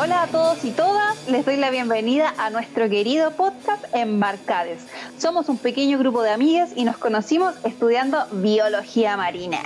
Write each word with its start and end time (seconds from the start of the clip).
Hola 0.00 0.22
a 0.22 0.26
todos 0.28 0.64
y 0.64 0.70
todas, 0.70 1.28
les 1.28 1.44
doy 1.44 1.56
la 1.56 1.70
bienvenida 1.70 2.32
a 2.38 2.50
nuestro 2.50 2.88
querido 2.88 3.32
podcast 3.32 3.84
Embarcades. 3.92 4.86
Somos 5.18 5.48
un 5.48 5.58
pequeño 5.58 5.98
grupo 5.98 6.22
de 6.22 6.30
amigas 6.30 6.70
y 6.76 6.84
nos 6.84 6.96
conocimos 6.96 7.52
estudiando 7.64 8.24
biología 8.30 9.16
marina. 9.16 9.58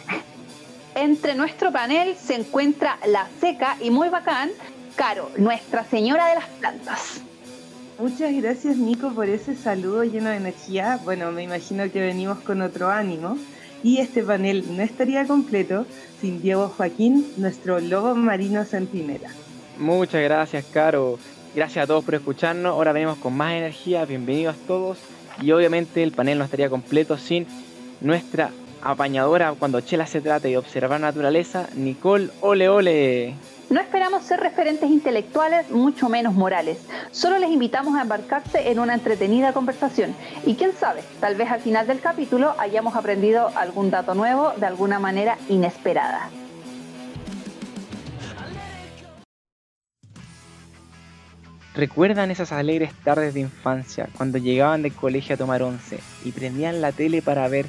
Entre 0.95 1.35
nuestro 1.35 1.71
panel 1.71 2.17
se 2.17 2.37
encuentra 2.37 2.99
la 3.07 3.29
seca 3.39 3.77
y 3.79 3.91
muy 3.91 4.09
bacán, 4.09 4.51
Caro, 4.97 5.31
nuestra 5.37 5.85
señora 5.85 6.29
de 6.29 6.37
las 6.37 6.47
plantas. 6.47 7.21
Muchas 7.99 8.33
gracias 8.35 8.79
Nico 8.79 9.11
por 9.11 9.29
ese 9.29 9.55
saludo 9.55 10.05
lleno 10.05 10.31
de 10.31 10.37
energía. 10.37 10.99
Bueno, 11.05 11.31
me 11.33 11.43
imagino 11.43 11.91
que 11.91 12.01
venimos 12.01 12.41
con 12.41 12.63
otro 12.63 12.91
ánimo. 12.91 13.37
Y 13.83 13.99
este 13.99 14.23
panel 14.23 14.65
no 14.75 14.83
estaría 14.83 15.27
completo 15.27 15.85
sin 16.21 16.41
Diego 16.41 16.69
Joaquín, 16.69 17.27
nuestro 17.37 17.79
lobo 17.79 18.15
marino 18.15 18.65
centinela. 18.65 19.29
Muchas 19.79 20.23
gracias, 20.23 20.65
Caro. 20.73 21.19
Gracias 21.55 21.85
a 21.85 21.87
todos 21.87 22.05
por 22.05 22.15
escucharnos. 22.15 22.73
Ahora 22.73 22.93
venimos 22.93 23.19
con 23.19 23.37
más 23.37 23.53
energía. 23.53 24.05
Bienvenidos 24.07 24.57
todos. 24.67 24.99
Y 25.41 25.53
obviamente 25.53 26.03
el 26.03 26.13
panel 26.13 26.39
no 26.39 26.45
estaría 26.45 26.69
completo 26.69 27.17
sin 27.19 27.47
nuestra 28.01 28.51
apañadora 28.83 29.55
cuando 29.59 29.81
Chela 29.81 30.07
se 30.07 30.21
trate 30.21 30.49
de 30.49 30.59
observar 30.59 31.01
naturaleza, 31.01 31.69
Nicole 31.75 32.31
Ole 32.41 32.69
Ole. 32.69 33.35
No 33.71 33.81
esperamos 33.81 34.25
ser 34.25 34.41
referentes 34.41 34.91
intelectuales, 34.91 35.71
mucho 35.71 36.11
menos 36.11 36.35
morales. 36.35 36.79
Solo 37.11 37.39
les 37.39 37.49
invitamos 37.49 37.97
a 37.97 38.03
embarcarse 38.03 38.71
en 38.71 38.79
una 38.79 38.93
entretenida 38.93 39.55
conversación. 39.55 40.15
Y 40.45 40.57
quién 40.57 40.73
sabe, 40.75 41.03
tal 41.21 41.37
vez 41.37 41.51
al 41.51 41.61
final 41.61 41.87
del 41.87 42.01
capítulo 42.01 42.55
hayamos 42.59 42.97
aprendido 42.97 43.51
algún 43.57 43.91
dato 43.91 44.15
nuevo 44.15 44.53
de 44.59 44.67
alguna 44.67 44.99
manera 44.99 45.39
inesperada. 45.49 46.29
¿Recuerdan 51.75 52.31
esas 52.31 52.53
alegres 52.53 52.93
tardes 53.03 53.33
de 53.33 53.41
infancia 53.41 54.11
cuando 54.19 54.37
llegaban 54.37 54.83
del 54.83 54.93
colegio 54.93 55.35
a 55.35 55.39
tomar 55.39 55.63
once 55.63 56.01
y 56.23 56.33
prendían 56.33 56.83
la 56.83 56.93
tele 56.93 57.23
para 57.23 57.49
ver 57.49 57.65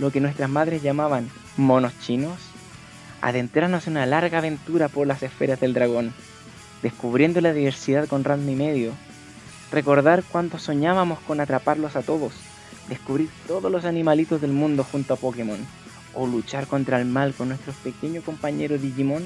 lo 0.00 0.10
que 0.10 0.20
nuestras 0.20 0.50
madres 0.50 0.82
llamaban 0.82 1.30
monos 1.56 1.92
chinos? 2.00 2.40
Adentrarnos 3.20 3.86
en 3.86 3.92
una 3.92 4.06
larga 4.06 4.38
aventura 4.38 4.88
por 4.88 5.06
las 5.06 5.22
esferas 5.22 5.60
del 5.60 5.72
dragón, 5.72 6.12
descubriendo 6.82 7.40
la 7.40 7.52
diversidad 7.52 8.08
con 8.08 8.24
Randy 8.24 8.52
y 8.52 8.56
medio. 8.56 8.92
Recordar 9.70 10.24
cuánto 10.24 10.58
soñábamos 10.58 11.20
con 11.20 11.38
atraparlos 11.38 11.94
a 11.94 12.02
todos, 12.02 12.32
descubrir 12.88 13.28
todos 13.46 13.70
los 13.70 13.84
animalitos 13.84 14.40
del 14.40 14.52
mundo 14.52 14.82
junto 14.82 15.14
a 15.14 15.16
Pokémon, 15.16 15.64
o 16.12 16.26
luchar 16.26 16.66
contra 16.66 17.00
el 17.00 17.06
mal 17.06 17.32
con 17.34 17.48
nuestros 17.48 17.76
pequeños 17.76 18.24
compañeros 18.24 18.82
Digimon. 18.82 19.22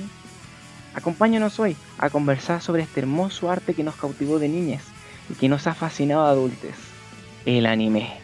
Acompáñanos 0.99 1.61
hoy 1.61 1.77
a 1.99 2.11
conversar 2.11 2.61
sobre 2.61 2.83
este 2.83 2.99
hermoso 2.99 3.53
arte 3.53 3.73
que 3.73 3.85
nos 3.85 3.95
cautivó 3.95 4.41
de 4.41 4.49
niñas 4.49 4.83
y 5.31 5.35
que 5.35 5.49
nos 5.49 5.69
ha 5.69 5.75
fascinado 5.75 6.27
a 6.27 6.31
adultos, 6.31 6.75
el 7.47 7.67
anime. 7.67 8.19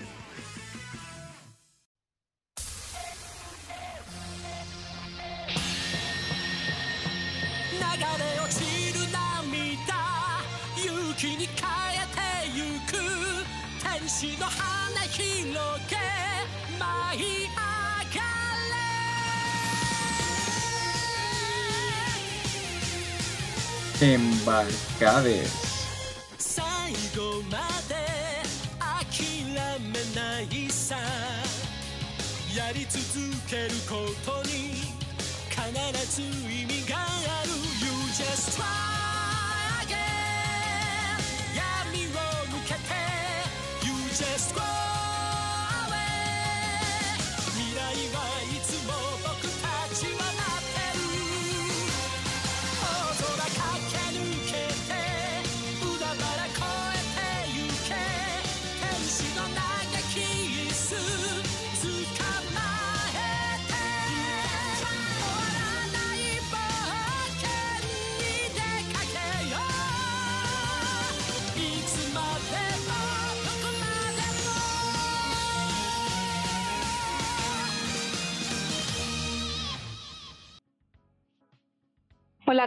る 37.45 37.51
You 37.81 37.93
just 38.13 38.59
try 38.59 38.84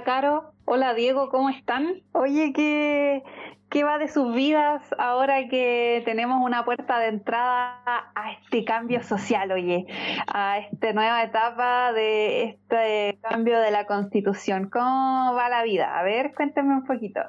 Caro, 0.03 0.53
hola 0.66 0.94
Diego, 0.94 1.30
¿cómo 1.30 1.50
están? 1.50 2.02
Oye, 2.12 2.53
¿qué, 2.53 3.24
¿qué 3.69 3.84
va 3.84 3.97
de 3.97 4.08
sus 4.08 4.34
vidas 4.34 4.84
ahora 4.97 5.47
que 5.47 6.02
tenemos 6.06 6.40
una 6.44 6.66
puerta 6.66 7.00
de 7.00 7.08
entrada 7.08 7.81
a 7.85 8.31
este 8.34 8.63
cambio 8.63 9.02
social, 9.02 9.52
oye, 9.52 9.88
a 10.28 10.59
esta 10.59 10.94
nueva 10.94 11.24
etapa 11.24 11.94
de 11.94 12.44
este 12.44 13.18
cambio 13.22 13.59
de 13.59 13.72
la 13.72 13.85
constitución? 13.85 14.69
¿Cómo 14.69 15.34
va 15.34 15.50
la 15.50 15.63
vida? 15.63 15.97
A 15.97 16.03
ver, 16.03 16.34
cuéntame 16.35 16.75
un 16.75 16.85
poquito. 16.85 17.22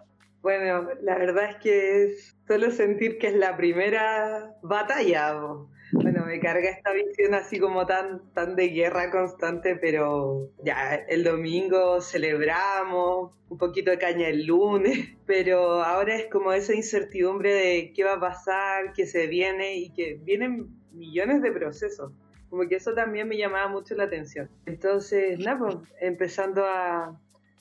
Bueno, 0.42 0.88
la 1.02 1.16
verdad 1.16 1.50
es 1.50 1.56
que 1.56 2.04
es 2.04 2.36
solo 2.46 2.70
sentir 2.70 3.18
que 3.18 3.28
es 3.28 3.34
la 3.34 3.56
primera 3.56 4.52
batalla. 4.62 5.32
bo. 5.34 5.70
Bueno, 5.92 6.26
me 6.26 6.38
carga 6.38 6.68
esta 6.68 6.92
visión 6.92 7.34
así 7.34 7.58
como 7.58 7.86
tan, 7.86 8.32
tan 8.34 8.56
de 8.56 8.68
guerra 8.68 9.10
constante, 9.10 9.76
pero 9.76 10.50
ya 10.62 10.94
el 10.94 11.24
domingo 11.24 12.00
celebramos, 12.00 13.32
un 13.48 13.58
poquito 13.58 13.90
de 13.90 13.98
caña 13.98 14.28
el 14.28 14.44
lunes, 14.44 15.16
pero 15.26 15.82
ahora 15.82 16.16
es 16.16 16.26
como 16.26 16.52
esa 16.52 16.74
incertidumbre 16.74 17.54
de 17.54 17.92
qué 17.94 18.04
va 18.04 18.14
a 18.14 18.20
pasar, 18.20 18.92
qué 18.92 19.06
se 19.06 19.26
viene 19.26 19.76
y 19.76 19.90
que 19.90 20.18
vienen 20.22 20.68
millones 20.92 21.40
de 21.42 21.52
procesos. 21.52 22.12
Como 22.50 22.66
que 22.68 22.76
eso 22.76 22.94
también 22.94 23.28
me 23.28 23.36
llamaba 23.36 23.68
mucho 23.68 23.94
la 23.94 24.04
atención. 24.04 24.50
Entonces, 24.66 25.38
nada, 25.38 25.58
pues, 25.58 25.76
empezando 26.00 26.64
a, 26.64 27.20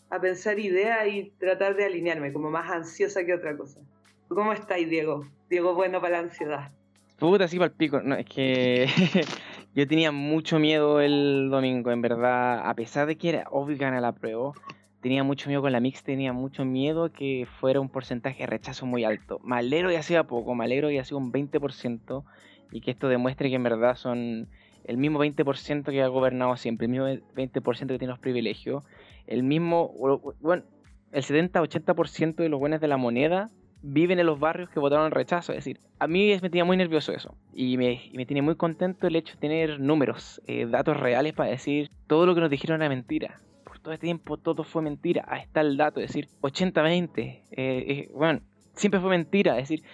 a 0.09 0.21
pensar 0.21 0.59
ideas 0.59 1.07
y 1.07 1.33
tratar 1.38 1.75
de 1.75 1.85
alinearme, 1.85 2.31
como 2.31 2.49
más 2.49 2.69
ansiosa 2.71 3.25
que 3.25 3.33
otra 3.33 3.55
cosa. 3.57 3.81
¿Cómo 4.29 4.53
estáis, 4.53 4.89
Diego? 4.89 5.25
Diego, 5.49 5.73
bueno 5.75 6.01
para 6.01 6.17
la 6.17 6.23
ansiedad. 6.23 6.71
Puta, 7.19 7.47
sí, 7.47 7.57
para 7.57 7.72
el 7.72 7.75
pico. 7.75 8.00
Es 8.00 8.25
que 8.25 8.88
yo 9.75 9.88
tenía 9.88 10.11
mucho 10.11 10.59
miedo 10.59 11.01
el 11.01 11.50
domingo, 11.50 11.91
en 11.91 12.01
verdad. 12.01 12.69
A 12.69 12.74
pesar 12.75 13.07
de 13.07 13.15
que 13.15 13.30
era 13.30 13.47
obvio 13.50 13.75
ganar 13.77 14.03
la 14.03 14.12
prueba, 14.12 14.53
tenía 15.01 15.24
mucho 15.24 15.50
miedo 15.50 15.63
con 15.63 15.71
la 15.71 15.80
mix, 15.80 16.03
tenía 16.03 16.31
mucho 16.31 16.63
miedo 16.63 17.12
que 17.12 17.47
fuera 17.59 17.80
un 17.80 17.89
porcentaje 17.89 18.44
de 18.44 18.45
rechazo 18.47 18.86
muy 18.86 19.03
alto. 19.03 19.39
Me 19.44 19.56
alegro 19.57 19.89
que 19.89 19.97
hacía 19.97 20.25
poco, 20.25 20.53
me 20.53 20.65
alegro 20.65 20.89
ha 20.89 21.03
sido 21.03 21.18
un 21.18 21.31
20% 21.31 22.24
y 22.71 22.81
que 22.81 22.91
esto 22.91 23.07
demuestre 23.07 23.50
que 23.50 23.56
en 23.56 23.63
verdad 23.63 23.95
son 23.95 24.47
el 24.83 24.97
mismo 24.97 25.24
20% 25.24 25.86
que 25.86 26.03
ha 26.03 26.07
gobernado 26.07 26.56
siempre, 26.56 26.86
el 26.86 26.91
mismo 26.91 27.07
20% 27.07 27.88
que 27.88 27.97
tiene 27.97 28.07
los 28.07 28.19
privilegios, 28.19 28.83
el 29.25 29.41
mismo, 29.41 29.91
bueno, 30.39 30.63
el 31.12 31.24
70-80% 31.24 32.36
de 32.36 32.50
los 32.50 32.59
buenos 32.59 32.80
de 32.80 32.88
la 32.88 32.97
moneda 32.97 33.50
viven 33.88 34.19
en 34.19 34.25
los 34.25 34.39
barrios 34.39 34.69
que 34.69 34.80
votaron 34.80 35.12
rechazo. 35.12 35.54
Es 35.54 35.60
decir, 35.60 35.80
a 36.00 36.07
mí 36.07 36.38
me 36.42 36.50
tenía 36.50 36.66
muy 36.66 36.78
nervioso 36.78 37.13
eso. 37.13 37.36
Y 37.54 37.78
me, 37.78 38.01
y 38.12 38.18
me 38.18 38.25
tiene 38.25 38.42
muy 38.42 38.56
contento 38.56 39.07
el 39.07 39.16
hecho 39.16 39.34
de 39.34 39.39
tener 39.39 39.80
números, 39.80 40.42
eh, 40.45 40.66
datos 40.66 40.98
reales 40.98 41.34
para 41.34 41.50
decir 41.50 41.89
todo 42.07 42.25
lo 42.25 42.36
que 42.36 42.42
nos 42.42 42.50
dijeron 42.50 42.81
era 42.81 42.89
mentira. 42.89 43.39
Por 43.63 43.80
todo 43.80 43.94
este 43.94 44.07
tiempo 44.07 44.38
todo 44.38 44.63
fue 44.63 44.81
mentira. 44.81 45.25
Ahí 45.28 45.42
está 45.42 45.62
el 45.62 45.78
dato, 45.78 46.01
es 46.01 46.07
decir, 46.07 46.28
80-20. 46.42 47.19
Eh, 47.19 47.44
eh, 47.51 48.10
bueno, 48.13 48.42
siempre 48.74 49.00
fue 49.00 49.10
mentira. 49.10 49.57
Es 49.57 49.69
decir, 49.69 49.86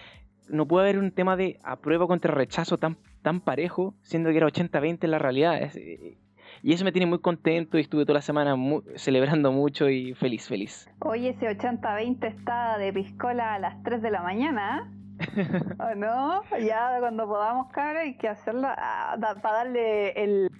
no 0.48 0.66
puede 0.66 0.88
haber 0.88 0.98
un 0.98 1.12
tema 1.12 1.36
de 1.36 1.58
aprueba 1.62 2.06
contra 2.06 2.34
rechazo 2.34 2.78
tan, 2.78 2.98
tan 3.22 3.40
parejo, 3.40 3.94
siendo 4.02 4.30
que 4.30 4.38
era 4.38 4.48
80-20 4.48 5.04
en 5.04 5.10
la 5.10 5.18
realidad. 5.18 5.62
Es, 5.62 5.76
eh, 5.76 6.18
Y 6.64 6.72
eso 6.72 6.82
me 6.82 6.92
tiene 6.92 7.04
muy 7.04 7.18
contento 7.18 7.76
y 7.76 7.82
estuve 7.82 8.06
toda 8.06 8.14
la 8.14 8.22
semana 8.22 8.56
celebrando 8.96 9.52
mucho 9.52 9.90
y 9.90 10.14
feliz, 10.14 10.48
feliz. 10.48 10.88
Oye, 11.00 11.28
ese 11.28 11.46
80-20 11.46 12.26
está 12.26 12.78
de 12.78 12.90
piscola 12.90 13.56
a 13.56 13.58
las 13.58 13.82
3 13.82 14.00
de 14.00 14.10
la 14.10 14.22
mañana. 14.22 14.90
¿O 15.78 15.94
no? 15.94 16.40
Ya 16.58 16.96
cuando 17.00 17.26
podamos, 17.26 17.70
cara, 17.70 18.00
hay 18.00 18.16
que 18.16 18.28
hacerlo 18.28 18.66
ah, 18.66 19.14
para 19.42 19.56
darle 19.56 20.12
el, 20.12 20.50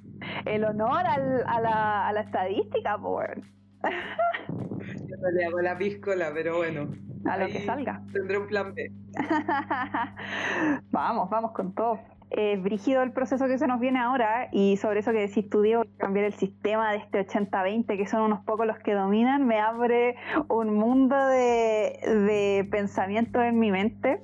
el 0.45 0.65
honor 0.65 1.07
al, 1.07 1.43
a, 1.47 1.61
la, 1.63 2.09
a 2.09 2.13
la 2.13 2.21
estadística, 2.21 2.99
por. 2.99 3.41
Yo 3.89 5.17
no 5.23 5.31
le 5.31 5.47
hago 5.47 5.63
la 5.63 5.79
piscola, 5.79 6.33
pero 6.35 6.59
bueno. 6.59 6.87
A 7.25 7.39
lo 7.39 7.47
que 7.47 7.65
salga. 7.65 8.03
Tendré 8.13 8.37
un 8.37 8.47
plan 8.47 8.75
B. 8.75 8.93
vamos, 10.91 11.31
vamos 11.31 11.53
con 11.53 11.75
todo. 11.75 11.99
Eh, 12.37 12.57
brígido 12.57 13.05
el 13.05 13.13
proceso 13.13 13.47
que 13.47 13.59
se 13.59 13.69
nos 13.69 13.79
viene 13.79 14.01
ahora 14.01 14.49
y 14.51 14.77
sobre 14.79 15.01
eso 15.01 15.13
que 15.13 15.21
decís 15.21 15.49
tú, 15.49 15.61
Diego, 15.61 15.85
cambiar 15.99 16.25
el 16.25 16.33
sistema 16.33 16.91
de 16.91 16.97
este 16.97 17.25
80-20, 17.25 17.97
que 17.97 18.07
son 18.07 18.23
unos 18.23 18.41
pocos 18.45 18.67
los 18.67 18.77
que 18.81 18.93
dominan, 18.93 19.47
me 19.47 19.61
abre 19.61 20.17
un 20.49 20.75
mundo 20.75 21.15
de, 21.15 21.97
de 22.03 22.67
pensamiento 22.73 23.41
en 23.41 23.61
mi 23.61 23.71
mente. 23.71 24.21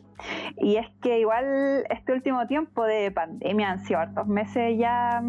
Y 0.56 0.74
es 0.74 0.88
que 1.02 1.20
igual 1.20 1.84
este 1.88 2.12
último 2.12 2.48
tiempo 2.48 2.82
de 2.84 3.12
pandemia 3.12 3.70
han 3.70 3.78
sido 3.84 4.00
hartos 4.00 4.26
meses 4.26 4.76
ya, 4.76 5.22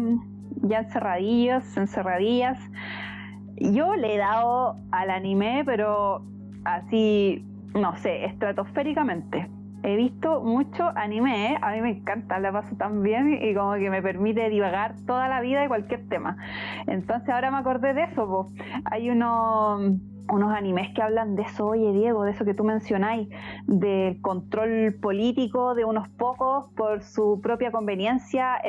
ya 0.62 0.80
encerradillos, 0.80 1.76
encerradillas. 1.76 2.58
Yo 3.58 3.94
le 3.94 4.16
he 4.16 4.18
dado 4.18 4.76
al 4.90 5.10
anime, 5.10 5.62
pero 5.64 6.24
así, 6.64 7.46
no 7.74 7.96
sé, 7.98 8.24
estratosféricamente 8.24 9.48
he 9.82 9.96
visto 9.96 10.40
mucho 10.42 10.90
anime, 10.96 11.52
¿eh? 11.52 11.58
a 11.60 11.72
mí 11.72 11.80
me 11.80 11.90
encanta, 11.90 12.38
la 12.38 12.52
paso 12.52 12.76
tan 12.76 13.02
bien 13.02 13.38
y 13.42 13.54
como 13.54 13.74
que 13.74 13.90
me 13.90 14.02
permite 14.02 14.48
divagar 14.48 14.94
toda 15.06 15.28
la 15.28 15.40
vida 15.40 15.60
de 15.60 15.68
cualquier 15.68 16.08
tema. 16.08 16.36
Entonces 16.86 17.28
ahora 17.28 17.50
me 17.50 17.58
acordé 17.58 17.94
de 17.94 18.04
eso, 18.04 18.48
hay 18.84 19.10
unos 19.10 20.00
unos 20.30 20.54
animes 20.54 20.94
que 20.94 21.02
hablan 21.02 21.34
de 21.34 21.42
eso, 21.42 21.66
oye 21.66 21.92
Diego, 21.92 22.24
de 22.24 22.30
eso 22.30 22.44
que 22.44 22.54
tú 22.54 22.64
mencionáis, 22.64 23.28
del 23.66 24.20
control 24.20 24.94
político 25.00 25.74
de 25.74 25.84
unos 25.84 26.08
pocos 26.10 26.70
por 26.76 27.02
su 27.02 27.40
propia 27.42 27.72
conveniencia, 27.72 28.60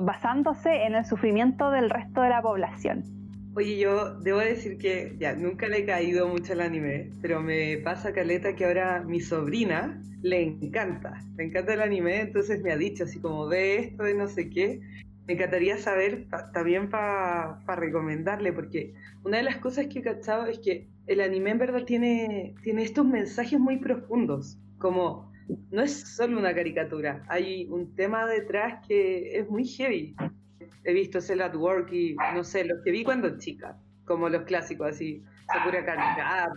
basándose 0.00 0.84
en 0.84 0.94
el 0.94 1.04
sufrimiento 1.04 1.70
del 1.70 1.88
resto 1.88 2.20
de 2.20 2.30
la 2.30 2.42
población. 2.42 3.21
Oye, 3.54 3.76
yo 3.76 4.14
debo 4.20 4.38
decir 4.38 4.78
que 4.78 5.14
ya 5.18 5.34
nunca 5.34 5.68
le 5.68 5.80
he 5.80 5.84
caído 5.84 6.26
mucho 6.26 6.54
al 6.54 6.62
anime, 6.62 7.10
pero 7.20 7.42
me 7.42 7.76
pasa 7.84 8.14
caleta 8.14 8.56
que 8.56 8.64
ahora 8.64 9.02
mi 9.02 9.20
sobrina 9.20 10.02
le 10.22 10.42
encanta, 10.42 11.22
le 11.36 11.44
encanta 11.44 11.74
el 11.74 11.82
anime, 11.82 12.22
entonces 12.22 12.62
me 12.62 12.72
ha 12.72 12.78
dicho 12.78 13.04
así 13.04 13.20
como 13.20 13.46
ve 13.46 13.76
esto 13.76 14.08
y 14.08 14.14
no 14.14 14.26
sé 14.26 14.48
qué. 14.48 14.80
Me 15.26 15.34
encantaría 15.34 15.76
saber 15.76 16.28
también 16.54 16.88
para 16.88 17.58
recomendarle, 17.66 18.54
porque 18.54 18.94
una 19.22 19.36
de 19.36 19.42
las 19.42 19.58
cosas 19.58 19.86
que 19.88 19.98
he 19.98 20.02
cachado 20.02 20.46
es 20.46 20.58
que 20.60 20.88
el 21.06 21.20
anime 21.20 21.50
en 21.50 21.58
verdad 21.58 21.84
tiene, 21.84 22.54
tiene 22.62 22.84
estos 22.84 23.04
mensajes 23.04 23.60
muy 23.60 23.76
profundos, 23.76 24.58
como 24.78 25.30
no 25.70 25.82
es 25.82 25.92
solo 25.92 26.38
una 26.38 26.54
caricatura, 26.54 27.22
hay 27.28 27.66
un 27.66 27.94
tema 27.96 28.24
detrás 28.26 28.86
que 28.88 29.38
es 29.38 29.50
muy 29.50 29.66
heavy 29.66 30.16
he 30.84 30.92
visto 30.92 31.20
Cell 31.20 31.42
at 31.42 31.54
Work 31.54 31.92
y 31.92 32.14
no 32.34 32.44
sé, 32.44 32.64
los 32.64 32.82
que 32.84 32.90
vi 32.90 33.04
cuando 33.04 33.38
chica, 33.38 33.76
como 34.04 34.28
los 34.28 34.42
clásicos 34.42 34.88
así, 34.88 35.22
Sakura 35.52 35.84
Card 35.84 36.52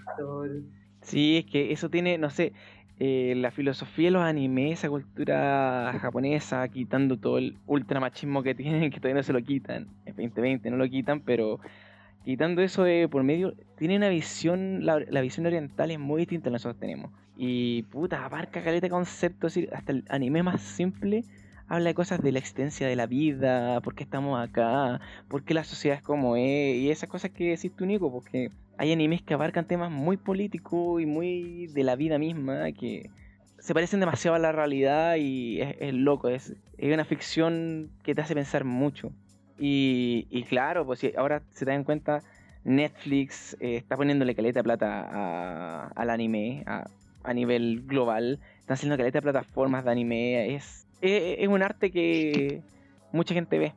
Sí, 1.01 1.37
es 1.37 1.45
que 1.45 1.71
eso 1.71 1.89
tiene, 1.89 2.17
no 2.17 2.29
sé, 2.29 2.53
eh, 2.97 3.33
la 3.35 3.51
filosofía 3.51 4.05
de 4.05 4.11
los 4.11 4.23
animes, 4.23 4.79
esa 4.79 4.89
cultura 4.89 5.97
japonesa, 5.99 6.67
quitando 6.69 7.17
todo 7.17 7.37
el 7.37 7.57
ultramachismo 7.67 8.41
que 8.41 8.55
tienen, 8.55 8.89
que 8.89 8.99
todavía 8.99 9.15
no 9.15 9.23
se 9.23 9.33
lo 9.33 9.41
quitan, 9.41 9.87
en 10.05 10.15
2020 10.15 10.69
no 10.71 10.77
lo 10.77 10.89
quitan, 10.89 11.19
pero 11.19 11.59
quitando 12.23 12.61
eso 12.61 12.83
de 12.83 13.07
por 13.07 13.23
medio, 13.23 13.53
tiene 13.77 13.97
una 13.97 14.09
visión, 14.09 14.85
la, 14.85 15.21
visión 15.21 15.45
oriental 15.45 15.91
es 15.91 15.99
muy 15.99 16.21
distinta 16.21 16.49
a 16.49 16.51
la 16.51 16.57
que 16.57 16.63
nosotros 16.63 16.79
tenemos. 16.79 17.11
Y 17.37 17.83
puta, 17.83 18.25
abarca 18.25 18.63
caleta 18.63 18.89
conceptos, 18.89 19.59
hasta 19.73 19.91
el 19.91 20.05
anime 20.09 20.41
más 20.41 20.61
simple 20.61 21.25
habla 21.67 21.89
de 21.89 21.95
cosas 21.95 22.21
de 22.21 22.31
la 22.31 22.39
existencia 22.39 22.87
de 22.87 22.95
la 22.95 23.07
vida, 23.07 23.81
por 23.81 23.95
qué 23.95 24.03
estamos 24.03 24.39
acá, 24.39 24.99
por 25.27 25.43
qué 25.43 25.53
la 25.53 25.63
sociedad 25.63 25.97
es 25.97 26.03
como 26.03 26.35
es, 26.35 26.75
y 26.77 26.91
esas 26.91 27.09
cosas 27.09 27.31
que 27.31 27.49
decís 27.49 27.71
tú, 27.75 27.85
Nico, 27.85 28.11
porque 28.11 28.51
hay 28.77 28.91
animes 28.91 29.21
que 29.21 29.33
abarcan 29.33 29.65
temas 29.65 29.91
muy 29.91 30.17
políticos 30.17 31.01
y 31.01 31.05
muy 31.05 31.67
de 31.67 31.83
la 31.83 31.95
vida 31.95 32.17
misma, 32.17 32.71
que 32.71 33.09
se 33.59 33.73
parecen 33.73 33.99
demasiado 33.99 34.35
a 34.35 34.39
la 34.39 34.51
realidad 34.51 35.15
y 35.15 35.61
es, 35.61 35.93
loco, 35.93 36.29
es, 36.29 36.53
es, 36.77 36.93
una 36.93 37.05
ficción 37.05 37.89
que 38.03 38.13
te 38.13 38.21
hace 38.21 38.35
pensar 38.35 38.63
mucho. 38.63 39.11
Y, 39.57 40.43
claro, 40.49 40.85
pues 40.85 40.99
si 40.99 41.13
ahora 41.17 41.41
se 41.51 41.65
dan 41.65 41.83
cuenta, 41.85 42.21
Netflix 42.65 43.55
eh, 43.59 43.77
está 43.77 43.95
poniéndole 43.95 44.35
caleta 44.35 44.59
de 44.59 44.63
plata 44.63 45.87
al 45.87 46.09
anime 46.09 46.63
a, 46.67 46.85
a 47.23 47.33
nivel 47.33 47.83
global, 47.85 48.39
están 48.59 48.75
haciendo 48.75 48.97
caleta 48.97 49.19
de 49.19 49.23
plataformas 49.23 49.85
de 49.85 49.91
anime, 49.91 50.55
es 50.55 50.84
es, 51.05 51.47
un 51.47 51.63
arte 51.63 51.91
que 51.91 52.61
mucha 53.11 53.33
gente 53.33 53.57
ve. 53.57 53.75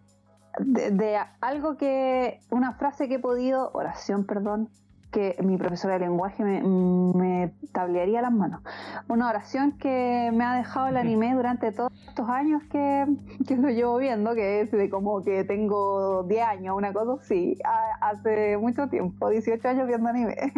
De, 0.58 1.18
algo 1.40 1.76
que, 1.76 2.40
una 2.50 2.72
frase 2.74 3.08
que 3.08 3.14
he 3.14 3.18
podido, 3.18 3.70
oración, 3.74 4.24
perdón, 4.24 4.70
que 5.10 5.36
mi 5.42 5.56
profesora 5.56 5.94
de 5.94 6.00
lenguaje 6.00 6.42
me, 6.42 6.62
me, 6.62 7.52
tablearía 7.72 8.20
las 8.20 8.32
manos. 8.32 8.60
Una 9.08 9.28
oración 9.28 9.72
que 9.78 10.30
me 10.34 10.44
ha 10.44 10.56
dejado 10.56 10.88
el 10.88 10.96
anime 10.96 11.34
durante 11.34 11.72
todos 11.72 11.90
estos 12.06 12.28
años 12.28 12.62
que, 12.70 13.06
que 13.46 13.56
lo 13.56 13.70
llevo 13.70 13.98
viendo, 13.98 14.34
que 14.34 14.60
es 14.60 14.70
de 14.70 14.90
como 14.90 15.22
que 15.22 15.44
tengo 15.44 16.24
10 16.24 16.42
años, 16.42 16.76
una 16.76 16.92
cosa 16.92 17.22
así, 17.22 17.58
hace 18.00 18.58
mucho 18.58 18.88
tiempo, 18.88 19.30
18 19.30 19.68
años 19.68 19.86
viendo 19.86 20.08
anime. 20.08 20.36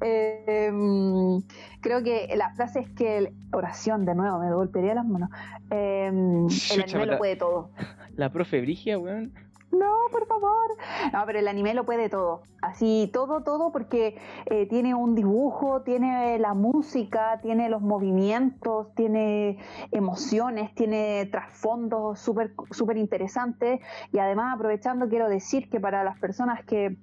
Em, 0.00 1.42
creo 1.80 2.02
que 2.02 2.32
la 2.36 2.50
frase 2.54 2.80
es 2.80 2.90
que, 2.90 3.32
oración, 3.52 4.04
de 4.04 4.14
nuevo, 4.14 4.38
me 4.38 4.52
golpearía 4.52 4.94
las 4.94 5.06
manos, 5.06 5.30
em, 5.70 6.46
el 6.46 6.82
anime 6.82 7.06
lo 7.06 7.18
puede 7.18 7.36
todo. 7.36 7.70
La 8.14 8.30
profe 8.30 8.60
Brigia, 8.60 8.98
weón 8.98 9.32
no, 9.72 9.94
por 10.10 10.26
favor. 10.26 10.76
No, 11.12 11.24
pero 11.26 11.38
el 11.38 11.48
anime 11.48 11.74
lo 11.74 11.84
puede 11.84 12.08
todo. 12.08 12.42
Así, 12.62 13.10
todo, 13.12 13.42
todo, 13.42 13.72
porque 13.72 14.18
eh, 14.46 14.66
tiene 14.66 14.94
un 14.94 15.14
dibujo, 15.14 15.82
tiene 15.82 16.38
la 16.38 16.54
música, 16.54 17.40
tiene 17.42 17.68
los 17.68 17.82
movimientos, 17.82 18.94
tiene 18.94 19.58
emociones, 19.90 20.74
tiene 20.74 21.26
trasfondos 21.26 22.18
súper 22.20 22.54
súper 22.70 22.96
interesantes. 22.96 23.80
Y 24.12 24.18
además, 24.18 24.54
aprovechando, 24.54 25.08
quiero 25.08 25.28
decir 25.28 25.68
que 25.68 25.80
para 25.80 26.04
las 26.04 26.18
personas 26.18 26.64
que 26.64 26.96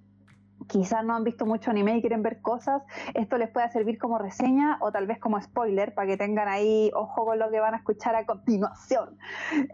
quizás 0.68 1.04
no 1.04 1.16
han 1.16 1.24
visto 1.24 1.46
mucho 1.46 1.72
anime 1.72 1.98
y 1.98 2.02
quieren 2.02 2.24
ver 2.24 2.42
cosas, 2.42 2.84
esto 3.14 3.38
les 3.38 3.50
puede 3.50 3.70
servir 3.70 3.98
como 3.98 4.18
reseña 4.18 4.78
o 4.82 4.92
tal 4.92 5.08
vez 5.08 5.20
como 5.20 5.42
spoiler 5.42 5.94
para 5.94 6.08
que 6.08 6.18
tengan 6.18 6.48
ahí 6.48 6.92
ojo 6.94 7.26
con 7.26 7.40
lo 7.40 7.50
que 7.50 7.60
van 7.60 7.74
a 7.74 7.78
escuchar 7.78 8.16
a 8.16 8.26
continuación. 8.26 9.18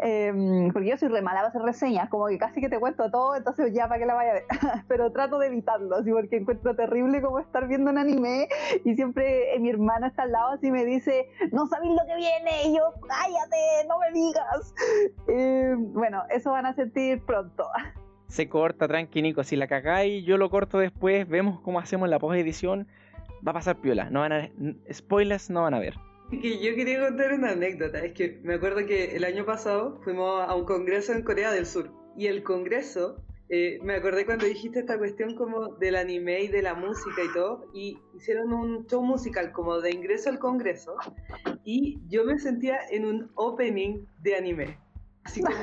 Em, 0.01 0.71
porque 0.71 0.89
yo 0.89 0.97
soy 0.97 1.09
re 1.09 1.21
mala 1.21 1.41
a 1.41 1.47
hacer 1.47 1.61
reseñas, 1.61 2.09
como 2.09 2.27
que 2.27 2.37
casi 2.37 2.61
que 2.61 2.69
te 2.69 2.79
cuento 2.79 3.09
todo, 3.11 3.35
entonces 3.35 3.73
ya 3.73 3.87
para 3.87 3.99
que 3.99 4.05
la 4.05 4.13
vaya 4.13 4.31
a 4.31 4.33
ver. 4.33 4.45
Pero 4.87 5.11
trato 5.11 5.39
de 5.39 5.47
evitarlo, 5.47 5.95
así 5.95 6.11
porque 6.11 6.37
encuentro 6.37 6.75
terrible 6.75 7.21
como 7.21 7.39
estar 7.39 7.67
viendo 7.67 7.91
un 7.91 7.97
anime 7.97 8.47
y 8.83 8.95
siempre 8.95 9.55
eh, 9.55 9.59
mi 9.59 9.69
hermana 9.69 10.07
está 10.07 10.23
al 10.23 10.31
lado 10.31 10.49
así 10.49 10.71
me 10.71 10.85
dice, 10.85 11.29
no 11.51 11.67
sabes 11.67 11.89
lo 11.89 12.05
que 12.05 12.15
viene, 12.15 12.63
y 12.65 12.77
yo, 12.77 12.93
cállate, 13.07 13.87
no 13.87 13.99
me 13.99 14.11
digas. 14.11 14.73
Em, 15.27 15.93
bueno, 15.93 16.23
eso 16.29 16.51
van 16.51 16.65
a 16.65 16.73
sentir 16.73 17.23
pronto 17.25 17.65
se 18.29 18.47
corta, 18.47 18.87
tranqui, 18.87 19.21
Nico. 19.21 19.43
Si 19.43 19.55
la 19.55 19.67
cagáis, 19.67 20.23
yo 20.23 20.37
lo 20.37 20.49
corto 20.49 20.77
después, 20.77 21.27
vemos 21.27 21.59
cómo 21.61 21.79
hacemos 21.79 22.07
la 22.09 22.19
post 22.19 22.37
edición. 22.37 22.87
Va 23.45 23.51
a 23.51 23.55
pasar 23.55 23.81
piola. 23.81 24.09
No 24.09 24.21
van 24.21 24.31
a, 24.31 24.49
spoilers 24.91 25.49
no 25.49 25.63
van 25.63 25.73
a 25.73 25.79
ver. 25.79 25.95
yo 26.31 26.75
quería 26.75 27.05
contar 27.05 27.33
una 27.33 27.51
anécdota. 27.51 27.99
Es 28.05 28.13
que 28.13 28.39
me 28.43 28.53
acuerdo 28.53 28.85
que 28.85 29.15
el 29.15 29.23
año 29.23 29.45
pasado 29.45 29.99
fuimos 30.03 30.47
a 30.47 30.55
un 30.55 30.65
congreso 30.65 31.11
en 31.13 31.23
Corea 31.23 31.51
del 31.51 31.65
Sur. 31.65 31.91
Y 32.15 32.27
el 32.27 32.43
congreso, 32.43 33.17
eh, 33.49 33.79
me 33.81 33.95
acordé 33.95 34.25
cuando 34.25 34.45
dijiste 34.45 34.79
esta 34.79 34.97
cuestión 34.97 35.35
como 35.35 35.75
del 35.75 35.95
anime 35.95 36.41
y 36.41 36.47
de 36.49 36.61
la 36.61 36.75
música 36.75 37.23
y 37.23 37.33
todo. 37.33 37.65
Y 37.73 37.97
hicieron 38.15 38.53
un 38.53 38.85
show 38.85 39.01
musical 39.01 39.51
como 39.51 39.79
de 39.79 39.91
ingreso 39.91 40.29
al 40.29 40.37
congreso. 40.37 40.95
Y 41.63 41.99
yo 42.09 42.25
me 42.25 42.37
sentía 42.37 42.77
en 42.91 43.05
un 43.05 43.31
opening 43.35 44.05
de 44.21 44.35
anime 44.35 44.77
así 45.23 45.41
como 45.41 45.57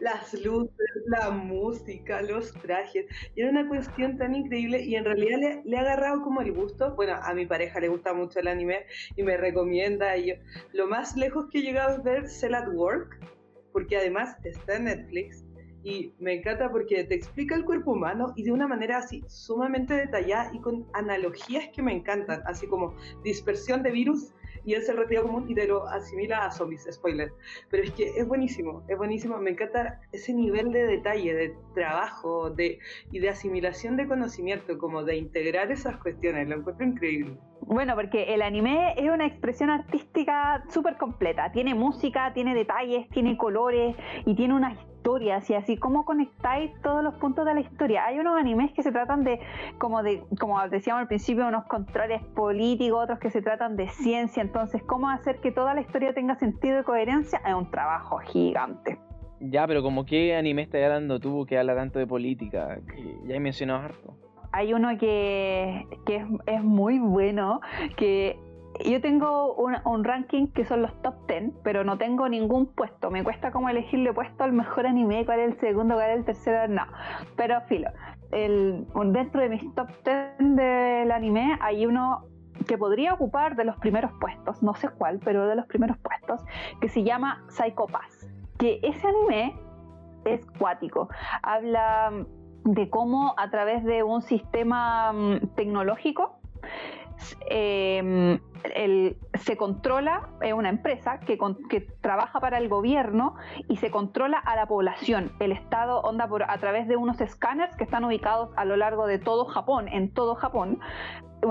las 0.00 0.32
luces, 0.34 0.90
la 1.06 1.30
música, 1.30 2.22
los 2.22 2.52
trajes. 2.54 3.06
Y 3.34 3.40
era 3.40 3.50
una 3.50 3.68
cuestión 3.68 4.16
tan 4.18 4.34
increíble 4.34 4.82
y 4.82 4.96
en 4.96 5.04
realidad 5.04 5.38
le, 5.38 5.62
le, 5.64 5.76
ha 5.76 5.80
agarrado 5.80 6.22
como 6.22 6.40
el 6.40 6.52
gusto. 6.52 6.94
Bueno, 6.94 7.18
a 7.22 7.34
mi 7.34 7.46
pareja 7.46 7.80
le 7.80 7.88
gusta 7.88 8.12
mucho 8.12 8.40
el 8.40 8.48
anime 8.48 8.86
y 9.16 9.22
me 9.22 9.36
recomienda. 9.36 10.16
Y 10.16 10.28
yo, 10.28 10.34
lo 10.72 10.86
más 10.86 11.16
lejos 11.16 11.46
que 11.50 11.58
he 11.58 11.62
llegado 11.62 11.96
es 11.96 12.02
ver 12.02 12.28
Cell 12.28 12.54
at 12.54 12.68
Work, 12.72 13.18
porque 13.72 13.96
además 13.96 14.36
está 14.44 14.76
en 14.76 14.84
Netflix. 14.84 15.44
Y 15.84 16.14
me 16.20 16.34
encanta 16.34 16.70
porque 16.70 17.02
te 17.04 17.14
explica 17.16 17.56
el 17.56 17.64
cuerpo 17.64 17.92
humano 17.92 18.32
y 18.36 18.44
de 18.44 18.52
una 18.52 18.68
manera 18.68 18.98
así 18.98 19.24
sumamente 19.26 19.94
detallada 19.94 20.52
y 20.54 20.60
con 20.60 20.86
analogías 20.92 21.68
que 21.74 21.82
me 21.82 21.92
encantan, 21.92 22.40
así 22.46 22.68
como 22.68 22.94
dispersión 23.24 23.82
de 23.82 23.90
virus 23.90 24.32
y 24.64 24.74
el 24.74 24.82
sentido 24.82 25.22
común 25.22 25.46
y 25.48 25.54
te 25.54 25.66
lo 25.66 25.86
asimila 25.88 26.46
a 26.46 26.50
zombies, 26.50 26.86
spoiler. 26.90 27.32
Pero 27.70 27.82
es 27.82 27.90
que 27.92 28.04
es 28.16 28.26
buenísimo, 28.26 28.84
es 28.88 28.96
buenísimo, 28.96 29.38
me 29.38 29.50
encanta 29.50 30.00
ese 30.12 30.32
nivel 30.32 30.72
de 30.72 30.86
detalle, 30.86 31.34
de 31.34 31.54
trabajo 31.74 32.50
de, 32.50 32.78
y 33.10 33.18
de 33.18 33.28
asimilación 33.28 33.96
de 33.96 34.06
conocimiento, 34.06 34.78
como 34.78 35.02
de 35.04 35.16
integrar 35.16 35.70
esas 35.70 35.96
cuestiones, 35.96 36.48
lo 36.48 36.56
encuentro 36.56 36.86
increíble. 36.86 37.36
Bueno, 37.62 37.94
porque 37.94 38.34
el 38.34 38.42
anime 38.42 38.94
es 38.96 39.08
una 39.08 39.26
expresión 39.26 39.70
artística 39.70 40.64
súper 40.68 40.96
completa. 40.96 41.52
Tiene 41.52 41.74
música, 41.74 42.32
tiene 42.34 42.54
detalles, 42.54 43.08
tiene 43.10 43.36
colores 43.36 43.96
y 44.26 44.34
tiene 44.34 44.54
una 44.54 44.72
historia. 44.72 44.91
Así, 45.34 45.54
así 45.54 45.76
como 45.76 46.04
conectáis 46.04 46.70
todos 46.80 47.02
los 47.02 47.14
puntos 47.14 47.44
de 47.44 47.54
la 47.54 47.60
historia. 47.60 48.06
Hay 48.06 48.18
unos 48.18 48.38
animes 48.38 48.72
que 48.72 48.82
se 48.82 48.92
tratan 48.92 49.24
de, 49.24 49.40
como 49.78 50.02
de, 50.02 50.22
como 50.38 50.60
decíamos 50.68 51.02
al 51.02 51.08
principio, 51.08 51.46
unos 51.46 51.64
controles 51.64 52.22
políticos, 52.34 53.04
otros 53.04 53.18
que 53.18 53.30
se 53.30 53.42
tratan 53.42 53.76
de 53.76 53.88
ciencia. 53.88 54.42
Entonces, 54.42 54.82
cómo 54.84 55.10
hacer 55.10 55.40
que 55.40 55.52
toda 55.52 55.74
la 55.74 55.80
historia 55.80 56.14
tenga 56.14 56.36
sentido 56.36 56.80
y 56.80 56.84
coherencia 56.84 57.40
es 57.46 57.54
un 57.54 57.70
trabajo 57.70 58.18
gigante. 58.18 58.98
Ya, 59.40 59.66
pero 59.66 59.82
como 59.82 60.06
qué 60.06 60.36
anime 60.36 60.62
estás 60.62 60.82
hablando 60.82 61.18
tú 61.18 61.44
que 61.46 61.58
habla 61.58 61.74
tanto 61.74 61.98
de 61.98 62.06
política, 62.06 62.78
que 62.86 63.18
ya 63.26 63.34
he 63.34 63.40
mencionado 63.40 63.80
harto 63.80 64.16
hay 64.52 64.74
uno 64.74 64.96
que, 64.98 65.86
es, 66.46 66.62
muy 66.62 66.98
bueno, 66.98 67.60
que 67.96 68.38
yo 68.84 69.00
tengo 69.00 69.54
un, 69.54 70.04
ranking 70.04 70.48
que 70.48 70.64
son 70.64 70.82
los 70.82 71.02
top 71.02 71.14
10, 71.28 71.52
pero 71.62 71.84
no 71.84 71.98
tengo 71.98 72.28
ningún 72.28 72.66
puesto. 72.66 73.10
Me 73.10 73.22
cuesta 73.22 73.50
como 73.50 73.68
elegirle 73.68 74.12
puesto 74.12 74.44
al 74.44 74.52
mejor 74.52 74.86
anime, 74.86 75.24
cuál 75.24 75.40
es 75.40 75.52
el 75.52 75.60
segundo, 75.60 75.94
cuál 75.94 76.10
es 76.10 76.18
el 76.18 76.24
tercero, 76.24 76.68
no. 76.68 76.82
Pero 77.36 77.60
filo, 77.62 77.90
el, 78.30 78.86
dentro 79.12 79.40
de 79.40 79.48
mis 79.48 79.74
top 79.74 79.88
10 80.04 80.56
del 80.56 81.10
anime 81.10 81.58
hay 81.60 81.86
uno 81.86 82.26
que 82.66 82.78
podría 82.78 83.14
ocupar 83.14 83.56
de 83.56 83.64
los 83.64 83.76
primeros 83.76 84.12
puestos, 84.20 84.62
no 84.62 84.74
sé 84.74 84.88
cuál, 84.90 85.20
pero 85.24 85.46
de 85.46 85.56
los 85.56 85.66
primeros 85.66 85.98
puestos, 85.98 86.44
que 86.80 86.88
se 86.88 87.02
llama 87.02 87.44
Psycho 87.48 87.86
Pass. 87.86 88.28
Que 88.58 88.80
ese 88.82 89.06
anime 89.06 89.56
es 90.24 90.44
cuático. 90.58 91.08
Habla 91.42 92.12
de 92.64 92.88
cómo 92.88 93.34
a 93.36 93.50
través 93.50 93.84
de 93.84 94.02
un 94.02 94.22
sistema 94.22 95.12
mm, 95.12 95.48
em, 97.48 98.38
se 99.34 99.56
controla 99.56 100.28
es 100.40 100.52
una 100.52 100.68
empresa 100.68 101.20
que, 101.20 101.38
que, 101.68 101.80
trabaja 101.80 102.40
para 102.40 102.58
el 102.58 102.68
gobierno 102.68 103.34
y 103.68 103.76
se 103.76 103.90
controla 103.90 104.38
a 104.38 104.56
la 104.56 104.66
población. 104.66 105.32
El 105.40 105.52
Estado 105.52 106.00
onda 106.00 106.28
por, 106.28 106.48
a 106.48 106.58
través 106.58 106.88
de 106.88 106.96
unos 106.96 107.20
escáneres 107.20 107.74
que 107.76 107.84
están 107.84 108.04
ubicados 108.04 108.50
a 108.56 108.64
lo 108.64 108.76
largo 108.76 109.06
de 109.06 109.18
todo 109.18 109.46
Japón, 109.46 109.88
en 109.88 110.12
todo 110.12 110.34
Japón, 110.34 110.80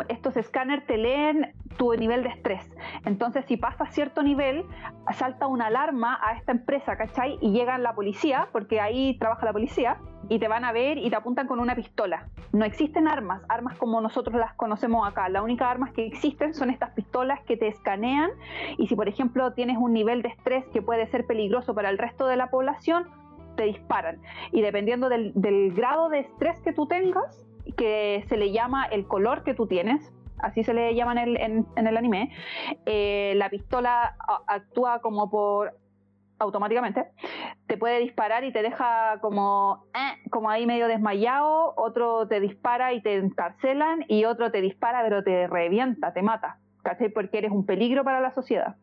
estos 0.09 0.37
escáneres 0.37 0.85
te 0.87 0.97
leen 0.97 1.53
tu 1.77 1.93
nivel 1.93 2.23
de 2.23 2.29
estrés. 2.29 2.69
Entonces, 3.05 3.45
si 3.45 3.57
pasa 3.57 3.85
cierto 3.87 4.23
nivel, 4.23 4.65
salta 5.13 5.47
una 5.47 5.67
alarma 5.67 6.19
a 6.21 6.33
esta 6.33 6.51
empresa, 6.51 6.95
¿cachai? 6.95 7.37
Y 7.41 7.51
llega 7.51 7.77
la 7.77 7.93
policía, 7.93 8.49
porque 8.51 8.79
ahí 8.79 9.17
trabaja 9.17 9.45
la 9.45 9.53
policía, 9.53 9.97
y 10.29 10.39
te 10.39 10.47
van 10.47 10.63
a 10.63 10.71
ver 10.71 10.97
y 10.97 11.09
te 11.09 11.15
apuntan 11.15 11.47
con 11.47 11.59
una 11.59 11.75
pistola. 11.75 12.29
No 12.53 12.63
existen 12.63 13.07
armas, 13.07 13.41
armas 13.49 13.77
como 13.77 13.99
nosotros 13.99 14.35
las 14.35 14.53
conocemos 14.53 15.05
acá. 15.07 15.27
La 15.27 15.41
única 15.41 15.69
armas 15.69 15.91
que 15.91 16.05
existen 16.05 16.53
son 16.53 16.69
estas 16.69 16.91
pistolas 16.91 17.41
que 17.41 17.57
te 17.57 17.67
escanean 17.67 18.31
y 18.77 18.87
si, 18.87 18.95
por 18.95 19.09
ejemplo, 19.09 19.51
tienes 19.53 19.77
un 19.77 19.91
nivel 19.91 20.21
de 20.21 20.29
estrés 20.29 20.65
que 20.67 20.81
puede 20.81 21.07
ser 21.07 21.25
peligroso 21.25 21.75
para 21.75 21.89
el 21.89 21.97
resto 21.97 22.27
de 22.27 22.37
la 22.37 22.49
población, 22.49 23.09
te 23.57 23.63
disparan. 23.63 24.21
Y 24.53 24.61
dependiendo 24.61 25.09
del 25.09 25.73
grado 25.73 26.09
de 26.09 26.19
estrés 26.19 26.61
que 26.61 26.71
tú 26.71 26.87
tengas, 26.87 27.45
que 27.77 28.23
se 28.27 28.37
le 28.37 28.51
llama 28.51 28.85
el 28.85 29.07
color 29.07 29.43
que 29.43 29.53
tú 29.53 29.67
tienes, 29.67 30.13
así 30.39 30.63
se 30.63 30.73
le 30.73 30.95
llama 30.95 31.21
en 31.23 31.65
el, 31.75 31.97
anime, 31.97 32.31
eh, 32.85 33.33
la 33.35 33.49
pistola 33.49 34.15
actúa 34.47 34.99
como 35.01 35.29
por 35.29 35.73
automáticamente, 36.39 37.05
te 37.67 37.77
puede 37.77 37.99
disparar 37.99 38.43
y 38.43 38.51
te 38.51 38.63
deja 38.63 39.19
como, 39.21 39.85
eh, 39.93 40.29
como 40.31 40.49
ahí 40.49 40.65
medio 40.65 40.87
desmayado, 40.87 41.73
otro 41.77 42.27
te 42.27 42.39
dispara 42.39 42.93
y 42.93 43.01
te 43.01 43.15
encarcelan 43.15 44.05
y 44.07 44.25
otro 44.25 44.51
te 44.51 44.59
dispara 44.61 45.03
pero 45.03 45.23
te 45.23 45.47
revienta, 45.47 46.13
te 46.13 46.23
mata, 46.23 46.57
¿cachai? 46.81 47.09
Porque 47.09 47.37
eres 47.37 47.51
un 47.51 47.65
peligro 47.65 48.03
para 48.03 48.19
la 48.21 48.31
sociedad. 48.31 48.75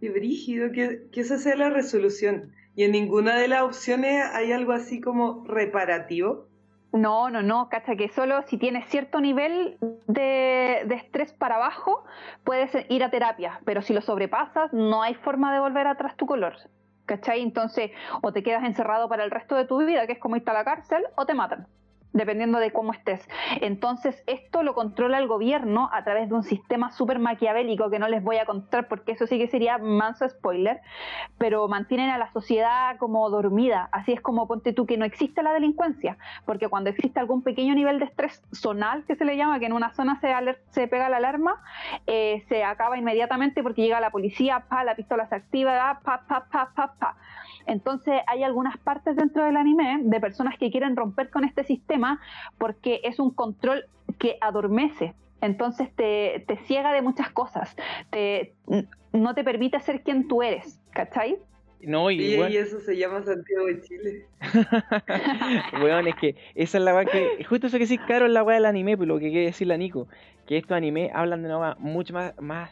Qué 0.00 0.10
brígido, 0.10 0.72
que, 0.72 1.02
que 1.12 1.20
esa 1.20 1.54
la 1.54 1.70
resolución. 1.70 2.52
Y 2.74 2.84
en 2.84 2.92
ninguna 2.92 3.36
de 3.36 3.48
las 3.48 3.62
opciones 3.62 4.24
hay 4.32 4.50
algo 4.50 4.72
así 4.72 5.00
como 5.00 5.44
reparativo. 5.46 6.46
No, 6.92 7.30
no, 7.30 7.42
no, 7.42 7.70
cacha 7.70 7.96
que 7.96 8.08
solo 8.10 8.42
si 8.42 8.58
tienes 8.58 8.86
cierto 8.88 9.20
nivel 9.20 9.78
de, 10.06 10.82
estrés 10.90 11.32
para 11.32 11.56
abajo 11.56 12.04
puedes 12.44 12.70
ir 12.90 13.02
a 13.02 13.10
terapia, 13.10 13.60
pero 13.64 13.80
si 13.80 13.94
lo 13.94 14.02
sobrepasas 14.02 14.72
no 14.74 15.02
hay 15.02 15.14
forma 15.14 15.52
de 15.54 15.60
volver 15.60 15.86
atrás 15.86 16.16
tu 16.16 16.26
color. 16.26 16.54
¿Cachai? 17.06 17.42
Entonces, 17.42 17.90
o 18.20 18.32
te 18.32 18.42
quedas 18.42 18.64
encerrado 18.64 19.08
para 19.08 19.24
el 19.24 19.30
resto 19.30 19.56
de 19.56 19.64
tu 19.64 19.78
vida, 19.84 20.06
que 20.06 20.12
es 20.12 20.18
como 20.18 20.36
irte 20.36 20.50
a 20.50 20.54
la 20.54 20.64
cárcel, 20.64 21.04
o 21.16 21.26
te 21.26 21.34
matan 21.34 21.66
dependiendo 22.12 22.58
de 22.58 22.72
cómo 22.72 22.92
estés. 22.92 23.26
Entonces, 23.60 24.22
esto 24.26 24.62
lo 24.62 24.74
controla 24.74 25.18
el 25.18 25.28
gobierno 25.28 25.88
a 25.92 26.04
través 26.04 26.28
de 26.28 26.34
un 26.34 26.42
sistema 26.42 26.90
súper 26.92 27.18
maquiavélico 27.18 27.90
que 27.90 27.98
no 27.98 28.08
les 28.08 28.22
voy 28.22 28.36
a 28.36 28.46
contar 28.46 28.88
porque 28.88 29.12
eso 29.12 29.26
sí 29.26 29.38
que 29.38 29.48
sería 29.48 29.78
manso 29.78 30.28
spoiler, 30.28 30.80
pero 31.38 31.68
mantienen 31.68 32.10
a 32.10 32.18
la 32.18 32.30
sociedad 32.32 32.96
como 32.98 33.28
dormida. 33.30 33.88
Así 33.92 34.12
es 34.12 34.20
como 34.20 34.46
ponte 34.46 34.72
tú 34.72 34.86
que 34.86 34.96
no 34.96 35.04
existe 35.04 35.42
la 35.42 35.52
delincuencia, 35.52 36.18
porque 36.44 36.68
cuando 36.68 36.90
existe 36.90 37.20
algún 37.20 37.42
pequeño 37.42 37.74
nivel 37.74 37.98
de 37.98 38.06
estrés 38.06 38.42
zonal 38.52 39.04
que 39.04 39.16
se 39.16 39.24
le 39.24 39.36
llama, 39.36 39.58
que 39.58 39.66
en 39.66 39.72
una 39.72 39.92
zona 39.94 40.20
se, 40.20 40.32
se 40.70 40.88
pega 40.88 41.08
la 41.08 41.16
alarma, 41.18 41.62
eh, 42.06 42.44
se 42.48 42.64
acaba 42.64 42.98
inmediatamente 42.98 43.62
porque 43.62 43.82
llega 43.82 44.00
la 44.00 44.10
policía, 44.10 44.64
pa, 44.68 44.84
la 44.84 44.94
pistola 44.94 45.26
se 45.26 45.34
activa, 45.34 46.00
pa, 46.04 46.22
pa, 46.26 46.46
pa, 46.50 46.72
pa, 46.74 46.94
pa. 46.98 47.16
Entonces 47.66 48.20
hay 48.26 48.42
algunas 48.42 48.76
partes 48.78 49.14
dentro 49.16 49.44
del 49.44 49.56
anime 49.56 50.00
de 50.02 50.20
personas 50.20 50.58
que 50.58 50.70
quieren 50.70 50.96
romper 50.96 51.30
con 51.30 51.44
este 51.44 51.62
sistema 51.64 52.01
porque 52.58 53.00
es 53.04 53.18
un 53.18 53.30
control 53.30 53.86
que 54.18 54.38
adormece. 54.40 55.14
Entonces 55.40 55.88
te, 55.94 56.44
ciega 56.66 56.92
de 56.92 57.02
muchas 57.02 57.30
cosas, 57.30 57.74
te, 58.10 58.54
no 59.12 59.34
te 59.34 59.42
permite 59.42 59.80
ser 59.80 60.02
quien 60.02 60.28
tú 60.28 60.42
eres, 60.42 60.78
¿cachai? 60.92 61.38
No, 61.80 62.12
y, 62.12 62.34
eso 62.34 62.78
se 62.78 62.96
llama 62.96 63.24
Santiago 63.24 63.66
de 63.66 63.80
Chile. 63.80 64.26
bueno, 65.80 66.08
es 66.08 66.14
que 66.14 66.36
esa 66.54 66.78
es 66.78 66.84
la 66.84 66.94
weá 66.94 67.04
que. 67.04 67.44
Justo 67.44 67.66
eso 67.66 67.78
que 67.78 67.88
sí, 67.88 67.98
caro 67.98 68.26
es 68.26 68.32
la 68.32 68.44
weá 68.44 68.54
del 68.54 68.66
anime, 68.66 68.96
pues 68.96 69.08
lo 69.08 69.18
que 69.18 69.30
quiere 69.30 69.46
decir 69.46 69.66
la 69.66 69.76
Nico. 69.76 70.06
Que 70.46 70.58
estos 70.58 70.76
animes 70.76 71.10
hablan 71.12 71.42
de 71.42 71.48
una 71.48 71.58
weá 71.58 71.76
mucho 71.80 72.14
más, 72.14 72.40
más 72.40 72.70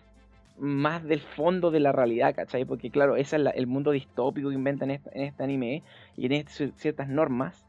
más 0.60 1.02
del 1.04 1.20
fondo 1.20 1.70
de 1.70 1.80
la 1.80 1.90
realidad, 1.90 2.34
¿cachai? 2.34 2.64
Porque 2.64 2.90
claro, 2.90 3.16
ese 3.16 3.36
es 3.36 3.42
el 3.54 3.66
mundo 3.66 3.90
distópico 3.90 4.50
que 4.50 4.54
inventan 4.54 4.90
en, 4.90 5.00
este 5.14 5.42
anime 5.42 5.82
y 6.16 6.28
tiene 6.28 6.44
ciertas 6.48 7.08
normas, 7.08 7.66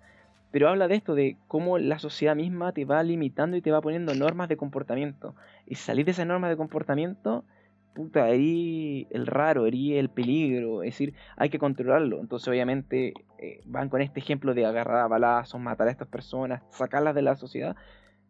pero 0.51 0.67
habla 0.67 0.87
de 0.87 0.95
esto, 0.95 1.15
de 1.15 1.37
cómo 1.47 1.77
la 1.77 1.97
sociedad 1.97 2.35
misma 2.35 2.73
te 2.73 2.85
va 2.85 3.01
limitando 3.03 3.55
y 3.57 3.61
te 3.61 3.71
va 3.71 3.81
poniendo 3.81 4.13
normas 4.13 4.49
de 4.49 4.57
comportamiento. 4.57 5.35
Y 5.65 5.75
salir 5.75 6.05
de 6.05 6.11
esas 6.11 6.27
normas 6.27 6.49
de 6.49 6.57
comportamiento, 6.57 7.45
puta, 7.93 8.29
herí 8.29 9.07
el 9.11 9.27
raro, 9.27 9.65
herí 9.65 9.97
el 9.97 10.09
peligro, 10.09 10.83
es 10.83 10.93
decir, 10.93 11.13
hay 11.37 11.49
que 11.49 11.59
controlarlo. 11.59 12.19
Entonces 12.19 12.47
obviamente 12.49 13.13
eh, 13.39 13.61
van 13.65 13.89
con 13.89 14.01
este 14.01 14.19
ejemplo 14.19 14.53
de 14.53 14.65
agarrar 14.65 14.99
a 14.99 15.07
balazos, 15.07 15.59
matar 15.59 15.87
a 15.87 15.91
estas 15.91 16.09
personas, 16.09 16.61
sacarlas 16.69 17.15
de 17.15 17.21
la 17.21 17.37
sociedad, 17.37 17.75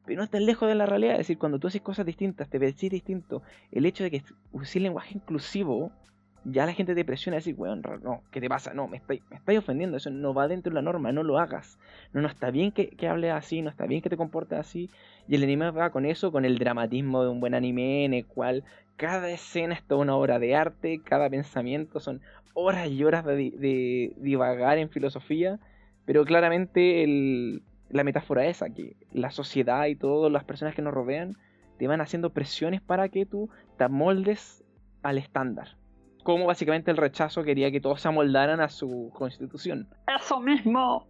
pero 0.05 0.17
no 0.17 0.23
estás 0.23 0.41
lejos 0.41 0.67
de 0.69 0.75
la 0.75 0.85
realidad. 0.85 1.13
Es 1.13 1.19
decir, 1.19 1.39
cuando 1.39 1.59
tú 1.59 1.67
haces 1.67 1.81
cosas 1.81 2.05
distintas, 2.05 2.49
te 2.49 2.59
ves 2.59 2.77
distinto, 2.77 3.41
el 3.71 3.85
hecho 3.85 4.03
de 4.03 4.11
que 4.11 4.23
uses 4.51 4.81
lenguaje 4.81 5.15
inclusivo, 5.15 5.91
ya 6.43 6.65
la 6.65 6.73
gente 6.73 6.95
te 6.95 7.05
presiona 7.05 7.35
a 7.35 7.39
decir, 7.39 7.55
weón, 7.57 7.81
no, 8.03 8.23
¿qué 8.31 8.41
te 8.41 8.49
pasa? 8.49 8.73
No, 8.73 8.87
me 8.87 8.97
estáis, 8.97 9.21
me 9.45 9.57
ofendiendo, 9.57 9.97
eso 9.97 10.09
no 10.09 10.33
va 10.33 10.47
dentro 10.47 10.71
de 10.71 10.75
la 10.75 10.81
norma, 10.81 11.11
no 11.11 11.23
lo 11.23 11.37
hagas. 11.37 11.77
No, 12.13 12.21
no 12.21 12.27
está 12.27 12.49
bien 12.49 12.71
que, 12.71 12.89
que 12.89 13.07
hables 13.07 13.31
así, 13.31 13.61
no 13.61 13.69
está 13.69 13.85
bien 13.85 14.01
que 14.01 14.09
te 14.09 14.17
comportes 14.17 14.57
así. 14.57 14.89
Y 15.27 15.35
el 15.35 15.43
anime 15.43 15.71
va 15.71 15.91
con 15.91 16.05
eso, 16.05 16.31
con 16.31 16.45
el 16.45 16.57
dramatismo 16.57 17.23
de 17.23 17.29
un 17.29 17.39
buen 17.39 17.53
anime, 17.53 18.05
en 18.05 18.13
el 18.13 18.25
cual 18.25 18.63
cada 18.97 19.29
escena 19.29 19.75
es 19.75 19.83
toda 19.83 20.01
una 20.01 20.15
obra 20.15 20.39
de 20.39 20.55
arte, 20.55 21.01
cada 21.03 21.29
pensamiento 21.29 21.99
son 21.99 22.21
horas 22.53 22.89
y 22.89 23.03
horas 23.03 23.23
de, 23.25 23.33
de 23.33 24.13
divagar 24.17 24.77
en 24.79 24.89
filosofía. 24.89 25.59
Pero 26.05 26.25
claramente 26.25 27.05
la 27.89 28.03
metáfora 28.03 28.47
esa, 28.47 28.69
que 28.69 28.95
la 29.13 29.29
sociedad 29.29 29.85
y 29.85 29.95
todas 29.95 30.31
las 30.31 30.43
personas 30.43 30.73
que 30.73 30.81
nos 30.81 30.93
rodean 30.93 31.37
te 31.77 31.87
van 31.87 32.01
haciendo 32.01 32.31
presiones 32.31 32.81
para 32.81 33.09
que 33.09 33.25
tú 33.25 33.49
te 33.77 33.87
moldes 33.87 34.63
al 35.03 35.17
estándar. 35.17 35.80
Como 36.23 36.45
básicamente 36.45 36.91
el 36.91 36.97
rechazo 36.97 37.43
quería 37.43 37.71
que 37.71 37.81
todos 37.81 38.01
se 38.01 38.07
amoldaran 38.07 38.61
a 38.61 38.69
su 38.69 39.11
constitución. 39.13 39.87
Eso 40.19 40.39
mismo. 40.39 41.07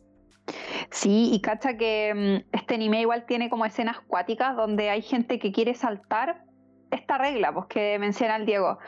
Sí, 0.90 1.30
y 1.34 1.42
cacha 1.42 1.78
que 1.78 2.44
mm, 2.44 2.56
este 2.56 2.76
anime 2.76 3.02
igual 3.02 3.26
tiene 3.26 3.50
como 3.50 3.66
escenas 3.66 4.00
cuáticas 4.02 4.56
donde 4.56 4.90
hay 4.90 5.02
gente 5.02 5.40
que 5.40 5.52
quiere 5.52 5.74
saltar 5.76 6.44
esta 6.92 7.18
regla 7.18 7.54
pues, 7.54 7.68
que 7.68 7.98
menciona 8.00 8.36
el 8.36 8.46
Diego 8.46 8.80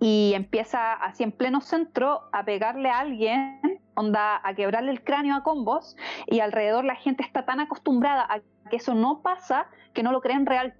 y 0.00 0.32
empieza 0.34 0.94
así 0.94 1.22
en 1.22 1.32
pleno 1.32 1.60
centro 1.60 2.22
a 2.32 2.44
pegarle 2.44 2.88
a 2.90 3.00
alguien 3.00 3.60
onda 3.94 4.40
a 4.42 4.54
quebrarle 4.54 4.90
el 4.90 5.02
cráneo 5.04 5.36
a 5.36 5.42
combos 5.42 5.96
y 6.26 6.40
alrededor 6.40 6.84
la 6.84 6.96
gente 6.96 7.22
está 7.22 7.44
tan 7.44 7.60
acostumbrada 7.60 8.26
a 8.28 8.40
que 8.68 8.76
eso 8.76 8.94
no 8.94 9.22
pasa 9.22 9.66
que 9.92 10.02
no 10.02 10.10
lo 10.10 10.20
creen 10.20 10.46
real, 10.46 10.74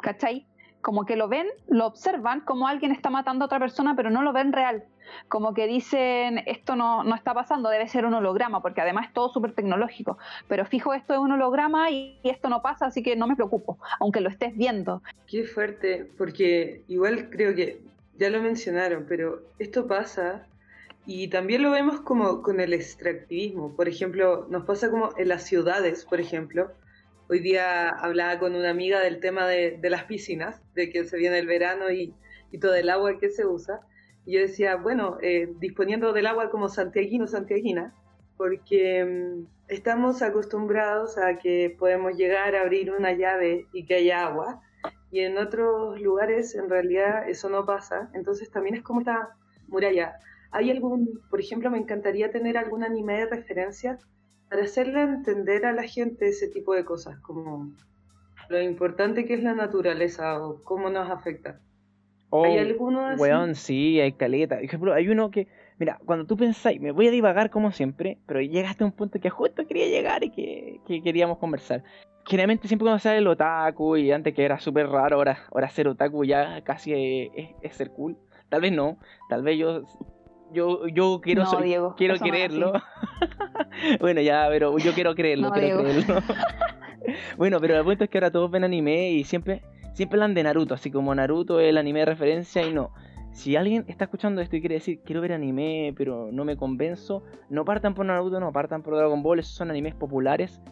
¿cachai? 0.00 0.46
Como 0.86 1.04
que 1.04 1.16
lo 1.16 1.26
ven, 1.26 1.48
lo 1.66 1.84
observan 1.84 2.42
como 2.42 2.68
alguien 2.68 2.92
está 2.92 3.10
matando 3.10 3.44
a 3.44 3.46
otra 3.46 3.58
persona, 3.58 3.96
pero 3.96 4.08
no 4.08 4.22
lo 4.22 4.32
ven 4.32 4.52
real. 4.52 4.84
Como 5.26 5.52
que 5.52 5.66
dicen, 5.66 6.38
esto 6.46 6.76
no, 6.76 7.02
no 7.02 7.16
está 7.16 7.34
pasando, 7.34 7.70
debe 7.70 7.88
ser 7.88 8.06
un 8.06 8.14
holograma, 8.14 8.62
porque 8.62 8.82
además 8.82 9.08
es 9.08 9.12
todo 9.12 9.28
súper 9.30 9.52
tecnológico. 9.52 10.16
Pero 10.46 10.64
fijo, 10.64 10.94
esto 10.94 11.14
es 11.14 11.18
un 11.18 11.32
holograma 11.32 11.90
y, 11.90 12.20
y 12.22 12.30
esto 12.30 12.48
no 12.48 12.62
pasa, 12.62 12.86
así 12.86 13.02
que 13.02 13.16
no 13.16 13.26
me 13.26 13.34
preocupo, 13.34 13.78
aunque 13.98 14.20
lo 14.20 14.28
estés 14.28 14.56
viendo. 14.56 15.02
Qué 15.26 15.42
fuerte, 15.42 16.08
porque 16.16 16.84
igual 16.86 17.30
creo 17.30 17.52
que 17.56 17.80
ya 18.16 18.30
lo 18.30 18.40
mencionaron, 18.40 19.06
pero 19.08 19.42
esto 19.58 19.88
pasa 19.88 20.46
y 21.04 21.26
también 21.26 21.64
lo 21.64 21.72
vemos 21.72 22.00
como 22.02 22.42
con 22.42 22.60
el 22.60 22.72
extractivismo. 22.72 23.74
Por 23.74 23.88
ejemplo, 23.88 24.46
nos 24.50 24.64
pasa 24.64 24.88
como 24.88 25.10
en 25.16 25.30
las 25.30 25.42
ciudades, 25.42 26.04
por 26.04 26.20
ejemplo. 26.20 26.70
Hoy 27.28 27.40
día 27.40 27.88
hablaba 27.88 28.38
con 28.38 28.54
una 28.54 28.70
amiga 28.70 29.00
del 29.00 29.20
tema 29.20 29.46
de, 29.46 29.78
las 29.82 30.04
piscinas, 30.04 30.62
de 30.74 30.90
que 30.90 31.04
se 31.04 31.16
viene 31.16 31.38
el 31.38 31.46
verano 31.46 31.90
y, 31.90 32.14
y, 32.52 32.58
todo 32.58 32.74
el 32.74 32.88
agua 32.88 33.18
que 33.18 33.30
se 33.30 33.44
usa. 33.44 33.80
Y 34.24 34.34
yo 34.34 34.40
decía, 34.40 34.76
bueno, 34.76 35.18
eh, 35.22 35.48
disponiendo 35.58 36.12
del 36.12 36.26
agua 36.26 36.50
como 36.50 36.68
santiaguino, 36.68 37.26
santiaguina, 37.26 37.94
porque 38.36 39.04
mmm, 39.04 39.46
estamos 39.68 40.22
acostumbrados 40.22 41.18
a 41.18 41.38
que 41.38 41.74
podemos 41.78 42.16
llegar 42.16 42.54
a 42.54 42.62
abrir 42.62 42.92
una 42.92 43.12
llave 43.12 43.66
y 43.72 43.86
que 43.86 43.96
haya 43.96 44.26
agua. 44.26 44.62
Y 45.10 45.20
en 45.20 45.38
otros 45.38 46.00
lugares 46.00 46.54
en 46.54 46.70
realidad 46.70 47.28
eso 47.28 47.48
no 47.48 47.66
pasa. 47.66 48.08
Entonces 48.14 48.50
también 48.50 48.76
es 48.76 48.82
como 48.82 49.00
esta 49.00 49.30
muralla 49.66 50.14
¿Hay 50.56 50.70
algún, 50.70 51.20
por 51.28 51.40
ejemplo, 51.40 51.70
me 51.70 51.78
encantaría 51.78 52.30
tener 52.30 52.56
algún 52.56 52.84
anime 52.84 53.18
de 53.18 53.26
referencia 53.26 53.98
para 54.48 54.62
hacerle 54.62 55.02
entender 55.02 55.66
a 55.66 55.72
la 55.72 55.82
gente 55.82 56.28
ese 56.28 56.48
tipo 56.48 56.74
de 56.74 56.84
cosas, 56.84 57.18
como 57.20 57.72
lo 58.48 58.60
importante 58.60 59.24
que 59.24 59.34
es 59.34 59.42
la 59.42 59.54
naturaleza 59.54 60.40
o 60.40 60.62
cómo 60.62 60.90
nos 60.90 61.10
afecta? 61.10 61.60
Oh, 62.30 62.44
¿Hay 62.44 62.58
alguno 62.58 63.06
así? 63.06 63.20
Weón, 63.20 63.54
sí, 63.54 64.00
hay 64.00 64.12
caleta. 64.12 64.56
Por 64.56 64.64
ejemplo, 64.64 64.94
hay 64.94 65.08
uno 65.08 65.30
que, 65.30 65.48
mira, 65.78 65.98
cuando 66.04 66.26
tú 66.26 66.36
pensáis, 66.36 66.80
me 66.80 66.92
voy 66.92 67.08
a 67.08 67.10
divagar 67.10 67.50
como 67.50 67.72
siempre, 67.72 68.18
pero 68.26 68.40
llegaste 68.40 68.84
a 68.84 68.86
un 68.86 68.92
punto 68.92 69.20
que 69.20 69.30
justo 69.30 69.66
quería 69.66 69.86
llegar 69.86 70.24
y 70.24 70.30
que, 70.30 70.80
que 70.86 71.02
queríamos 71.02 71.38
conversar. 71.38 71.84
Generalmente 72.24 72.66
siempre 72.66 72.84
cuando 72.84 72.98
sale 72.98 73.18
el 73.18 73.28
otaku 73.28 73.96
y 73.96 74.10
antes 74.10 74.34
que 74.34 74.44
era 74.44 74.58
súper 74.58 74.88
raro, 74.88 75.16
ahora, 75.16 75.38
ahora 75.52 75.68
ser 75.68 75.86
otaku 75.86 76.24
ya 76.24 76.62
casi 76.62 76.92
es, 76.92 77.50
es 77.62 77.76
ser 77.76 77.90
cool. 77.90 78.16
Tal 78.48 78.60
vez 78.60 78.72
no, 78.72 78.98
tal 79.28 79.42
vez 79.42 79.58
yo 79.58 79.82
yo, 80.56 80.88
yo 80.88 81.20
quiero, 81.22 81.44
no, 81.44 81.60
Diego, 81.60 81.94
quiero 81.96 82.16
creerlo. 82.16 82.72
bueno, 84.00 84.22
ya, 84.22 84.46
pero 84.48 84.78
yo 84.78 84.92
quiero 84.92 85.14
creerlo, 85.14 85.48
no, 85.48 85.52
quiero 85.52 85.82
creerlo. 85.82 86.22
bueno, 87.36 87.60
pero 87.60 87.76
el 87.76 87.84
punto 87.84 88.04
es 88.04 88.10
que 88.10 88.18
ahora 88.18 88.30
todos 88.30 88.50
ven 88.50 88.64
anime 88.64 89.10
y 89.10 89.24
siempre, 89.24 89.62
siempre 89.92 90.16
hablan 90.16 90.34
de 90.34 90.42
Naruto, 90.44 90.74
así 90.74 90.90
como 90.90 91.14
Naruto 91.14 91.60
es 91.60 91.68
el 91.68 91.76
anime 91.76 92.00
de 92.00 92.06
referencia 92.06 92.66
y 92.66 92.72
no. 92.72 92.92
Si 93.32 93.54
alguien 93.54 93.84
está 93.86 94.04
escuchando 94.04 94.40
esto 94.40 94.56
y 94.56 94.60
quiere 94.60 94.76
decir, 94.76 95.00
quiero 95.04 95.20
ver 95.20 95.34
anime, 95.34 95.92
pero 95.94 96.30
no 96.32 96.46
me 96.46 96.56
convenzo, 96.56 97.22
no 97.50 97.66
partan 97.66 97.94
por 97.94 98.06
Naruto, 98.06 98.40
no 98.40 98.50
partan 98.50 98.82
por 98.82 98.96
Dragon 98.96 99.22
Ball, 99.22 99.40
esos 99.40 99.54
son 99.54 99.70
animes 99.70 99.94
populares. 99.94 100.62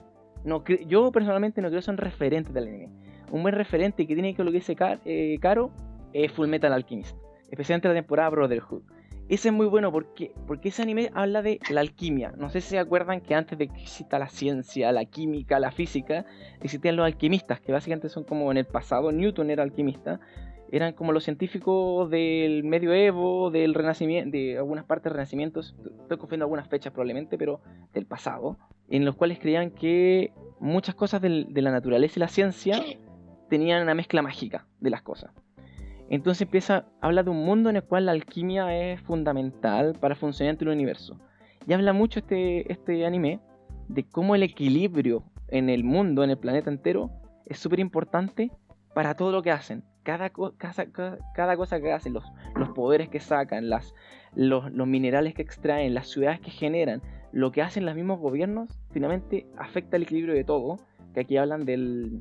No, 0.44 0.64
yo 0.64 1.12
personalmente 1.12 1.60
no 1.60 1.68
creo 1.68 1.80
que 1.80 1.84
son 1.84 1.98
referentes 1.98 2.54
del 2.54 2.68
anime. 2.68 2.88
Un 3.30 3.42
buen 3.42 3.54
referente 3.54 4.06
que 4.06 4.14
tiene 4.14 4.34
que 4.34 4.42
lo 4.44 4.50
que 4.50 4.58
dice 4.58 4.76
eh, 5.04 5.36
Caro 5.40 5.72
es 6.14 6.32
Full 6.32 6.48
Metal 6.48 6.72
Alchemist, 6.72 7.16
especialmente 7.50 7.88
la 7.88 7.94
temporada 7.94 8.30
Brotherhood. 8.30 8.82
Ese 9.28 9.49
es 9.49 9.54
muy 9.54 9.66
bueno 9.66 9.90
porque, 9.90 10.33
porque 10.47 10.69
ese 10.69 10.83
anime 10.83 11.11
habla 11.14 11.40
de 11.40 11.59
la 11.71 11.81
alquimia. 11.81 12.33
No 12.37 12.50
sé 12.50 12.61
si 12.61 12.71
se 12.71 12.78
acuerdan 12.78 13.23
que 13.23 13.35
antes 13.35 13.59
de 13.59 13.69
que 13.69 13.81
exista 13.81 14.19
la 14.19 14.28
ciencia, 14.28 14.93
la 14.93 15.07
química, 15.07 15.59
la 15.59 15.71
física, 15.71 16.26
existían 16.61 16.97
los 16.97 17.07
alquimistas, 17.07 17.61
que 17.61 17.73
básicamente 17.73 18.11
son 18.11 18.25
como 18.25 18.50
en 18.50 18.59
el 18.59 18.66
pasado, 18.66 19.12
Newton 19.12 19.50
era 19.50 19.62
alquimista, 19.62 20.21
eran 20.71 20.93
como 20.93 21.12
los 21.12 21.25
científicos 21.25 22.11
del 22.11 22.64
medioevo, 22.64 23.50
del 23.50 23.73
renacimiento, 23.73 24.37
de 24.37 24.59
algunas 24.59 24.85
partes 24.85 25.04
del 25.04 25.14
renacimiento, 25.14 25.61
estoy 25.61 26.19
confundiendo 26.19 26.45
algunas 26.45 26.69
fechas 26.69 26.93
probablemente, 26.93 27.38
pero 27.38 27.61
del 27.95 28.07
pasado, 28.07 28.59
en 28.90 29.07
los 29.07 29.14
cuales 29.16 29.38
creían 29.38 29.71
que 29.71 30.33
muchas 30.61 30.95
cosas 30.95 31.23
de 31.23 31.62
la 31.62 31.71
naturaleza 31.71 32.14
y 32.19 32.21
la 32.21 32.28
ciencia 32.28 32.83
tenían 33.49 33.82
una 33.82 33.95
mezcla 33.95 34.21
mágica 34.21 34.67
de 34.80 34.91
las 34.91 35.02
cosas. 35.02 35.30
Entonces 36.10 36.43
empieza, 36.43 36.86
habla 37.00 37.23
de 37.23 37.30
un 37.30 37.45
mundo 37.45 37.71
en 37.71 37.76
el 37.76 37.84
cual 37.84 38.06
la 38.06 38.12
alquimia 38.12 38.75
es 38.76 39.00
fundamental 39.00 39.97
para 40.00 40.14
funcionar 40.14 40.54
en 40.54 40.69
el 40.69 40.75
universo. 40.75 41.19
Y 41.67 41.73
habla 41.73 41.93
mucho 41.93 42.21
este, 42.21 42.71
este 42.71 43.06
anime 43.06 43.40
de 43.88 44.04
cómo 44.04 44.34
el 44.34 44.43
equilibrio 44.43 45.25
en 45.49 45.71
el 45.71 45.84
mundo, 45.84 46.25
en 46.25 46.30
el 46.30 46.38
planeta 46.38 46.71
entero, 46.71 47.10
es 47.47 47.58
súper 47.58 47.80
importante 47.80 48.50
para 48.95 49.14
todo 49.14 49.32
lo 49.32 49.43
que 49.43 49.50
hacen. 49.50 49.82
Cada, 50.02 50.28
cosa 50.30 51.80
que 51.80 51.93
hacen, 51.93 52.12
los, 52.12 52.25
los 52.56 52.69
poderes 52.71 53.08
que 53.08 53.21
sacan, 53.21 53.71
los, 53.71 53.95
los, 54.34 54.86
minerales 54.86 55.32
que 55.32 55.40
extraen, 55.40 55.95
las 55.95 56.08
ciudades 56.08 56.40
que 56.40 56.50
generan, 56.50 57.00
lo 57.32 57.52
que 57.52 57.62
hacen 57.62 57.86
los 57.86 57.95
mismos 57.95 58.21
gobiernos, 58.21 58.78
finalmente 58.90 59.47
afecta 59.56 59.97
el 59.97 60.02
equilibrio 60.02 60.34
de 60.34 60.45
todo. 60.45 60.78
Que 61.14 61.21
aquí 61.21 61.36
hablan 61.38 61.64
de 61.64 62.21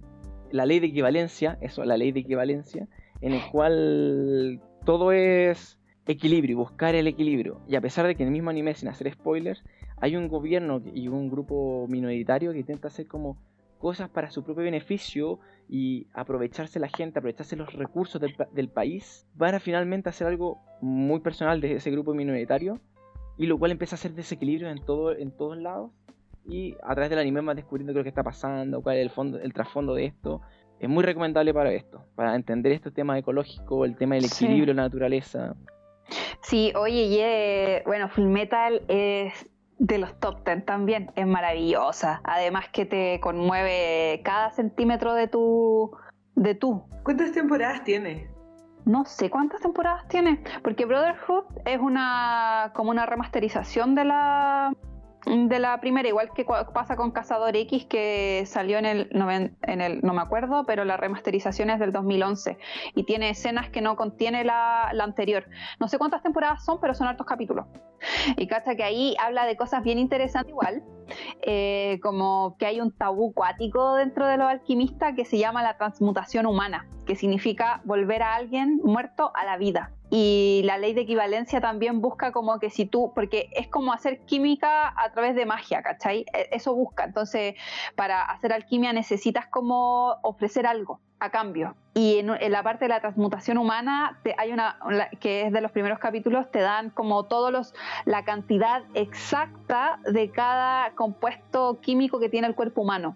la 0.51 0.65
ley 0.65 0.79
de 0.79 0.87
equivalencia, 0.87 1.57
eso, 1.61 1.83
la 1.83 1.97
ley 1.97 2.11
de 2.11 2.21
equivalencia, 2.21 2.87
en 3.23 3.31
el 3.31 3.41
cual 3.51 4.61
todo 4.85 5.13
es 5.13 5.79
equilibrio, 6.05 6.57
buscar 6.57 6.93
el 6.93 7.07
equilibrio. 7.07 7.61
Y 7.69 7.77
a 7.77 7.81
pesar 7.81 8.05
de 8.05 8.15
que 8.15 8.23
en 8.23 8.27
el 8.27 8.33
mismo 8.33 8.49
anime, 8.49 8.75
sin 8.75 8.89
hacer 8.89 9.11
spoilers, 9.13 9.63
hay 9.97 10.17
un 10.17 10.27
gobierno 10.27 10.81
y 10.93 11.07
un 11.07 11.29
grupo 11.29 11.87
minoritario 11.87 12.51
que 12.51 12.59
intenta 12.59 12.89
hacer 12.89 13.07
como 13.07 13.37
cosas 13.79 14.09
para 14.09 14.29
su 14.29 14.43
propio 14.43 14.65
beneficio 14.65 15.39
y 15.69 16.07
aprovecharse 16.13 16.81
la 16.81 16.89
gente, 16.89 17.19
aprovecharse 17.19 17.55
los 17.55 17.71
recursos 17.73 18.19
del, 18.19 18.35
del 18.51 18.67
país 18.67 19.25
para 19.37 19.61
finalmente 19.61 20.09
hacer 20.09 20.27
algo 20.27 20.59
muy 20.81 21.21
personal 21.21 21.61
de 21.61 21.75
ese 21.75 21.91
grupo 21.91 22.13
minoritario 22.13 22.81
y 23.37 23.45
lo 23.45 23.57
cual 23.57 23.71
empieza 23.71 23.95
a 23.95 23.99
hacer 23.99 24.13
desequilibrio 24.13 24.69
en, 24.69 24.83
todo, 24.83 25.15
en 25.15 25.31
todos 25.31 25.57
lados 25.57 25.91
y 26.45 26.75
a 26.83 26.93
través 26.93 27.09
del 27.09 27.19
anime 27.19 27.39
vas 27.39 27.55
descubriendo 27.55 27.93
qué 27.93 27.99
es 27.99 28.01
lo 28.01 28.03
que 28.03 28.09
está 28.09 28.23
pasando, 28.23 28.81
cuál 28.81 28.97
es 28.97 29.03
el, 29.03 29.09
fondo, 29.09 29.39
el 29.39 29.53
trasfondo 29.53 29.95
de 29.95 30.05
esto 30.05 30.41
es 30.85 30.89
muy 30.89 31.03
recomendable 31.03 31.53
para 31.53 31.71
esto, 31.71 32.03
para 32.15 32.35
entender 32.35 32.71
este 32.73 32.91
tema 32.91 33.17
ecológico, 33.17 33.85
el 33.85 33.95
tema 33.95 34.15
del 34.15 34.25
equilibrio 34.25 34.67
de 34.67 34.73
la 34.73 34.83
naturaleza. 34.83 35.55
Sí, 36.41 36.73
oye, 36.75 37.03
y 37.03 37.83
bueno, 37.85 38.09
Full 38.09 38.25
Metal 38.25 38.81
es 38.87 39.49
de 39.79 39.97
los 39.97 40.19
top 40.19 40.43
ten 40.43 40.63
también, 40.63 41.11
es 41.15 41.25
maravillosa. 41.25 42.21
Además 42.23 42.65
que 42.71 42.85
te 42.85 43.19
conmueve 43.21 44.21
cada 44.23 44.51
centímetro 44.51 45.13
de 45.13 45.27
tu 45.27 45.91
de 46.35 46.55
tú. 46.55 46.83
¿Cuántas 47.03 47.31
temporadas 47.31 47.83
tiene? 47.83 48.27
No 48.85 49.05
sé 49.05 49.29
cuántas 49.29 49.61
temporadas 49.61 50.07
tiene, 50.09 50.43
porque 50.61 50.85
Brotherhood 50.85 51.45
es 51.65 51.79
una 51.79 52.71
como 52.75 52.91
una 52.91 53.05
remasterización 53.05 53.95
de 53.95 54.05
la 54.05 54.73
de 55.25 55.59
la 55.59 55.79
primera, 55.79 56.07
igual 56.07 56.31
que 56.33 56.45
pasa 56.45 56.95
con 56.95 57.11
Cazador 57.11 57.55
X, 57.55 57.85
que 57.85 58.43
salió 58.45 58.77
en 58.77 58.85
el, 58.85 59.09
en 59.61 59.81
el, 59.81 60.01
no 60.01 60.13
me 60.13 60.21
acuerdo, 60.21 60.65
pero 60.65 60.83
la 60.83 60.97
remasterización 60.97 61.69
es 61.69 61.79
del 61.79 61.91
2011 61.91 62.57
y 62.95 63.03
tiene 63.03 63.29
escenas 63.29 63.69
que 63.69 63.81
no 63.81 63.95
contiene 63.95 64.43
la, 64.43 64.89
la 64.93 65.03
anterior. 65.03 65.45
No 65.79 65.87
sé 65.87 65.97
cuántas 65.97 66.23
temporadas 66.23 66.65
son, 66.65 66.79
pero 66.81 66.93
son 66.93 67.07
altos 67.07 67.25
capítulos. 67.25 67.65
Y 68.35 68.47
cacha 68.47 68.75
que 68.75 68.83
ahí 68.83 69.15
habla 69.19 69.45
de 69.45 69.55
cosas 69.55 69.81
bien 69.83 69.97
interesantes 69.97 70.49
igual, 70.49 70.83
eh, 71.41 71.99
como 72.01 72.55
que 72.57 72.65
hay 72.65 72.81
un 72.81 72.91
tabú 72.91 73.33
cuático 73.33 73.95
dentro 73.95 74.27
de 74.27 74.37
los 74.37 74.47
alquimistas 74.47 75.15
que 75.15 75.25
se 75.25 75.37
llama 75.37 75.63
la 75.63 75.77
transmutación 75.77 76.45
humana, 76.45 76.87
que 77.05 77.15
significa 77.15 77.81
volver 77.85 78.23
a 78.23 78.35
alguien 78.35 78.79
muerto 78.83 79.31
a 79.35 79.45
la 79.45 79.57
vida. 79.57 79.91
Y 80.09 80.61
la 80.65 80.77
ley 80.77 80.93
de 80.93 81.01
equivalencia 81.01 81.59
también 81.59 81.99
busca 81.99 82.31
como 82.31 82.59
que 82.59 82.69
si 82.69 82.85
tú, 82.85 83.11
porque 83.15 83.49
es 83.53 83.67
como 83.67 83.93
hacer 83.93 84.19
química 84.25 84.93
a 84.95 85.11
través 85.11 85.35
de 85.35 85.47
magia, 85.47 85.81
¿cachai? 85.81 86.25
E, 86.33 86.49
eso 86.51 86.75
busca. 86.75 87.05
Entonces, 87.05 87.55
para 87.95 88.21
hacer 88.21 88.53
alquimia 88.53 88.93
necesitas 88.93 89.47
como 89.47 90.17
ofrecer 90.21 90.67
algo 90.67 91.01
a 91.23 91.29
cambio. 91.29 91.75
Y 91.93 92.19
en, 92.19 92.27
la 92.27 92.63
parte 92.63 92.85
de 92.85 92.89
la 92.89 92.99
transmutación 92.99 93.57
humana, 93.57 94.19
te, 94.23 94.35
hay 94.37 94.51
una 94.51 94.77
que 95.19 95.43
es 95.43 95.53
de 95.53 95.61
los 95.61 95.71
primeros 95.71 95.99
capítulos, 95.99 96.49
te 96.51 96.59
dan 96.59 96.89
como 96.89 97.23
todos 97.23 97.51
los, 97.51 97.73
la 98.05 98.23
cantidad 98.25 98.83
exacta 98.93 99.99
de 100.11 100.29
cada 100.29 100.91
compuesto 100.95 101.79
químico 101.81 102.19
que 102.19 102.29
tiene 102.29 102.47
el 102.47 102.55
cuerpo 102.55 102.81
humano 102.81 103.15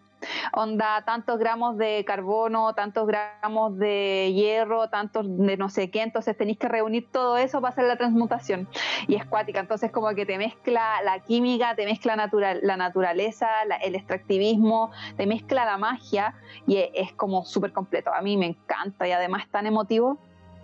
onda 0.54 1.04
tantos 1.06 1.40
gramos 1.40 1.78
de 1.78 2.04
carbono, 2.06 2.74
tantos 2.74 3.08
gramos 3.08 3.78
de 3.78 4.34
hierro, 4.34 4.90
tantos 4.90 5.26
de 5.28 5.58
no 5.58 5.70
sé 5.70 5.90
qué, 5.90 6.02
entonces 6.02 6.38
tenéis 6.38 6.58
que 6.58 6.68
reunir 6.68 7.08
todo 7.12 7.38
eso 7.38 7.62
para 7.62 7.74
hacer 7.74 7.86
la 7.86 7.98
transmutación. 7.98 8.68
Y 9.08 9.16
es 9.16 9.26
cuática, 9.26 9.60
entonces 9.60 9.92
como 9.92 10.10
que 10.16 10.26
te 10.26 10.38
mezcla 10.38 11.02
la 11.04 11.20
química, 11.20 11.76
te 11.76 11.86
mezcla 11.86 12.16
natural, 12.16 12.60
la 12.64 12.78
naturaleza, 12.78 13.48
el 13.82 13.96
extractivismo, 13.96 14.92
te 15.16 15.26
mezcla 15.26 15.66
la 15.66 15.78
magia 15.78 16.34
y 16.66 16.78
es, 16.78 16.90
es 16.94 17.14
como 17.14 17.46
súper 17.46 17.72
completo. 17.72 18.14
A 18.14 18.22
mí 18.22 18.38
me 18.38 18.48
encanta 18.48 19.08
y 19.08 19.12
además 19.12 19.48
tan 19.52 19.68
emotivo. 19.68 20.18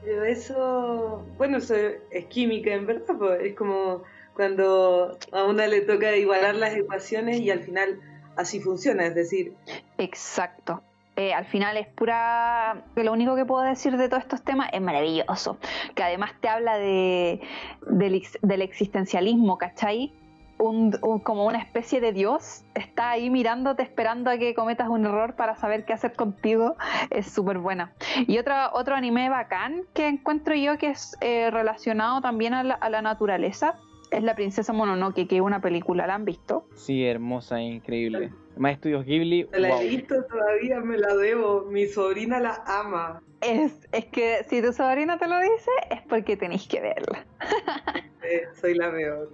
Pero 0.04 0.26
eso, 0.26 1.24
bueno, 1.38 1.58
eso 1.58 1.76
es 2.12 2.26
química 2.26 2.74
en 2.74 2.86
verdad, 2.86 3.40
es 3.42 3.56
como 3.56 4.04
cuando 4.34 5.18
a 5.32 5.44
una 5.44 5.68
le 5.68 5.82
toca 5.82 6.16
igualar 6.16 6.56
las 6.56 6.76
ecuaciones 6.76 7.40
y 7.40 7.52
al 7.52 7.60
final 7.60 8.00
así 8.36 8.60
funciona, 8.60 9.06
es 9.06 9.16
decir. 9.16 9.54
Exacto. 9.98 10.82
eh, 11.16 11.34
al 11.34 11.46
final 11.46 11.78
es 11.78 11.88
pura. 11.88 12.84
Lo 12.96 13.12
único 13.12 13.36
que 13.36 13.46
puedo 13.46 13.64
decir 13.64 13.98
de 13.98 14.10
todos 14.10 14.24
estos 14.24 14.42
temas 14.44 14.70
es 14.74 14.82
maravilloso. 14.82 15.58
Que 15.96 16.04
además 16.04 16.32
te 16.42 16.50
habla 16.50 16.78
de, 16.78 17.42
del, 17.88 18.62
existencialismo, 18.62 19.58
¿cachai? 19.58 20.12
Un, 20.58 20.92
como 21.24 21.46
una 21.46 21.58
especie 21.60 22.00
de 22.00 22.14
Dios 22.14 22.64
está 22.74 23.12
ahí 23.12 23.30
mirándote, 23.30 23.84
esperando 23.84 24.30
a 24.30 24.38
que 24.38 24.54
cometas 24.54 24.88
un 24.88 25.06
error 25.06 25.36
para 25.36 25.56
saber 25.58 25.84
qué 25.86 25.94
hacer 25.94 26.14
contigo. 26.14 26.78
Es 27.10 27.32
súper 27.32 27.58
buena. 27.60 27.94
Y 28.28 28.38
otro, 28.38 28.56
otro 28.74 28.96
anime 28.96 29.30
bacán 29.30 29.84
que 29.94 30.08
encuentro 30.08 30.56
yo 30.56 30.78
que 30.78 30.90
es 30.90 31.18
eh, 31.22 31.52
relacionado 31.52 32.22
también 32.22 32.54
a 32.54 32.64
la 32.64 33.02
naturaleza 33.02 33.76
es 34.14 34.24
La 34.24 34.36
Princesa 34.36 34.74
Mononoke, 34.74 35.28
que 35.28 35.36
es 35.36 35.42
una 35.42 35.62
película, 35.62 36.08
¿la 36.08 36.16
han 36.16 36.26
visto? 36.26 36.68
Sí, 36.76 37.06
hermosa, 37.06 37.62
increíble. 37.62 38.32
Más 38.58 38.74
estudios 38.74 39.06
Ghibli. 39.06 39.48
la 39.52 39.82
he 39.82 39.90
visto 39.90 40.24
todavía, 40.26 40.80
me 40.80 40.98
la 40.98 41.16
debo. 41.16 41.66
Mi 41.72 41.88
sobrina 41.88 42.40
la 42.40 42.64
ama. 42.68 43.22
Es, 43.42 43.88
es 43.92 44.06
que 44.06 44.44
si 44.48 44.62
tu 44.62 44.72
sobrina 44.72 45.18
te 45.18 45.28
lo 45.28 45.40
dice, 45.40 45.72
es 45.90 46.02
porque 46.04 46.38
tenéis 46.38 46.68
que 46.68 46.82
verla. 46.82 47.26
soy 48.62 48.76
la 48.76 48.92
peor. 48.92 49.32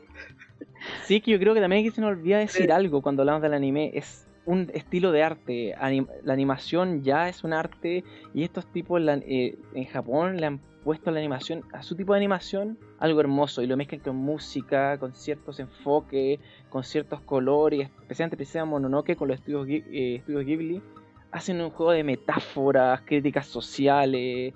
Sí, 1.03 1.19
que 1.21 1.31
yo 1.31 1.39
creo 1.39 1.53
que 1.53 1.61
también 1.61 1.83
que 1.83 1.91
se 1.91 2.01
nos 2.01 2.11
olvida 2.11 2.37
decir 2.37 2.71
algo 2.71 3.01
cuando 3.01 3.23
hablamos 3.23 3.41
del 3.41 3.53
anime. 3.53 3.91
Es 3.93 4.27
un 4.45 4.71
estilo 4.73 5.11
de 5.11 5.23
arte. 5.23 5.75
la 6.23 6.33
animación 6.33 7.03
ya 7.03 7.27
es 7.27 7.43
un 7.43 7.53
arte 7.53 8.03
y 8.33 8.43
estos 8.43 8.65
tipos 8.71 9.01
eh, 9.01 9.57
en 9.73 9.85
Japón 9.85 10.37
le 10.37 10.45
han 10.45 10.61
puesto 10.89 11.11
a 11.11 11.13
la 11.13 11.19
animación, 11.19 11.65
a 11.71 11.83
su 11.83 11.95
tipo 11.95 12.13
de 12.13 12.17
animación, 12.17 12.79
algo 12.97 13.19
hermoso 13.19 13.61
y 13.61 13.67
lo 13.67 13.77
mezclan 13.77 14.01
con 14.01 14.15
música, 14.15 14.97
con 14.97 15.13
ciertos 15.13 15.59
enfoques, 15.59 16.39
con 16.67 16.83
ciertos 16.83 17.21
colores, 17.21 17.91
especialmente 18.01 18.37
Princesa 18.37 18.65
Mononoke 18.65 19.15
con 19.15 19.27
los 19.27 19.37
estudios, 19.37 19.67
eh, 19.69 20.15
estudios 20.15 20.45
Ghibli, 20.45 20.81
hacen 21.29 21.61
un 21.61 21.69
juego 21.69 21.91
de 21.91 22.03
metáforas, 22.03 23.01
críticas 23.01 23.45
sociales 23.45 24.55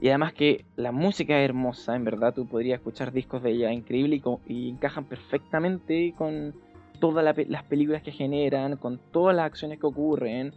y 0.00 0.08
además 0.08 0.32
que 0.32 0.64
la 0.76 0.92
música 0.92 1.40
es 1.40 1.44
hermosa, 1.44 1.96
en 1.96 2.04
verdad 2.04 2.32
tú 2.32 2.46
podrías 2.46 2.78
escuchar 2.78 3.10
discos 3.10 3.42
de 3.42 3.50
ella 3.50 3.72
increíble 3.72 4.22
y, 4.46 4.68
encajan 4.68 5.06
perfectamente 5.06 6.14
con 6.16 6.54
todas 7.00 7.24
las 7.48 7.64
películas 7.64 8.04
que 8.04 8.12
generan, 8.12 8.76
con 8.76 9.00
todas 9.10 9.34
las 9.34 9.46
acciones 9.46 9.80
que 9.80 9.86
ocurren 9.88 10.54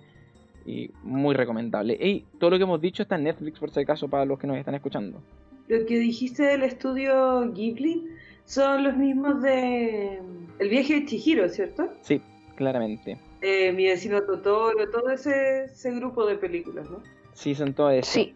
y 0.67 0.91
muy 1.01 1.34
recomendable. 1.34 1.93
Y 1.93 2.25
todo 2.39 2.51
lo 2.51 2.58
que 2.58 2.63
hemos 2.63 2.82
dicho 2.82 3.01
está 3.01 3.15
en 3.15 3.23
Netflix 3.23 3.58
por 3.58 3.71
si 3.71 3.80
acaso 3.80 4.08
para 4.10 4.25
los 4.25 4.38
que 4.38 4.45
nos 4.45 4.58
están 4.58 4.75
escuchando. 4.75 5.21
Lo 5.69 5.86
que 5.86 5.97
dijiste 5.97 6.43
del 6.43 6.63
estudio 6.63 7.51
Ghibli 7.53 8.06
son 8.45 8.84
los 8.84 8.95
mismos 8.97 9.41
de 9.41 10.19
El 10.60 10.69
viaje 10.69 10.99
de 10.99 11.06
Chihiro, 11.06 11.47
¿cierto? 11.49 11.89
Sí, 12.01 12.21
claramente. 12.56 13.17
Eh, 13.41 13.71
mi 13.71 13.86
vecino 13.86 14.21
Totoro, 14.23 14.89
todo 14.89 15.10
ese, 15.10 15.65
ese 15.65 15.91
grupo 15.95 16.25
de 16.25 16.36
películas, 16.36 16.89
¿no? 16.89 17.01
Sí, 17.34 17.56
son 17.56 17.73
todos 17.73 17.93
esos. 17.93 18.10
Sí. 18.10 18.36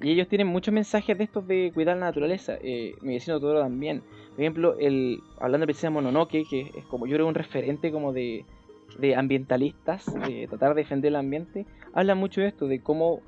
Y 0.00 0.12
ellos 0.12 0.28
tienen 0.28 0.46
muchos 0.46 0.72
mensajes 0.72 1.18
de 1.18 1.24
estos 1.24 1.46
de 1.48 1.72
cuidar 1.74 1.96
la 1.96 2.06
naturaleza. 2.06 2.56
Eh, 2.62 2.94
mi 3.00 3.14
vecino 3.14 3.40
Totoro 3.40 3.60
también. 3.60 4.02
Por 4.30 4.40
ejemplo, 4.40 4.76
el 4.78 5.18
hablando 5.40 5.62
de 5.62 5.66
Princesa 5.66 5.90
Mononoke, 5.90 6.44
que 6.48 6.70
es 6.76 6.84
como 6.84 7.06
yo 7.08 7.14
creo 7.14 7.26
un 7.26 7.34
referente 7.34 7.90
como 7.90 8.12
de 8.12 8.44
de 8.98 9.14
ambientalistas, 9.14 10.06
de 10.26 10.46
tratar 10.48 10.74
de 10.74 10.82
defender 10.82 11.10
el 11.10 11.16
ambiente, 11.16 11.66
habla 11.92 12.14
mucho 12.14 12.40
de 12.40 12.48
esto, 12.48 12.66
de 12.66 12.80
cómo 12.80 13.20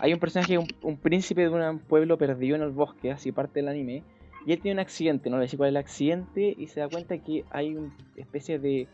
hay 0.00 0.12
un 0.12 0.18
personaje, 0.18 0.58
un, 0.58 0.96
príncipe 0.96 1.42
de 1.42 1.48
un 1.48 1.78
pueblo 1.78 2.18
perdido 2.18 2.56
en 2.56 2.62
el 2.62 2.70
bosque, 2.70 3.10
así 3.10 3.32
parte 3.32 3.60
del 3.60 3.68
anime, 3.68 4.02
y 4.46 4.52
él 4.52 4.60
tiene 4.60 4.76
un 4.76 4.80
accidente, 4.80 5.30
no 5.30 5.38
le 5.38 5.44
dice 5.44 5.56
cuál 5.56 5.68
es 5.68 5.72
el 5.72 5.76
accidente, 5.78 6.54
y 6.56 6.66
se 6.68 6.80
da 6.80 6.88
cuenta 6.88 7.18
que 7.18 7.44
hay 7.50 7.74
una 7.74 7.92
especie 8.16 8.58
de 8.58 8.88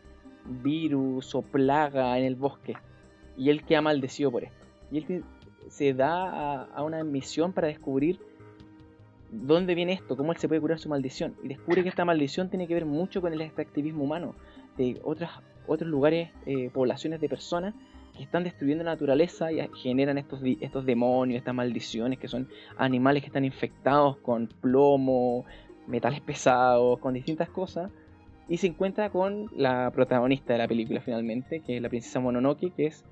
virus 0.63 1.35
o 1.35 1.41
plaga 1.41 2.17
en 2.17 2.25
el 2.25 2.35
bosque, 2.35 2.75
y 3.37 3.49
él 3.49 3.63
queda 3.63 3.81
maldecido 3.81 4.31
por 4.31 4.43
esto. 4.43 4.65
Y 4.91 4.97
él 4.97 5.23
se 5.69 5.93
da 5.93 6.63
a, 6.63 6.83
una 6.83 7.03
misión 7.03 7.53
para 7.53 7.67
descubrir 7.67 8.19
dónde 9.31 9.75
viene 9.75 9.93
esto, 9.93 10.15
cómo 10.15 10.31
él 10.31 10.37
se 10.37 10.47
puede 10.47 10.61
curar 10.61 10.79
su 10.79 10.89
maldición, 10.89 11.35
y 11.43 11.49
descubre 11.49 11.83
que 11.83 11.89
esta 11.89 12.05
maldición 12.05 12.49
tiene 12.49 12.67
que 12.67 12.73
ver 12.73 12.85
mucho 12.85 13.21
con 13.21 13.33
el 13.33 13.41
extractivismo 13.41 14.03
humano, 14.03 14.35
de 14.77 14.99
otras 15.03 15.31
otros 15.67 15.89
lugares, 15.89 16.29
eh, 16.45 16.69
poblaciones 16.73 17.21
de 17.21 17.29
personas 17.29 17.73
que 18.15 18.23
están 18.23 18.43
destruyendo 18.43 18.83
la 18.83 18.91
naturaleza 18.91 19.51
y 19.51 19.67
generan 19.81 20.17
estos, 20.17 20.41
estos 20.61 20.85
demonios, 20.85 21.39
estas 21.39 21.55
maldiciones, 21.55 22.19
que 22.19 22.27
son 22.27 22.47
animales 22.77 23.23
que 23.23 23.27
están 23.27 23.45
infectados 23.45 24.17
con 24.17 24.47
plomo, 24.47 25.45
metales 25.87 26.21
pesados, 26.21 26.99
con 26.99 27.13
distintas 27.13 27.49
cosas. 27.49 27.91
Y 28.47 28.57
se 28.57 28.67
encuentra 28.67 29.09
con 29.09 29.47
la 29.55 29.89
protagonista 29.91 30.53
de 30.53 30.59
la 30.59 30.67
película 30.67 31.01
finalmente, 31.01 31.61
que 31.61 31.77
es 31.77 31.81
la 31.81 31.89
princesa 31.89 32.19
Mononoke, 32.19 32.73
que 32.75 32.87
es 32.87 33.05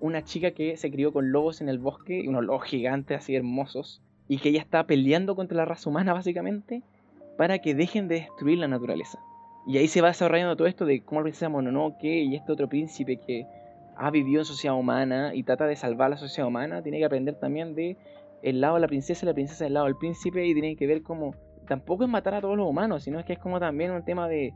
una 0.00 0.24
chica 0.24 0.50
que 0.52 0.76
se 0.76 0.90
crió 0.90 1.12
con 1.12 1.30
lobos 1.30 1.60
en 1.60 1.68
el 1.68 1.78
bosque, 1.78 2.24
unos 2.26 2.44
lobos 2.44 2.64
gigantes 2.64 3.18
así 3.18 3.36
hermosos, 3.36 4.02
y 4.26 4.38
que 4.38 4.48
ella 4.48 4.60
está 4.60 4.84
peleando 4.84 5.36
contra 5.36 5.58
la 5.58 5.64
raza 5.64 5.90
humana 5.90 6.12
básicamente 6.12 6.82
para 7.36 7.58
que 7.58 7.74
dejen 7.74 8.08
de 8.08 8.16
destruir 8.16 8.58
la 8.58 8.68
naturaleza. 8.68 9.20
Y 9.66 9.78
ahí 9.78 9.88
se 9.88 10.00
va 10.00 10.08
desarrollando 10.08 10.56
todo 10.56 10.68
esto 10.68 10.86
de 10.86 11.02
cómo 11.02 11.20
la 11.20 11.24
princesa 11.24 11.48
Mononoke 11.48 12.04
y 12.04 12.34
este 12.34 12.52
otro 12.52 12.68
príncipe 12.68 13.18
que 13.18 13.46
ha 13.96 14.10
vivido 14.10 14.40
en 14.40 14.44
sociedad 14.46 14.76
humana 14.76 15.34
y 15.34 15.42
trata 15.42 15.66
de 15.66 15.76
salvar 15.76 16.10
la 16.10 16.16
sociedad 16.16 16.48
humana, 16.48 16.82
tiene 16.82 16.98
que 16.98 17.04
aprender 17.04 17.34
también 17.38 17.74
de 17.74 17.96
el 18.42 18.60
lado 18.60 18.76
de 18.76 18.80
la 18.80 18.88
princesa 18.88 19.24
y 19.24 19.28
la 19.28 19.34
princesa 19.34 19.64
del 19.64 19.74
lado 19.74 19.86
del 19.86 19.96
príncipe 19.96 20.46
y 20.46 20.54
tiene 20.54 20.74
que 20.76 20.86
ver 20.86 21.02
cómo 21.02 21.34
tampoco 21.68 22.02
es 22.02 22.10
matar 22.10 22.34
a 22.34 22.40
todos 22.40 22.56
los 22.56 22.66
humanos, 22.66 23.04
sino 23.04 23.20
es 23.20 23.24
que 23.24 23.34
es 23.34 23.38
como 23.38 23.60
también 23.60 23.92
un 23.92 24.04
tema 24.04 24.26
de 24.26 24.52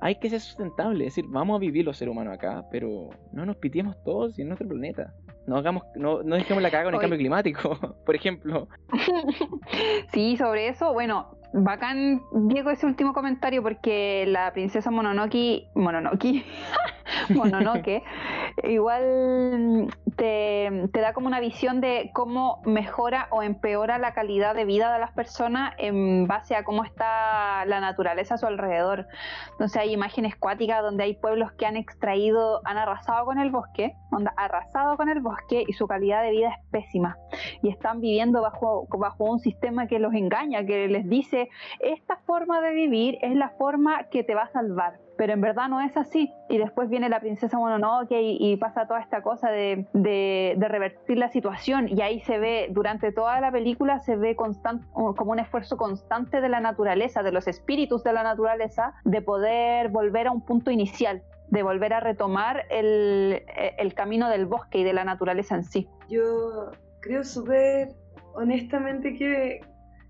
hay 0.00 0.16
que 0.16 0.30
ser 0.30 0.40
sustentable, 0.40 1.06
es 1.06 1.14
decir, 1.14 1.24
vamos 1.28 1.56
a 1.56 1.58
vivir 1.58 1.84
los 1.84 1.96
seres 1.96 2.12
humanos 2.12 2.34
acá, 2.34 2.64
pero 2.70 3.10
no 3.32 3.44
nos 3.44 3.56
pitiemos 3.56 4.02
todos 4.02 4.38
en 4.38 4.48
nuestro 4.48 4.68
planeta. 4.68 5.12
No 5.46 5.56
hagamos, 5.56 5.82
no, 5.94 6.22
no 6.22 6.36
dejemos 6.36 6.62
la 6.62 6.70
caga 6.70 6.84
con 6.84 6.94
el 6.94 7.00
cambio 7.00 7.18
climático, 7.18 7.76
por 8.06 8.14
ejemplo. 8.14 8.68
sí, 10.12 10.36
sobre 10.36 10.68
eso, 10.68 10.92
bueno, 10.94 11.36
bacán 11.54 12.22
Diego 12.32 12.70
ese 12.70 12.84
último 12.84 13.12
comentario 13.12 13.62
porque 13.62 14.24
la 14.26 14.52
princesa 14.52 14.90
Mononoke, 14.90 15.68
Mononoke, 15.76 16.44
Mononoke, 17.30 18.02
igual 18.64 19.88
te, 20.16 20.88
da 20.92 21.12
como 21.12 21.28
una 21.28 21.38
visión 21.38 21.80
de 21.80 22.10
cómo 22.12 22.60
mejora 22.64 23.28
o 23.30 23.42
empeora 23.42 23.98
la 23.98 24.14
calidad 24.14 24.56
de 24.56 24.64
vida 24.64 24.92
de 24.92 24.98
las 24.98 25.12
personas 25.12 25.74
en 25.78 26.26
base 26.26 26.56
a 26.56 26.64
cómo 26.64 26.84
está 26.84 27.64
la 27.66 27.80
naturaleza 27.80 28.34
a 28.34 28.38
su 28.38 28.46
alrededor. 28.46 29.06
Entonces 29.52 29.80
hay 29.80 29.92
imágenes 29.92 30.34
cuáticas 30.36 30.82
donde 30.82 31.04
hay 31.04 31.14
pueblos 31.14 31.52
que 31.52 31.66
han 31.66 31.76
extraído, 31.76 32.62
han 32.64 32.78
arrasado 32.78 33.26
con 33.26 33.38
el 33.38 33.50
bosque, 33.50 33.94
onda, 34.10 34.34
arrasado 34.36 34.96
con 34.96 35.08
el 35.08 35.20
bosque 35.20 35.64
y 35.66 35.72
su 35.74 35.86
calidad 35.86 36.22
de 36.22 36.32
vida 36.32 36.48
es 36.48 36.70
pésima. 36.70 37.16
Y 37.64 37.70
están 37.70 38.00
viviendo 38.00 38.42
bajo, 38.42 38.86
bajo 38.90 39.24
un 39.24 39.40
sistema 39.40 39.86
que 39.86 39.98
los 39.98 40.12
engaña, 40.14 40.64
que 40.64 40.86
les 40.86 41.08
dice, 41.08 41.48
esta 41.80 42.18
forma 42.26 42.60
de 42.60 42.74
vivir 42.74 43.18
es 43.22 43.34
la 43.34 43.48
forma 43.48 44.04
que 44.10 44.22
te 44.22 44.34
va 44.34 44.42
a 44.42 44.48
salvar 44.52 45.00
pero 45.16 45.32
en 45.32 45.40
verdad 45.40 45.68
no 45.68 45.80
es 45.80 45.96
así. 45.96 46.32
Y 46.48 46.58
después 46.58 46.88
viene 46.88 47.08
la 47.08 47.20
princesa 47.20 47.58
Mononoke 47.58 48.20
y, 48.20 48.36
y 48.40 48.56
pasa 48.56 48.86
toda 48.86 49.00
esta 49.00 49.22
cosa 49.22 49.50
de, 49.50 49.86
de, 49.92 50.56
revertir 50.68 51.18
la 51.18 51.28
situación 51.28 51.88
y 51.88 52.00
ahí 52.02 52.20
se 52.20 52.38
ve, 52.38 52.68
durante 52.70 53.12
toda 53.12 53.40
la 53.40 53.52
película 53.52 54.00
se 54.00 54.16
ve 54.16 54.34
constant, 54.34 54.82
como 54.92 55.32
un 55.32 55.38
esfuerzo 55.38 55.76
constante 55.76 56.40
de 56.40 56.48
la 56.48 56.60
naturaleza, 56.60 57.22
de 57.22 57.32
los 57.32 57.46
espíritus 57.46 58.02
de 58.02 58.12
la 58.12 58.22
naturaleza, 58.22 58.94
de 59.04 59.22
poder 59.22 59.88
volver 59.90 60.26
a 60.26 60.32
un 60.32 60.44
punto 60.44 60.70
inicial 60.70 61.22
de 61.48 61.62
volver 61.62 61.92
a 61.92 62.00
retomar 62.00 62.64
el, 62.70 63.44
el 63.78 63.94
camino 63.94 64.28
del 64.28 64.46
bosque 64.46 64.78
y 64.78 64.82
de 64.82 64.92
la 64.92 65.04
naturaleza 65.04 65.54
en 65.54 65.62
sí. 65.62 65.88
Yo 66.08 66.72
creo 67.04 67.22
súper 67.22 67.88
honestamente 68.34 69.14
que, 69.14 69.60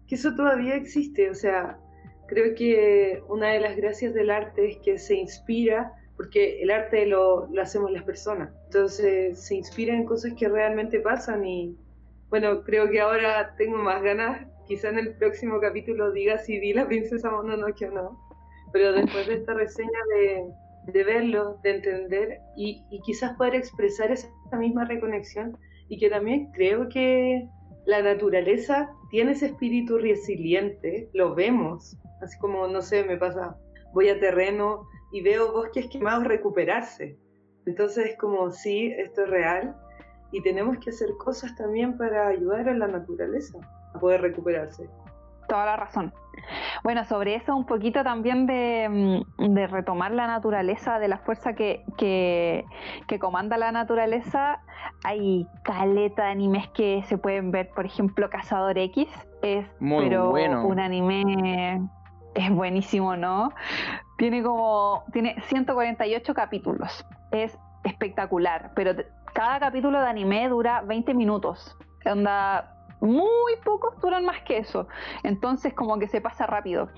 que 0.07 0.15
eso 0.15 0.35
todavía 0.35 0.75
existe, 0.77 1.29
o 1.29 1.35
sea, 1.35 1.79
Creo 2.27 2.55
que 2.55 3.23
una 3.29 3.49
de 3.53 3.61
las 3.61 3.77
gracias 3.77 4.15
del 4.15 4.31
arte 4.31 4.71
es 4.71 4.79
que 4.79 4.99
se 4.99 5.15
inspira, 5.15 5.93
porque 6.17 6.63
el 6.63 6.71
arte 6.71 7.07
lo, 7.07 7.47
lo 7.49 7.63
hacemos 7.63 7.91
las 7.91 8.05
personas, 8.05 8.51
entonces 8.67 9.39
se 9.39 9.57
inspira 9.57 9.95
en 9.95 10.05
cosas 10.05 10.33
que 10.35 10.49
realmente 10.49 11.01
pasan 11.01 11.45
y 11.45 11.77
bueno, 12.31 12.63
creo 12.63 12.89
que 12.89 13.01
ahora 13.01 13.55
tengo 13.57 13.77
más 13.77 14.03
ganas, 14.03 14.47
quizá 14.67 14.89
en 14.89 14.99
el 14.99 15.15
próximo 15.17 15.61
capítulo 15.61 16.13
diga 16.13 16.39
si 16.39 16.59
vi 16.59 16.73
la 16.73 16.87
princesa 16.87 17.31
Mononoke 17.31 17.89
o 17.89 17.91
no, 17.91 18.19
pero 18.73 18.93
después 18.93 19.27
de 19.27 19.35
esta 19.35 19.55
reseña 19.55 19.91
de, 20.17 20.45
de 20.93 21.05
verlo, 21.05 21.59
de 21.63 21.77
entender 21.77 22.39
y, 22.57 22.85
y, 22.91 23.01
quizás 23.03 23.37
poder 23.37 23.57
expresar 23.57 24.11
esa 24.11 24.29
misma 24.57 24.87
reconexión 24.87 25.59
y 25.89 25.99
que 25.99 26.11
también 26.11 26.51
creo 26.53 26.89
que 26.89 27.49
la 27.87 28.03
naturaleza 28.03 28.91
tiene 29.11 29.33
ese 29.33 29.47
espíritu 29.47 29.99
resiliente, 29.99 31.09
lo 31.13 31.35
vemos, 31.35 31.97
Así 32.25 32.39
como, 32.39 32.67
no 32.67 32.81
sé, 32.81 33.05
me 33.05 33.19
pasa, 33.19 33.55
voy 33.93 34.09
a 34.09 34.19
terreno 34.19 34.89
y 35.13 35.21
veo 35.21 35.53
bosques 35.53 35.89
quemados 35.89 36.25
recuperarse. 36.25 37.19
Entonces 37.67 38.07
es 38.13 38.19
como, 38.19 38.51
sí, 38.51 38.95
esto 38.97 39.25
es 39.25 39.31
real 39.31 39.77
y 40.33 40.43
tenemos 40.43 40.79
que 40.79 40.89
hacer 40.89 41.11
cosas 41.19 41.55
también 41.57 41.99
para 41.99 42.29
ayudar 42.29 42.69
a 42.69 42.75
la 42.75 42.89
naturaleza 42.89 43.59
a 43.95 44.01
poder 44.01 44.23
recuperarse. 44.23 44.89
Toda 45.49 45.67
la 45.67 45.77
razón. 45.77 46.13
Bueno, 46.83 47.05
sobre 47.05 47.37
eso 47.37 47.57
un 47.57 47.65
poquito 47.65 48.03
también 48.03 48.47
de, 48.47 49.23
mm, 49.39 49.57
retomar 49.71 50.13
la 50.13 50.27
naturaleza, 50.27 50.99
de 50.99 51.09
la 51.09 51.19
fuerza 51.19 51.55
que, 51.55 51.85
que, 51.97 52.65
comanda 53.19 53.57
la 53.57 53.73
naturaleza, 53.73 54.61
hay 55.05 55.47
caleta 55.63 56.25
de 56.25 56.31
animes 56.31 56.69
que 56.71 57.03
se 57.05 57.17
pueden 57.17 57.53
ver, 57.53 57.71
por 57.71 57.87
ejemplo, 57.87 58.29
Cazador 58.29 58.77
X, 58.77 59.09
es 59.43 59.67
Muy 59.81 60.09
pero 60.09 60.31
bueno. 60.31 60.67
un 60.67 60.81
anime 60.81 61.81
es 62.35 62.51
buenísimo, 62.51 63.17
¿no? 63.17 63.51
Tiene 64.19 64.43
como 64.43 65.05
tiene 65.13 65.41
148 65.43 66.35
capítulos. 66.35 67.07
Es 67.31 67.57
espectacular, 67.85 68.73
pero 68.75 68.93
cada 69.33 69.61
capítulo 69.61 70.01
de 70.01 70.09
anime 70.09 70.49
dura 70.49 70.83
20 70.83 71.15
minutos. 71.15 71.77
Onda 72.05 72.74
muy 73.05 73.57
pocos 73.65 74.01
duran 74.01 74.25
más 74.25 74.43
que 74.43 74.59
eso. 74.59 74.89
Entonces 75.23 75.75
como 75.75 75.99
que 75.99 76.09
se 76.09 76.21
pasa 76.21 76.47
rápido. 76.47 76.89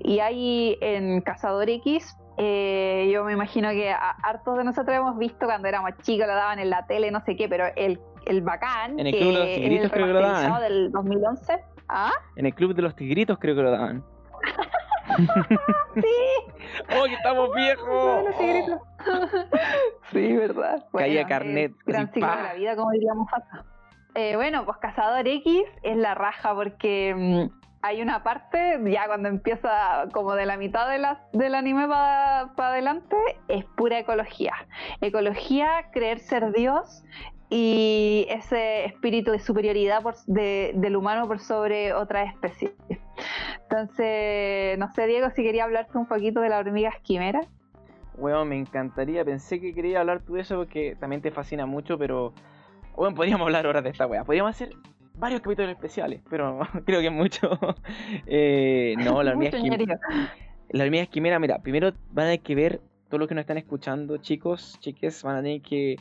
Y 0.00 0.20
hay 0.20 0.78
en 0.80 1.20
Cazador 1.20 1.68
X, 1.68 2.16
eh, 2.38 3.08
yo 3.12 3.24
me 3.24 3.32
imagino 3.32 3.70
que 3.70 3.90
hartos 3.90 4.58
de 4.58 4.64
nosotros 4.64 4.94
hemos 4.96 5.16
visto 5.18 5.46
cuando 5.46 5.68
éramos 5.68 5.92
chicos, 6.02 6.26
lo 6.26 6.34
daban 6.34 6.58
en 6.58 6.70
la 6.70 6.86
tele, 6.86 7.10
no 7.10 7.20
sé 7.20 7.36
qué, 7.36 7.48
pero 7.48 7.66
el, 7.76 7.98
el 8.26 8.42
bacán, 8.42 8.98
en 9.00 9.06
el 9.06 9.14
Club 9.14 9.32
de 9.32 9.38
los 9.38 9.54
Tigritos 9.54 9.92
creo 9.92 10.06
que 10.06 10.12
lo 10.12 10.20
daban. 10.20 10.62
del 10.62 10.92
2011. 10.92 11.64
¿Ah? 11.88 12.12
En 12.36 12.46
el 12.46 12.54
Club 12.54 12.74
de 12.74 12.82
los 12.82 12.94
Tigritos 12.96 13.38
creo 13.38 13.54
que 13.54 13.62
lo 13.62 13.70
daban. 13.70 14.04
sí. 15.94 16.02
¡Oh, 16.98 17.04
que 17.04 17.14
estamos 17.14 17.48
viejos! 17.54 18.26
sí, 20.12 20.36
verdad. 20.36 20.84
Caía 20.92 21.26
carnet. 21.26 21.72
Gran 21.86 22.12
ciclo 22.12 22.36
de 22.36 22.42
la 22.42 22.54
vida, 22.54 22.76
como 22.76 22.90
diríamos 22.90 23.28
eh, 24.16 24.34
bueno, 24.34 24.64
pues 24.64 24.78
Cazador 24.78 25.28
X 25.28 25.62
es 25.82 25.96
la 25.96 26.14
raja 26.14 26.54
porque 26.54 27.14
mm, 27.14 27.66
hay 27.82 28.00
una 28.00 28.22
parte, 28.22 28.80
ya 28.86 29.06
cuando 29.06 29.28
empieza 29.28 30.08
como 30.12 30.34
de 30.34 30.46
la 30.46 30.56
mitad 30.56 30.88
del 31.32 31.54
anime 31.54 31.86
para 31.86 32.50
adelante, 32.56 33.14
es 33.48 33.64
pura 33.76 33.98
ecología. 33.98 34.54
Ecología, 35.02 35.90
creer 35.92 36.20
ser 36.20 36.52
Dios 36.52 37.04
y 37.50 38.26
ese 38.30 38.86
espíritu 38.86 39.32
de 39.32 39.38
superioridad 39.38 40.02
del 40.26 40.96
humano 40.96 41.28
por 41.28 41.38
sobre 41.38 41.92
otra 41.92 42.24
especie. 42.24 42.72
Entonces, 43.62 44.78
no 44.78 44.90
sé, 44.94 45.06
Diego, 45.06 45.28
si 45.30 45.42
quería 45.42 45.64
hablarte 45.64 45.98
un 45.98 46.06
poquito 46.06 46.40
de 46.40 46.48
la 46.48 46.58
hormiga 46.58 46.88
esquimera. 46.88 47.42
Bueno, 48.18 48.46
me 48.46 48.56
encantaría, 48.56 49.26
pensé 49.26 49.60
que 49.60 49.74
quería 49.74 50.00
hablar 50.00 50.22
tú 50.22 50.34
de 50.34 50.40
eso 50.40 50.56
porque 50.56 50.96
también 50.98 51.20
te 51.20 51.30
fascina 51.30 51.66
mucho, 51.66 51.98
pero 51.98 52.32
bueno, 52.96 53.14
podríamos 53.14 53.46
hablar 53.46 53.66
horas 53.66 53.84
de 53.84 53.90
esta 53.90 54.06
wea. 54.06 54.24
Podríamos 54.24 54.50
hacer 54.50 54.70
varios 55.14 55.40
capítulos 55.40 55.70
especiales, 55.70 56.22
pero 56.28 56.60
creo 56.86 57.00
que 57.00 57.06
es 57.06 57.12
mucho. 57.12 57.50
eh, 58.26 58.94
no, 58.98 59.22
la 59.22 59.32
hormiga 59.32 59.56
esquimera. 59.56 60.00
La 60.70 60.84
hormiga 60.84 61.04
esquimera, 61.04 61.38
mira, 61.38 61.58
primero 61.60 61.92
van 62.10 62.26
a 62.26 62.28
tener 62.28 62.40
que 62.40 62.54
ver, 62.54 62.80
todos 63.08 63.20
los 63.20 63.28
que 63.28 63.34
nos 63.34 63.42
están 63.42 63.58
escuchando, 63.58 64.16
chicos, 64.18 64.78
chiques, 64.80 65.22
van 65.22 65.36
a 65.36 65.42
tener 65.42 65.62
que 65.62 65.96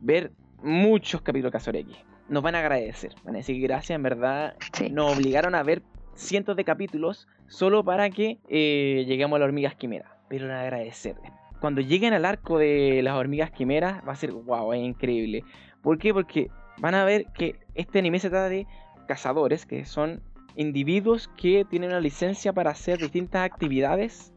ver 0.00 0.30
muchos 0.62 1.20
capítulos 1.20 1.50
de 1.50 1.58
Casor 1.58 1.76
X. 1.76 1.96
Nos 2.28 2.42
van 2.42 2.54
a 2.54 2.60
agradecer, 2.60 3.12
van 3.24 3.34
a 3.34 3.38
decir 3.38 3.60
gracias, 3.60 3.96
en 3.96 4.02
verdad. 4.02 4.54
Nos 4.90 5.16
obligaron 5.16 5.54
a 5.54 5.62
ver 5.62 5.82
cientos 6.14 6.56
de 6.56 6.64
capítulos 6.64 7.28
solo 7.48 7.84
para 7.84 8.08
que 8.10 8.38
eh, 8.48 9.04
lleguemos 9.06 9.36
a 9.36 9.40
la 9.40 9.44
hormiga 9.46 9.68
esquimera. 9.68 10.16
Pero 10.28 10.50
a 10.52 10.62
agradecer. 10.62 11.16
Cuando 11.60 11.80
lleguen 11.80 12.14
al 12.14 12.24
arco 12.24 12.58
de 12.58 13.00
las 13.02 13.14
hormigas 13.14 13.50
quimeras, 13.50 14.02
va 14.06 14.12
a 14.12 14.16
ser 14.16 14.32
wow, 14.32 14.72
es 14.72 14.82
increíble. 14.82 15.44
¿Por 15.84 15.98
qué? 15.98 16.12
Porque 16.12 16.50
van 16.78 16.94
a 16.94 17.04
ver 17.04 17.26
que 17.34 17.60
este 17.74 18.00
anime 18.00 18.18
se 18.18 18.30
trata 18.30 18.48
de 18.48 18.66
cazadores, 19.06 19.66
que 19.66 19.84
son 19.84 20.22
individuos 20.56 21.28
que 21.36 21.64
tienen 21.64 21.90
una 21.90 22.00
licencia 22.00 22.52
para 22.52 22.70
hacer 22.70 22.98
distintas 22.98 23.44
actividades 23.44 24.32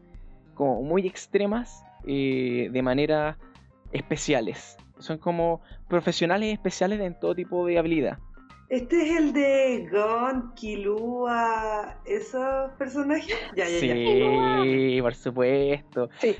como 0.54 0.82
muy 0.82 1.06
extremas 1.06 1.84
eh, 2.06 2.68
de 2.70 2.82
manera 2.82 3.38
especiales. 3.92 4.76
Son 4.98 5.16
como 5.16 5.62
profesionales 5.88 6.52
especiales 6.52 7.00
en 7.00 7.18
todo 7.18 7.34
tipo 7.34 7.66
de 7.66 7.78
habilidad. 7.78 8.18
¿Este 8.68 9.00
es 9.00 9.16
el 9.16 9.32
de 9.32 9.88
Gon, 9.90 10.52
Kilua, 10.54 11.96
esos 12.04 12.70
personajes? 12.72 13.34
Ya, 13.56 13.64
ya, 13.66 13.80
sí, 13.80 14.98
por 15.00 15.14
supuesto. 15.14 16.10
Sí. 16.18 16.36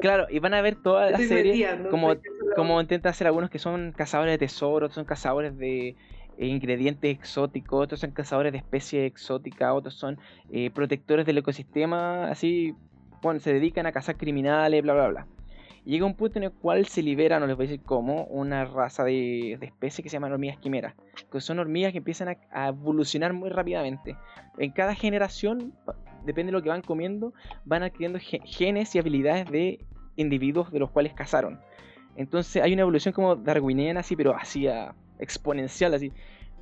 claro, 0.00 0.26
y 0.28 0.40
van 0.40 0.54
a 0.54 0.60
ver 0.60 0.74
toda 0.74 1.10
la 1.10 1.18
serie 1.18 1.68
como, 1.88 2.16
como 2.56 2.80
intenta 2.80 3.10
hacer 3.10 3.28
algunos 3.28 3.48
que 3.48 3.60
son 3.60 3.92
cazadores 3.92 4.32
de 4.32 4.38
tesoros, 4.38 4.92
son 4.92 5.04
cazadores 5.04 5.56
de 5.56 5.90
eh, 5.90 5.96
ingredientes 6.46 7.16
exóticos, 7.16 7.84
otros 7.84 8.00
son 8.00 8.10
cazadores 8.10 8.50
de 8.50 8.58
especies 8.58 9.06
exóticas, 9.06 9.72
otros 9.72 9.94
son 9.94 10.18
eh, 10.50 10.70
protectores 10.70 11.26
del 11.26 11.38
ecosistema, 11.38 12.28
así, 12.28 12.74
bueno, 13.22 13.38
se 13.38 13.52
dedican 13.52 13.86
a 13.86 13.92
cazar 13.92 14.16
criminales, 14.16 14.82
bla, 14.82 14.94
bla, 14.94 15.08
bla 15.08 15.26
llega 15.84 16.06
un 16.06 16.14
punto 16.14 16.38
en 16.38 16.44
el 16.44 16.52
cual 16.52 16.86
se 16.86 17.02
libera, 17.02 17.38
no 17.38 17.46
les 17.46 17.56
voy 17.56 17.66
a 17.66 17.68
decir 17.68 17.84
cómo, 17.84 18.24
una 18.24 18.64
raza 18.64 19.04
de, 19.04 19.52
especies 19.52 20.02
que 20.02 20.08
se 20.08 20.14
llaman 20.14 20.32
hormigas 20.32 20.58
quimeras, 20.58 20.94
que 21.30 21.40
son 21.40 21.58
hormigas 21.58 21.92
que 21.92 21.98
empiezan 21.98 22.36
a, 22.50 22.68
evolucionar 22.68 23.32
muy 23.32 23.50
rápidamente. 23.50 24.16
En 24.58 24.70
cada 24.72 24.94
generación, 24.94 25.74
depende 26.24 26.50
de 26.50 26.52
lo 26.52 26.62
que 26.62 26.70
van 26.70 26.82
comiendo, 26.82 27.34
van 27.64 27.82
adquiriendo 27.82 28.18
genes 28.18 28.94
y 28.94 28.98
habilidades 28.98 29.50
de 29.50 29.84
individuos 30.16 30.70
de 30.70 30.78
los 30.78 30.90
cuales 30.90 31.12
cazaron. 31.12 31.60
Entonces 32.16 32.62
hay 32.62 32.72
una 32.72 32.82
evolución 32.82 33.12
como 33.12 33.36
darwiniana, 33.36 34.00
así, 34.00 34.16
pero 34.16 34.34
así 34.36 34.66
exponencial, 35.18 35.94
así. 35.94 36.12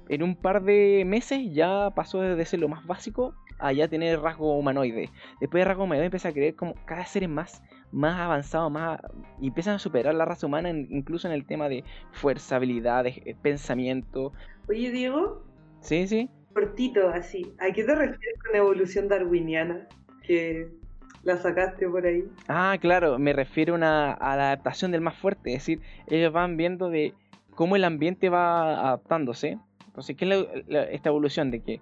En 0.08 0.22
un 0.22 0.35
par 0.35 0.62
de 0.62 1.04
meses 1.06 1.40
ya 1.52 1.90
pasó 1.94 2.20
de 2.20 2.44
ser 2.44 2.61
lo 2.61 2.68
más 2.68 2.85
básico 2.87 3.35
a 3.62 3.72
ya 3.72 3.88
tener 3.88 4.20
rasgo 4.20 4.57
humanoide. 4.59 5.11
Después 5.40 5.61
de 5.61 5.64
rasgo 5.64 5.85
humanoide 5.85 6.07
empieza 6.07 6.29
a 6.29 6.33
creer 6.33 6.55
como 6.55 6.75
cada 6.85 7.07
ser 7.07 7.22
es 7.22 7.29
más 7.29 7.62
más 7.92 8.18
avanzado, 8.18 8.70
más 8.70 9.01
y 9.40 9.48
empiezan 9.48 9.75
a 9.75 9.79
superar 9.79 10.14
la 10.14 10.25
raza 10.25 10.46
humana 10.46 10.70
incluso 10.70 11.29
en 11.29 11.35
el 11.35 11.44
tema 11.44 11.68
de 11.68 11.85
fuerza, 12.11 12.57
habilidades, 12.57 13.18
eh, 13.25 13.37
pensamiento. 13.40 14.33
Oye, 14.68 14.90
Diego. 14.90 15.44
Sí, 15.81 16.07
sí. 16.09 16.31
Cortito, 16.55 17.09
así. 17.09 17.53
¿A 17.61 17.72
qué 17.72 17.85
te 17.85 17.94
refieres 17.94 18.42
con 18.44 18.57
evolución 18.57 19.09
darwiniana? 19.09 19.87
Que 20.27 20.68
la 21.22 21.37
sacaste 21.37 21.88
por 21.88 22.07
ahí. 22.07 22.25
Ah, 22.48 22.77
claro, 22.81 23.18
me 23.18 23.33
refiero 23.33 23.75
a, 23.75 23.77
una, 23.77 24.12
a 24.12 24.37
la 24.37 24.46
adaptación 24.53 24.90
del 24.90 25.01
más 25.01 25.16
fuerte, 25.16 25.51
es 25.55 25.61
decir, 25.61 25.81
ellos 26.09 26.33
van 26.33 26.57
viendo 26.57 26.88
de 26.88 27.14
cómo 27.55 27.77
el 27.77 27.85
ambiente 27.85 28.29
va 28.29 28.88
adaptándose. 28.88 29.59
Entonces, 29.87 30.16
¿qué 30.16 30.25
es 30.25 30.88
esta 30.90 31.11
evolución? 31.11 31.51
De 31.51 31.61
que 31.61 31.81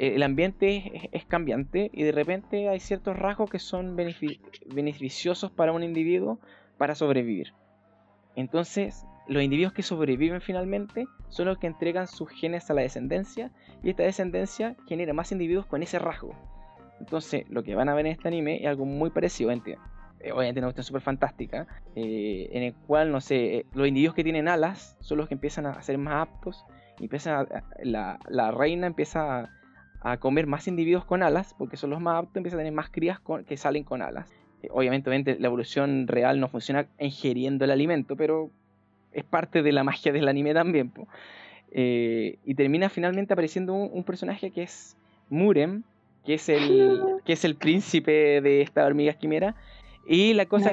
el 0.00 0.22
ambiente 0.22 1.10
es, 1.12 1.26
cambiante 1.26 1.90
y 1.92 2.04
de 2.04 2.12
repente 2.12 2.70
hay 2.70 2.80
ciertos 2.80 3.18
rasgos 3.18 3.50
que 3.50 3.58
son 3.58 3.96
beneficiosos 3.96 5.50
para 5.50 5.72
un 5.72 5.82
individuo 5.82 6.38
para 6.78 6.94
sobrevivir. 6.94 7.52
Entonces, 8.34 9.04
los 9.28 9.42
individuos 9.42 9.74
que 9.74 9.82
sobreviven 9.82 10.40
finalmente 10.40 11.06
son 11.28 11.48
los 11.48 11.58
que 11.58 11.66
entregan 11.66 12.06
sus 12.08 12.30
genes 12.30 12.70
a 12.70 12.74
la 12.74 12.80
descendencia 12.80 13.50
y 13.82 13.90
esta 13.90 14.02
descendencia 14.02 14.74
genera 14.88 15.12
más 15.12 15.32
individuos 15.32 15.66
con 15.66 15.82
ese 15.82 15.98
rasgo. 15.98 16.34
Entonces, 16.98 17.44
lo 17.50 17.62
que 17.62 17.74
van 17.74 17.90
a 17.90 17.94
ver 17.94 18.06
en 18.06 18.12
este 18.12 18.28
anime 18.28 18.56
es 18.62 18.68
algo 18.68 18.86
muy 18.86 19.10
parecido, 19.10 19.50
eh, 19.52 20.32
obviamente 20.32 20.60
una 20.60 20.68
cuestión 20.68 20.84
súper 20.84 21.02
fantástica, 21.02 21.66
eh, 21.94 22.48
en 22.52 22.62
el 22.62 22.74
cual, 22.74 23.12
no 23.12 23.20
sé, 23.20 23.66
los 23.74 23.86
individuos 23.86 24.14
que 24.14 24.24
tienen 24.24 24.48
alas 24.48 24.96
son 25.00 25.18
los 25.18 25.28
que 25.28 25.34
empiezan 25.34 25.66
a 25.66 25.82
ser 25.82 25.98
más 25.98 26.26
aptos, 26.26 26.64
y 26.98 27.04
empieza 27.04 27.46
la, 27.82 28.18
la 28.28 28.50
reina 28.50 28.86
empieza 28.86 29.50
a 30.00 30.16
comer 30.16 30.46
más 30.46 30.66
individuos 30.66 31.04
con 31.04 31.22
alas, 31.22 31.54
porque 31.56 31.76
son 31.76 31.90
los 31.90 32.00
más 32.00 32.22
aptos, 32.22 32.36
empieza 32.36 32.56
a 32.56 32.60
tener 32.60 32.72
más 32.72 32.90
crías 32.90 33.20
que 33.46 33.56
salen 33.56 33.84
con 33.84 34.02
alas. 34.02 34.32
Eh, 34.62 34.68
obviamente, 34.70 35.36
la 35.38 35.46
evolución 35.46 36.06
real 36.08 36.40
no 36.40 36.48
funciona 36.48 36.86
ingiriendo 36.98 37.64
el 37.64 37.70
alimento, 37.70 38.16
pero 38.16 38.50
es 39.12 39.24
parte 39.24 39.62
de 39.62 39.72
la 39.72 39.84
magia 39.84 40.12
del 40.12 40.28
anime 40.28 40.54
también. 40.54 40.92
Eh, 41.72 42.38
y 42.44 42.54
termina 42.54 42.88
finalmente 42.88 43.34
apareciendo 43.34 43.74
un, 43.74 44.02
personaje 44.04 44.50
que 44.50 44.62
es 44.62 44.96
Murem, 45.28 45.82
que 46.24 46.34
es 46.34 46.48
el, 46.48 47.00
que 47.24 47.34
es 47.34 47.44
el 47.44 47.56
príncipe 47.56 48.40
de 48.40 48.62
esta 48.62 48.84
hormiga 48.86 49.12
quimera. 49.14 49.54
Y 50.06 50.32
la 50.32 50.46
cosa 50.46 50.72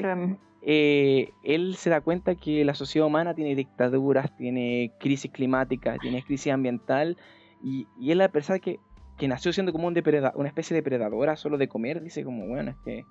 eh, 0.62 1.30
él 1.44 1.76
se 1.76 1.90
da 1.90 2.00
cuenta 2.00 2.34
que 2.34 2.64
la 2.64 2.74
sociedad 2.74 3.06
humana 3.06 3.34
tiene 3.34 3.54
dictaduras, 3.54 4.34
tiene 4.36 4.92
crisis 4.98 5.30
climática, 5.30 5.96
tiene 6.00 6.22
crisis 6.22 6.52
ambiental, 6.52 7.16
y, 7.62 7.86
y 7.98 8.12
él 8.12 8.20
a 8.20 8.28
pesar 8.28 8.60
que 8.60 8.78
que 9.18 9.28
nació 9.28 9.52
siendo 9.52 9.72
como 9.72 9.88
un 9.88 10.02
una 10.34 10.48
especie 10.48 10.74
de 10.74 10.80
depredadora 10.80 11.36
solo 11.36 11.58
de 11.58 11.68
comer, 11.68 12.02
dice 12.02 12.24
como, 12.24 12.46
bueno, 12.46 12.70
es 12.70 12.76
que 12.84 13.04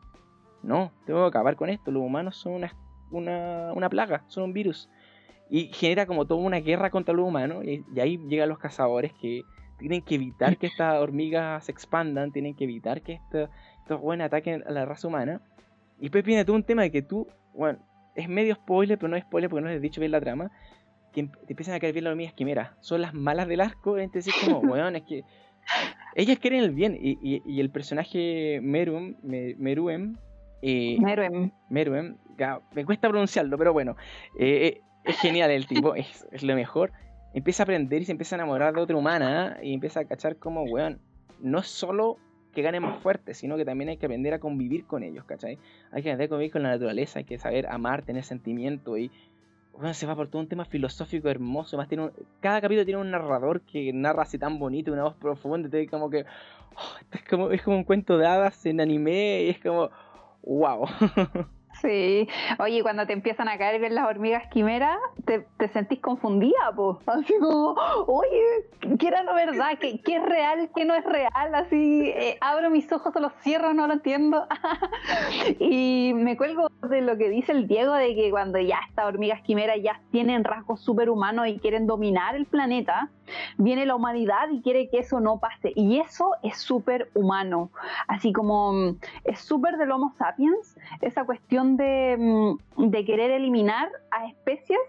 no, 0.63 0.91
tengo 1.05 1.21
que 1.21 1.27
acabar 1.27 1.55
con 1.55 1.69
esto, 1.69 1.91
los 1.91 2.03
humanos 2.03 2.37
son 2.37 2.53
una, 3.11 3.73
una, 3.73 3.89
plaga, 3.89 4.23
son 4.27 4.45
un 4.45 4.53
virus. 4.53 4.89
Y 5.49 5.67
genera 5.73 6.05
como 6.05 6.25
toda 6.25 6.41
una 6.41 6.57
guerra 6.57 6.89
contra 6.89 7.13
los 7.13 7.27
humanos, 7.27 7.63
y, 7.65 7.83
ahí 7.99 8.17
llegan 8.27 8.49
los 8.49 8.57
cazadores 8.57 9.13
que 9.21 9.43
tienen 9.77 10.01
que 10.01 10.15
evitar 10.15 10.57
que 10.57 10.67
estas 10.67 10.95
hormigas 11.01 11.65
se 11.65 11.71
expandan, 11.71 12.31
tienen 12.31 12.55
que 12.55 12.63
evitar 12.63 13.01
que 13.01 13.13
estos, 13.13 13.49
estos 13.81 14.01
buenos 14.01 14.25
ataquen 14.25 14.63
a 14.65 14.71
la 14.71 14.85
raza 14.85 15.07
humana. 15.07 15.41
Y 15.99 16.03
después 16.03 16.23
viene 16.23 16.45
todo 16.45 16.55
un 16.55 16.63
tema 16.63 16.83
de 16.83 16.91
que 16.91 17.01
tú, 17.01 17.27
bueno, 17.53 17.79
es 18.15 18.27
medio 18.27 18.55
spoiler, 18.55 18.97
pero 18.97 19.09
no 19.09 19.15
es 19.15 19.23
spoiler 19.23 19.49
porque 19.49 19.61
no 19.61 19.69
les 19.69 19.77
he 19.77 19.81
dicho 19.81 20.01
bien 20.01 20.11
la 20.11 20.21
trama, 20.21 20.51
que 21.13 21.23
te 21.23 21.53
empiezan 21.53 21.75
a 21.75 21.79
caer 21.79 21.93
bien 21.93 22.03
las 22.05 22.11
hormigas 22.11 22.33
quimeras. 22.33 22.71
Son 22.81 23.01
las 23.01 23.13
malas 23.13 23.47
del 23.47 23.61
arco, 23.61 23.97
entonces 23.97 24.33
como, 24.43 24.61
bueno, 24.67 24.89
es 24.89 25.03
que 25.03 25.23
ellas 26.15 26.39
quieren 26.39 26.63
el 26.63 26.71
bien 26.71 26.97
y, 26.99 27.59
el 27.59 27.69
personaje 27.69 28.59
Merum, 28.61 29.15
Meruem, 29.23 30.17
eh, 30.61 30.97
Meruem. 31.69 32.17
me 32.73 32.85
cuesta 32.85 33.09
pronunciarlo, 33.09 33.57
pero 33.57 33.73
bueno, 33.73 33.95
eh, 34.39 34.67
eh, 34.67 34.81
es 35.05 35.19
genial 35.19 35.51
el 35.51 35.67
tipo, 35.67 35.95
es, 35.95 36.25
lo 36.41 36.55
mejor. 36.55 36.91
Empieza 37.33 37.63
a 37.63 37.65
aprender 37.65 38.01
y 38.01 38.05
se 38.05 38.11
empieza 38.11 38.35
a 38.35 38.39
enamorar 38.39 38.73
de 38.73 38.81
otra 38.81 38.95
humana 38.95 39.57
y 39.61 39.73
empieza 39.73 39.99
a 39.99 40.05
cachar 40.05 40.37
como, 40.37 40.63
weón, 40.63 40.99
no 41.39 41.61
solo 41.61 42.17
que 42.53 42.63
gane 42.63 42.79
más 42.79 42.99
fuerte, 42.99 43.35
sino 43.35 43.55
que 43.55 43.65
también 43.65 43.89
hay 43.89 43.97
que 43.97 44.07
aprender 44.07 44.33
a 44.33 44.39
convivir 44.39 44.85
con 44.85 45.03
ellos, 45.03 45.23
¿cachai? 45.25 45.59
Hay 45.91 46.01
que 46.01 46.09
aprender 46.09 46.25
a 46.25 46.29
convivir 46.29 46.51
con 46.51 46.63
la 46.63 46.69
naturaleza, 46.69 47.19
hay 47.19 47.25
que 47.25 47.37
saber 47.37 47.67
amar, 47.67 48.01
tener 48.03 48.23
sentimiento 48.23 48.97
y 48.97 49.11
bueno, 49.77 49.93
se 49.93 50.05
va 50.07 50.15
por 50.15 50.27
todo 50.27 50.41
un 50.41 50.47
tema 50.47 50.65
filosófico 50.65 51.29
hermoso. 51.29 51.77
Más 51.77 51.87
tiene 51.87 52.09
cada 52.39 52.61
capítulo 52.61 52.85
tiene 52.85 53.01
un 53.01 53.11
narrador 53.11 53.61
que 53.61 53.93
narra 53.93 54.23
así 54.23 54.37
tan 54.37 54.59
bonito, 54.59 54.91
una 54.91 55.03
voz 55.03 55.15
profunda, 55.15 55.69
te 55.69 55.87
como 55.87 56.09
que 56.09 56.25
oh, 56.75 56.97
es 57.11 57.23
como 57.29 57.51
es 57.51 57.61
como 57.61 57.77
un 57.77 57.83
cuento 57.83 58.17
de 58.17 58.25
hadas 58.25 58.65
en 58.65 58.81
anime 58.81 59.43
y 59.43 59.49
es 59.49 59.59
como 59.59 59.89
wow. 60.43 60.87
Sí, 61.81 62.27
oye, 62.59 62.81
cuando 62.81 63.05
te 63.05 63.13
empiezan 63.13 63.47
a 63.47 63.57
caer 63.57 63.79
bien 63.79 63.95
las 63.95 64.07
hormigas 64.07 64.47
quimeras, 64.49 64.97
te, 65.25 65.45
te 65.57 65.67
sentís 65.69 65.99
confundida, 65.99 66.71
pues. 66.75 66.97
Así 67.07 67.33
como, 67.39 67.75
oye, 68.07 68.97
¿qué 68.97 69.07
era 69.07 69.23
lo 69.23 69.35
verdad? 69.35 69.77
¿Qué, 69.79 70.01
qué 70.01 70.17
es 70.17 70.23
real? 70.23 70.69
¿Qué 70.75 70.85
no 70.85 70.95
es 70.95 71.05
real? 71.05 71.55
Así, 71.55 72.09
eh, 72.09 72.37
abro 72.41 72.69
mis 72.69 72.91
ojos 72.91 73.15
o 73.15 73.19
los 73.19 73.33
cierro, 73.43 73.73
no 73.73 73.87
lo 73.87 73.93
entiendo. 73.93 74.47
y 75.59 76.13
me 76.15 76.37
cuelgo 76.37 76.69
de 76.89 77.01
lo 77.01 77.17
que 77.17 77.29
dice 77.29 77.51
el 77.51 77.67
Diego, 77.67 77.93
de 77.93 78.15
que 78.15 78.31
cuando 78.31 78.59
ya 78.59 78.79
estas 78.87 79.05
hormigas 79.05 79.41
quimeras 79.41 79.77
ya 79.81 80.01
tienen 80.11 80.43
rasgos 80.43 80.81
superhumanos 80.81 81.47
y 81.47 81.59
quieren 81.59 81.85
dominar 81.85 82.35
el 82.35 82.45
planeta, 82.45 83.09
viene 83.57 83.85
la 83.85 83.95
humanidad 83.95 84.49
y 84.51 84.61
quiere 84.61 84.89
que 84.89 84.99
eso 84.99 85.19
no 85.19 85.39
pase. 85.39 85.73
Y 85.75 85.99
eso 85.99 86.31
es 86.43 86.57
súper 86.57 87.09
humano. 87.13 87.71
Así 88.07 88.33
como 88.33 88.73
mm, 88.73 88.97
es 89.25 89.39
súper 89.39 89.77
del 89.77 89.91
Homo 89.91 90.13
sapiens, 90.17 90.77
esa 91.01 91.25
cuestión 91.25 91.66
Mm, 91.75 92.89
de, 92.89 93.05
querer 93.05 93.31
eliminar 93.31 93.89
a 94.11 94.25
especies 94.27 94.79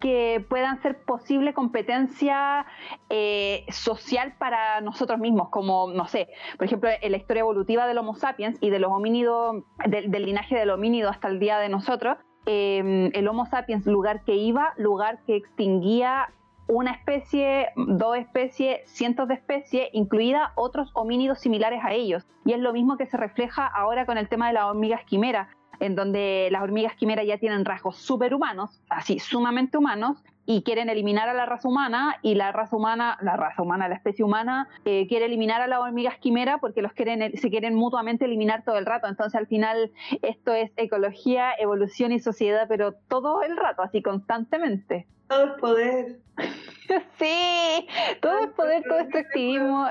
que 0.00 0.44
puedan 0.48 0.80
ser 0.80 1.02
posible 1.04 1.52
competencia 1.52 2.66
eh, 3.10 3.66
social 3.70 4.34
para 4.38 4.80
nosotros 4.80 5.18
mismos, 5.18 5.48
como, 5.48 5.92
no 5.92 6.06
sé, 6.06 6.28
por 6.56 6.66
ejemplo, 6.66 6.88
en 7.00 7.10
la 7.10 7.18
historia 7.18 7.40
evolutiva 7.40 7.86
del 7.88 7.98
Homo 7.98 8.14
sapiens 8.14 8.56
y 8.60 8.70
de 8.70 8.78
los 8.78 8.92
homínidos, 8.92 9.64
del, 9.88 10.10
linaje 10.10 10.54
del 10.54 10.70
homínido 10.70 11.10
hasta 11.10 11.26
el 11.26 11.40
día 11.40 11.58
de 11.58 11.68
nosotros, 11.68 12.16
em, 12.46 13.10
el 13.12 13.26
Homo 13.26 13.46
sapiens, 13.46 13.86
lugar 13.86 14.22
que 14.22 14.36
iba, 14.36 14.72
lugar 14.76 15.18
que 15.26 15.34
extinguía 15.34 16.28
una 16.68 16.92
especie, 16.92 17.70
dos 17.74 18.16
especies, 18.16 18.80
cientos 18.84 19.26
de 19.26 19.34
especies, 19.34 19.88
incluida 19.92 20.52
otros 20.54 20.90
homínidos 20.94 21.40
similares 21.40 21.82
a 21.82 21.94
ellos. 21.94 22.28
Y 22.44 22.52
es 22.52 22.60
lo 22.60 22.72
mismo 22.72 22.98
que 22.98 23.06
se 23.06 23.16
refleja 23.16 23.66
ahora 23.66 24.04
con 24.06 24.18
el 24.18 24.28
tema 24.28 24.48
de 24.48 24.52
las 24.52 24.64
hormigas 24.64 25.02
quimeras 25.06 25.48
en 25.80 25.94
donde 25.94 26.48
las 26.50 26.62
hormigas 26.62 26.94
quimeras 26.94 27.26
ya 27.26 27.38
tienen 27.38 27.64
rasgos 27.64 27.96
superhumanos, 27.96 28.80
así 28.88 29.18
sumamente 29.18 29.78
humanos, 29.78 30.22
y 30.50 30.62
quieren 30.62 30.88
eliminar 30.88 31.28
a 31.28 31.34
la 31.34 31.44
raza 31.44 31.68
humana 31.68 32.16
y 32.22 32.34
la 32.34 32.52
raza 32.52 32.74
humana, 32.74 33.18
la 33.20 33.36
raza 33.36 33.60
humana, 33.60 33.86
la 33.86 33.96
especie 33.96 34.24
humana 34.24 34.66
eh, 34.86 35.06
quiere 35.06 35.26
eliminar 35.26 35.60
a 35.60 35.66
las 35.66 35.80
hormigas 35.80 36.16
quimera 36.16 36.56
porque 36.56 36.80
los 36.80 36.94
quieren, 36.94 37.36
se 37.36 37.50
quieren 37.50 37.74
mutuamente 37.74 38.24
eliminar 38.24 38.64
todo 38.64 38.78
el 38.78 38.86
rato. 38.86 39.08
Entonces 39.08 39.38
al 39.38 39.46
final 39.46 39.92
esto 40.22 40.54
es 40.54 40.70
ecología, 40.78 41.52
evolución 41.58 42.12
y 42.12 42.18
sociedad, 42.18 42.64
pero 42.66 42.94
todo 43.08 43.42
el 43.42 43.58
rato, 43.58 43.82
así 43.82 44.00
constantemente. 44.00 45.06
Todo 45.28 45.44
es 45.44 45.60
poder. 45.60 46.18
sí, 47.18 47.86
todo 48.22 48.38
es 48.38 48.48
poder, 48.52 48.82
todo 48.84 49.00
es 49.00 49.14
activismo. 49.14 49.86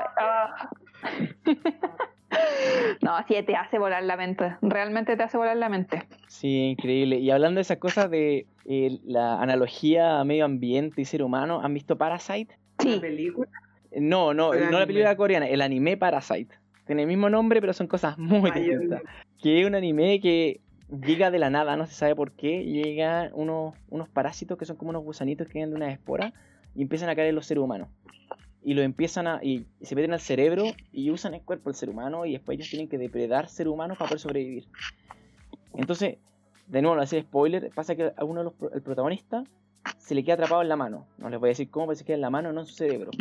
No, 3.02 3.16
sí, 3.28 3.36
te 3.44 3.56
hace 3.56 3.78
volar 3.80 4.04
la 4.04 4.18
mente. 4.18 4.56
Realmente 4.62 5.16
te 5.16 5.24
hace 5.24 5.38
volar 5.38 5.58
la 5.58 5.70
mente. 5.70 6.04
Sí, 6.28 6.70
increíble. 6.72 7.18
Y 7.18 7.32
hablando 7.32 7.60
de 7.60 7.62
esas 7.64 7.78
cosas 7.78 8.10
de 8.10 8.48
eh, 8.66 9.00
la 9.04 9.42
analogía 9.42 10.20
a 10.20 10.24
medio 10.24 10.46
ambiente 10.46 11.02
y 11.02 11.06
ser 11.06 11.24
humano, 11.24 11.62
¿han 11.62 11.74
visto 11.74 11.98
Parasite? 11.98 12.58
Sí. 12.80 12.96
¿La 12.96 13.02
película? 13.02 13.50
No, 13.96 14.34
no, 14.34 14.54
no 14.54 14.80
la 14.80 14.86
película 14.86 15.16
coreana, 15.16 15.48
el 15.48 15.62
anime 15.62 15.98
Parasite. 15.98 16.56
Tiene 16.86 17.04
el 17.04 17.08
mismo 17.08 17.30
nombre, 17.30 17.62
pero 17.62 17.74
son 17.74 17.88
cosas 17.88 18.18
muy 18.18 18.52
distintas. 18.52 19.02
Que 19.42 19.62
es 19.62 19.68
un 19.68 19.76
anime 19.76 20.20
que 20.20 20.62
llega 20.90 21.32
de 21.32 21.40
la 21.40 21.50
nada, 21.50 21.76
no 21.78 21.86
se 21.86 21.94
sabe 21.94 22.16
por 22.16 22.32
qué, 22.32 22.64
llega 22.64 23.30
unos, 23.34 23.76
unos 23.90 24.10
parásitos 24.10 24.58
que 24.58 24.66
son 24.66 24.78
como 24.78 24.90
unos 24.90 25.04
gusanitos 25.04 25.48
que 25.48 25.54
vienen 25.54 25.72
de 25.72 25.76
una 25.76 25.92
espora 25.92 26.34
y 26.76 26.82
empiezan 26.82 27.10
a 27.10 27.16
caer 27.16 27.30
en 27.30 27.36
los 27.36 27.46
seres 27.46 27.64
humanos 27.64 27.90
y 28.64 28.74
lo 28.74 28.82
empiezan 28.82 29.28
a. 29.28 29.40
y 29.44 29.66
se 29.82 29.96
meten 29.96 30.14
al 30.14 30.20
cerebro 30.20 30.66
y 30.92 31.12
usan 31.12 31.34
el 31.34 31.42
cuerpo 31.42 31.70
del 31.70 31.76
ser 31.76 31.90
humano 31.90 32.26
y 32.26 32.34
después 32.34 32.58
ellos 32.58 32.70
tienen 32.70 32.88
que 32.88 32.98
depredar 32.98 33.48
ser 33.50 33.68
humanos 33.68 33.98
para 33.98 34.10
poder 34.10 34.20
sobrevivir. 34.20 34.68
Entonces, 35.74 36.18
de 36.68 36.82
nuevo, 36.82 36.96
no 36.96 37.02
hacer 37.02 37.24
spoiler, 37.24 37.72
pasa 37.74 37.96
que 37.96 38.12
a 38.16 38.24
uno 38.26 38.44
de 38.44 38.44
los 38.46 38.74
el 38.74 38.82
protagonista 38.82 39.44
se 39.98 40.16
le 40.16 40.24
queda 40.24 40.36
atrapado 40.36 40.62
en 40.62 40.70
la 40.70 40.76
mano. 40.76 41.06
No 41.18 41.30
les 41.30 41.40
voy 41.40 41.50
a 41.50 41.52
decir 41.52 41.70
cómo, 41.70 41.88
pero 41.88 41.96
se 41.96 42.04
queda 42.04 42.16
en 42.16 42.22
la 42.22 42.30
mano, 42.30 42.52
no 42.52 42.62
en 42.62 42.66
su 42.66 42.76
cerebro. 42.76 43.12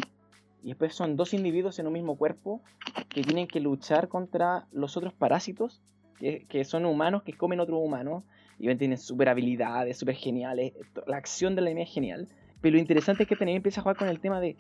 Y 0.62 0.68
después 0.68 0.94
son 0.94 1.16
dos 1.16 1.33
individuos 1.33 1.79
en 1.79 1.87
un 1.87 1.92
mismo 1.92 2.16
cuerpo 2.16 2.61
que 3.09 3.22
tienen 3.22 3.46
que 3.46 3.61
luchar 3.61 4.09
contra 4.09 4.66
los 4.72 4.96
otros 4.96 5.12
parásitos, 5.12 5.81
que, 6.18 6.44
que 6.49 6.64
son 6.64 6.87
humanos 6.87 7.22
que 7.22 7.35
comen 7.35 7.61
otro 7.61 7.79
humano. 7.79 8.25
Y 8.59 8.75
tienen 8.77 8.96
super 8.96 9.29
habilidades, 9.29 9.99
super 9.99 10.14
geniales. 10.14 10.72
La 11.07 11.18
acción 11.18 11.55
de 11.55 11.61
la 11.61 11.68
anime 11.68 11.83
es 11.83 11.92
genial. 11.92 12.27
Pero 12.62 12.75
lo 12.75 12.81
interesante 12.81 13.25
es 13.25 13.29
que 13.29 13.37
también 13.37 13.57
empieza 13.57 13.81
a 13.81 13.83
jugar 13.83 13.96
con 13.96 14.09
el 14.09 14.18
tema 14.18 14.40
de 14.40 14.57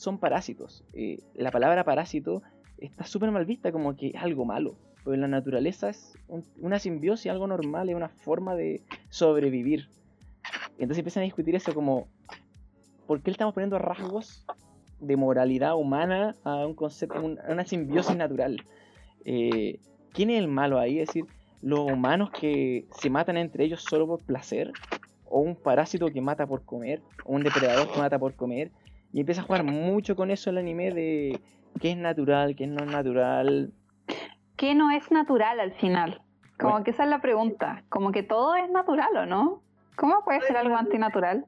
son 0.00 0.16
parásitos. 0.16 0.82
Eh, 0.94 1.18
la 1.34 1.50
palabra 1.50 1.84
parásito 1.84 2.42
está 2.78 3.04
súper 3.04 3.30
mal 3.30 3.44
vista 3.44 3.70
como 3.70 3.94
que 3.96 4.08
es 4.08 4.14
algo 4.14 4.46
malo. 4.46 4.76
Pero 5.04 5.12
en 5.12 5.20
la 5.20 5.28
naturaleza 5.28 5.90
es 5.90 6.16
una 6.56 6.78
simbiosis, 6.78 7.30
algo 7.30 7.46
normal, 7.46 7.90
es 7.90 7.94
una 7.94 8.08
forma 8.08 8.54
de 8.54 8.82
sobrevivir. 9.10 9.88
Entonces 10.78 10.98
empiezan 10.98 11.20
a 11.20 11.24
discutir 11.24 11.54
eso 11.54 11.74
como, 11.74 12.08
¿por 13.06 13.20
qué 13.20 13.30
le 13.30 13.32
estamos 13.32 13.52
poniendo 13.52 13.78
rasgos 13.78 14.46
de 15.00 15.16
moralidad 15.18 15.76
humana 15.76 16.34
a 16.44 16.66
un 16.66 16.74
concepto, 16.74 17.18
a 17.18 17.52
una 17.52 17.66
simbiosis 17.66 18.16
natural? 18.16 18.56
Eh, 19.26 19.80
¿Quién 20.14 20.30
es 20.30 20.38
el 20.38 20.48
malo 20.48 20.78
ahí? 20.78 20.98
Es 20.98 21.08
decir, 21.08 21.26
los 21.60 21.80
humanos 21.80 22.30
que 22.30 22.86
se 22.98 23.10
matan 23.10 23.36
entre 23.36 23.64
ellos 23.64 23.82
solo 23.82 24.06
por 24.06 24.24
placer, 24.24 24.72
o 25.26 25.40
un 25.40 25.56
parásito 25.56 26.06
que 26.06 26.22
mata 26.22 26.46
por 26.46 26.64
comer, 26.64 27.02
o 27.26 27.34
un 27.34 27.42
depredador 27.42 27.92
que 27.92 27.98
mata 27.98 28.18
por 28.18 28.34
comer, 28.34 28.70
y 29.12 29.20
empieza 29.20 29.42
a 29.42 29.44
jugar 29.44 29.64
mucho 29.64 30.16
con 30.16 30.30
eso 30.30 30.50
el 30.50 30.58
anime 30.58 30.92
de 30.92 31.40
qué 31.80 31.92
es 31.92 31.96
natural, 31.96 32.54
qué 32.54 32.66
no 32.66 32.84
es 32.84 32.90
natural. 32.90 33.72
¿Qué 34.56 34.74
no 34.74 34.90
es 34.90 35.10
natural 35.10 35.60
al 35.60 35.72
final? 35.72 36.22
Como 36.58 36.84
que 36.84 36.90
esa 36.90 37.04
es 37.04 37.10
la 37.10 37.22
pregunta. 37.22 37.84
Como 37.88 38.12
que 38.12 38.22
todo 38.22 38.54
es 38.54 38.68
natural 38.70 39.16
o 39.16 39.26
no? 39.26 39.62
¿Cómo 39.96 40.22
puede 40.24 40.42
ser 40.42 40.56
algo 40.56 40.76
antinatural? 40.76 41.46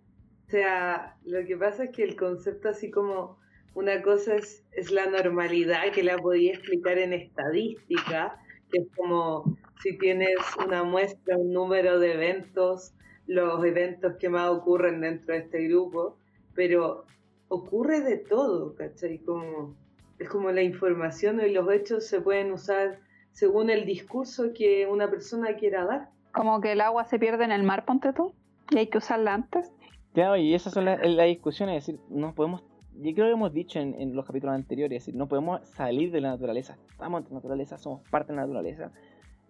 O 0.49 0.51
sea, 0.51 1.17
lo 1.25 1.45
que 1.47 1.57
pasa 1.57 1.85
es 1.85 1.91
que 1.91 2.03
el 2.03 2.17
concepto 2.17 2.69
así 2.69 2.91
como 2.91 3.39
una 3.75 4.03
cosa 4.03 4.35
es, 4.35 4.65
es 4.73 4.91
la 4.91 5.07
normalidad 5.07 5.93
que 5.95 6.03
la 6.03 6.19
podía 6.19 6.53
explicar 6.53 6.99
en 6.99 7.13
estadística, 7.13 8.39
que 8.71 8.81
es 8.81 8.89
como 8.97 9.57
si 9.83 9.97
tienes 9.99 10.37
una 10.65 10.85
muestra, 10.85 11.37
un 11.37 11.53
número 11.53 11.99
de 11.99 12.15
eventos, 12.15 12.95
los 13.27 13.65
eventos 13.65 14.17
que 14.19 14.29
más 14.29 14.51
ocurren 14.51 15.01
dentro 15.01 15.35
de 15.35 15.41
este 15.41 15.69
grupo, 15.69 16.19
pero 16.55 17.07
ocurre 17.53 18.01
de 18.01 18.17
todo, 18.17 18.75
¿cachai? 18.75 19.19
Como, 19.19 19.75
es 20.19 20.29
como 20.31 20.51
la 20.51 20.63
información 20.63 21.39
y 21.41 21.51
los 21.51 21.71
hechos 21.71 22.07
se 22.07 22.21
pueden 22.23 22.51
usar 22.51 22.99
según 23.33 23.69
el 23.69 23.85
discurso 23.85 24.55
que 24.55 24.87
una 24.87 25.11
persona 25.11 25.55
quiera 25.57 25.85
dar. 25.85 26.09
Como 26.33 26.63
que 26.63 26.73
el 26.73 26.81
agua 26.81 27.05
se 27.05 27.19
pierde 27.19 27.45
en 27.45 27.53
el 27.53 27.63
mar, 27.63 27.85
ponte 27.85 28.15
tú, 28.15 28.33
y 28.71 28.79
hay 28.79 28.87
que 28.87 28.97
usarla 28.97 29.35
antes. 29.35 29.71
Claro, 30.15 30.39
y 30.39 30.55
esas 30.55 30.73
son 30.73 30.87
las 30.87 31.27
discusiones, 31.27 31.77
es 31.77 31.87
decir, 31.87 32.01
no 32.09 32.35
podemos, 32.35 32.63
yo 32.95 33.13
creo 33.13 33.27
que 33.27 33.33
hemos 33.33 33.53
dicho 33.53 33.79
en, 33.79 34.17
los 34.17 34.27
capítulos 34.27 34.55
anteriores, 34.55 34.97
es 34.97 35.07
decir, 35.07 35.19
no 35.19 35.29
podemos 35.29 35.61
salir 35.69 36.11
de 36.11 36.23
la 36.23 36.31
naturaleza, 36.31 36.79
estamos 36.91 37.21
en 37.21 37.29
la 37.29 37.35
naturaleza, 37.35 37.77
somos 37.77 38.01
parte 38.09 38.33
de 38.33 38.37
la 38.37 38.43
naturaleza. 38.43 38.93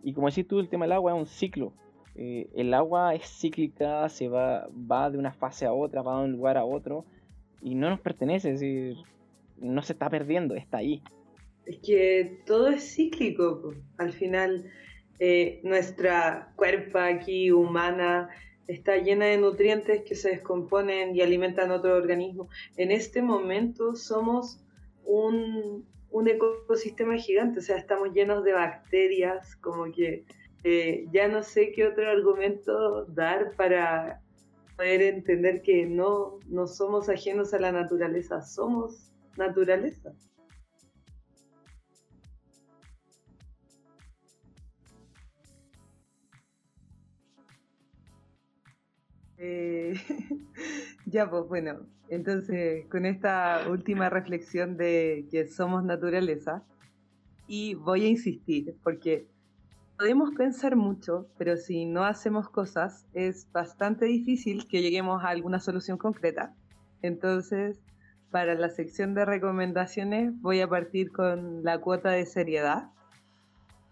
Y 0.02 0.12
como 0.12 0.28
decís 0.28 0.48
tú, 0.48 0.58
el 0.58 0.68
tema 0.68 0.86
del 0.86 0.92
agua 0.92 1.12
es 1.12 1.18
un 1.18 1.26
ciclo. 1.26 1.72
Eh, 2.16 2.50
el 2.54 2.74
agua 2.74 3.14
es 3.14 3.26
cíclica, 3.26 4.08
se 4.08 4.28
va, 4.28 4.68
va 4.70 5.08
de 5.08 5.18
una 5.18 5.32
fase 5.32 5.66
a 5.66 5.72
otra, 5.72 6.02
va 6.02 6.18
de 6.18 6.24
un 6.24 6.32
lugar 6.32 6.58
a 6.58 6.64
otro 6.64 7.04
y 7.62 7.74
no 7.74 7.90
nos 7.90 8.00
pertenece, 8.00 8.52
es 8.52 8.96
no 9.58 9.82
se 9.82 9.92
está 9.92 10.10
perdiendo, 10.10 10.54
está 10.54 10.78
ahí. 10.78 11.02
Es 11.64 11.78
que 11.78 12.42
todo 12.44 12.68
es 12.68 12.94
cíclico, 12.94 13.74
al 13.96 14.12
final 14.12 14.70
eh, 15.20 15.60
nuestra 15.62 16.52
cuerpa 16.56 17.06
aquí 17.06 17.52
humana 17.52 18.28
está 18.66 18.96
llena 18.96 19.26
de 19.26 19.38
nutrientes 19.38 20.02
que 20.02 20.14
se 20.14 20.30
descomponen 20.30 21.14
y 21.14 21.20
alimentan 21.20 21.70
otro 21.70 21.96
organismo. 21.96 22.48
En 22.76 22.90
este 22.90 23.22
momento 23.22 23.94
somos 23.94 24.64
un, 25.04 25.86
un 26.10 26.28
ecosistema 26.28 27.16
gigante, 27.16 27.60
o 27.60 27.62
sea, 27.62 27.76
estamos 27.76 28.12
llenos 28.12 28.42
de 28.44 28.52
bacterias, 28.52 29.56
como 29.56 29.92
que 29.92 30.24
eh, 30.64 31.06
ya 31.12 31.28
no 31.28 31.42
sé 31.42 31.72
qué 31.72 31.86
otro 31.86 32.08
argumento 32.08 33.04
dar 33.06 33.54
para 33.56 34.21
entender 34.84 35.62
que 35.62 35.86
no, 35.86 36.38
no 36.48 36.66
somos 36.66 37.08
ajenos 37.08 37.54
a 37.54 37.58
la 37.58 37.72
naturaleza, 37.72 38.42
somos 38.42 39.12
naturaleza. 39.36 40.12
Eh, 49.38 49.94
ya, 51.06 51.28
pues 51.28 51.48
bueno, 51.48 51.86
entonces 52.08 52.86
con 52.88 53.06
esta 53.06 53.68
última 53.68 54.08
reflexión 54.08 54.76
de 54.76 55.26
que 55.30 55.48
somos 55.48 55.84
naturaleza, 55.84 56.64
y 57.46 57.74
voy 57.74 58.06
a 58.06 58.08
insistir, 58.08 58.74
porque 58.82 59.26
podemos 60.02 60.34
pensar 60.34 60.74
mucho, 60.74 61.28
pero 61.38 61.56
si 61.56 61.86
no 61.86 62.02
hacemos 62.02 62.48
cosas 62.48 63.06
es 63.14 63.46
bastante 63.52 64.04
difícil 64.04 64.66
que 64.66 64.82
lleguemos 64.82 65.22
a 65.22 65.28
alguna 65.28 65.60
solución 65.60 65.96
concreta. 65.96 66.52
Entonces, 67.02 67.80
para 68.32 68.56
la 68.56 68.68
sección 68.68 69.14
de 69.14 69.24
recomendaciones 69.24 70.32
voy 70.42 70.60
a 70.60 70.68
partir 70.68 71.12
con 71.12 71.62
la 71.62 71.78
cuota 71.78 72.10
de 72.10 72.26
seriedad. 72.26 72.90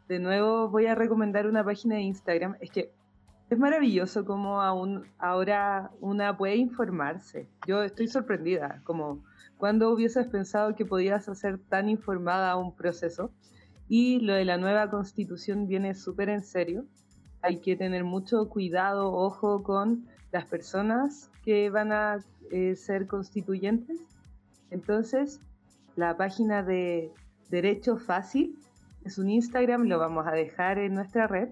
De 0.08 0.18
nuevo 0.18 0.68
voy 0.68 0.86
a 0.86 0.96
recomendar 0.96 1.46
una 1.46 1.62
página 1.62 1.94
de 1.94 2.00
Instagram. 2.00 2.56
Es 2.60 2.72
que 2.72 2.90
es 3.48 3.56
maravilloso 3.56 4.24
como 4.24 4.62
aún 4.62 5.06
ahora 5.16 5.92
una 6.00 6.36
puede 6.36 6.56
informarse. 6.56 7.46
Yo 7.68 7.84
estoy 7.84 8.08
sorprendida, 8.08 8.80
como 8.82 9.22
cuando 9.58 9.92
hubieses 9.92 10.26
pensado 10.26 10.74
que 10.74 10.84
podías 10.84 11.28
hacer 11.28 11.60
tan 11.68 11.88
informada 11.88 12.56
un 12.56 12.74
proceso. 12.74 13.30
Y 13.92 14.20
lo 14.20 14.34
de 14.34 14.44
la 14.44 14.56
nueva 14.56 14.88
constitución 14.88 15.66
viene 15.66 15.94
súper 15.94 16.28
en 16.28 16.44
serio. 16.44 16.86
Hay 17.42 17.60
que 17.60 17.74
tener 17.74 18.04
mucho 18.04 18.48
cuidado, 18.48 19.12
ojo 19.12 19.64
con 19.64 20.06
las 20.30 20.44
personas 20.44 21.28
que 21.44 21.70
van 21.70 21.90
a 21.90 22.18
eh, 22.52 22.76
ser 22.76 23.08
constituyentes. 23.08 23.98
Entonces, 24.70 25.40
la 25.96 26.16
página 26.16 26.62
de 26.62 27.10
Derecho 27.50 27.96
Fácil 27.96 28.56
es 29.04 29.18
un 29.18 29.28
Instagram, 29.28 29.88
lo 29.88 29.98
vamos 29.98 30.24
a 30.28 30.32
dejar 30.32 30.78
en 30.78 30.94
nuestra 30.94 31.26
red, 31.26 31.48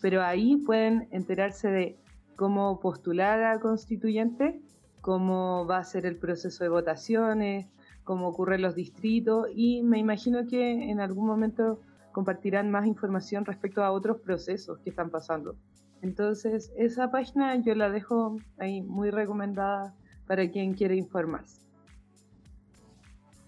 pero 0.00 0.22
ahí 0.22 0.58
pueden 0.58 1.08
enterarse 1.10 1.68
de 1.68 1.98
cómo 2.36 2.78
postular 2.78 3.42
a 3.42 3.58
constituyente, 3.58 4.62
cómo 5.00 5.66
va 5.66 5.78
a 5.78 5.84
ser 5.84 6.06
el 6.06 6.16
proceso 6.16 6.62
de 6.62 6.70
votaciones, 6.70 7.66
cómo 8.12 8.28
ocurren 8.28 8.60
los 8.60 8.74
distritos 8.74 9.48
y 9.54 9.82
me 9.82 9.98
imagino 9.98 10.46
que 10.46 10.90
en 10.90 11.00
algún 11.00 11.26
momento 11.26 11.80
compartirán 12.12 12.70
más 12.70 12.86
información 12.86 13.46
respecto 13.46 13.82
a 13.82 13.90
otros 13.90 14.20
procesos 14.20 14.78
que 14.80 14.90
están 14.90 15.08
pasando. 15.08 15.56
Entonces, 16.02 16.70
esa 16.76 17.10
página 17.10 17.56
yo 17.56 17.74
la 17.74 17.88
dejo 17.88 18.36
ahí 18.58 18.82
muy 18.82 19.08
recomendada 19.10 19.94
para 20.26 20.46
quien 20.50 20.74
quiere 20.74 20.94
informarse. 20.94 21.62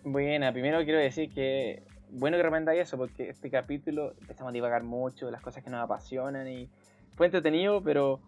Buena, 0.02 0.50
primero 0.50 0.82
quiero 0.82 0.98
decir 0.98 1.28
que 1.28 1.82
bueno 2.08 2.38
que 2.38 2.42
recomendáis 2.42 2.80
eso, 2.80 2.96
porque 2.96 3.28
este 3.28 3.50
capítulo 3.50 4.14
empezamos 4.18 4.50
a 4.50 4.54
divagar 4.54 4.82
mucho, 4.82 5.30
las 5.30 5.42
cosas 5.42 5.62
que 5.62 5.68
nos 5.68 5.82
apasionan 5.82 6.48
y 6.48 6.70
fue 7.16 7.26
entretenido, 7.26 7.82
pero 7.82 8.20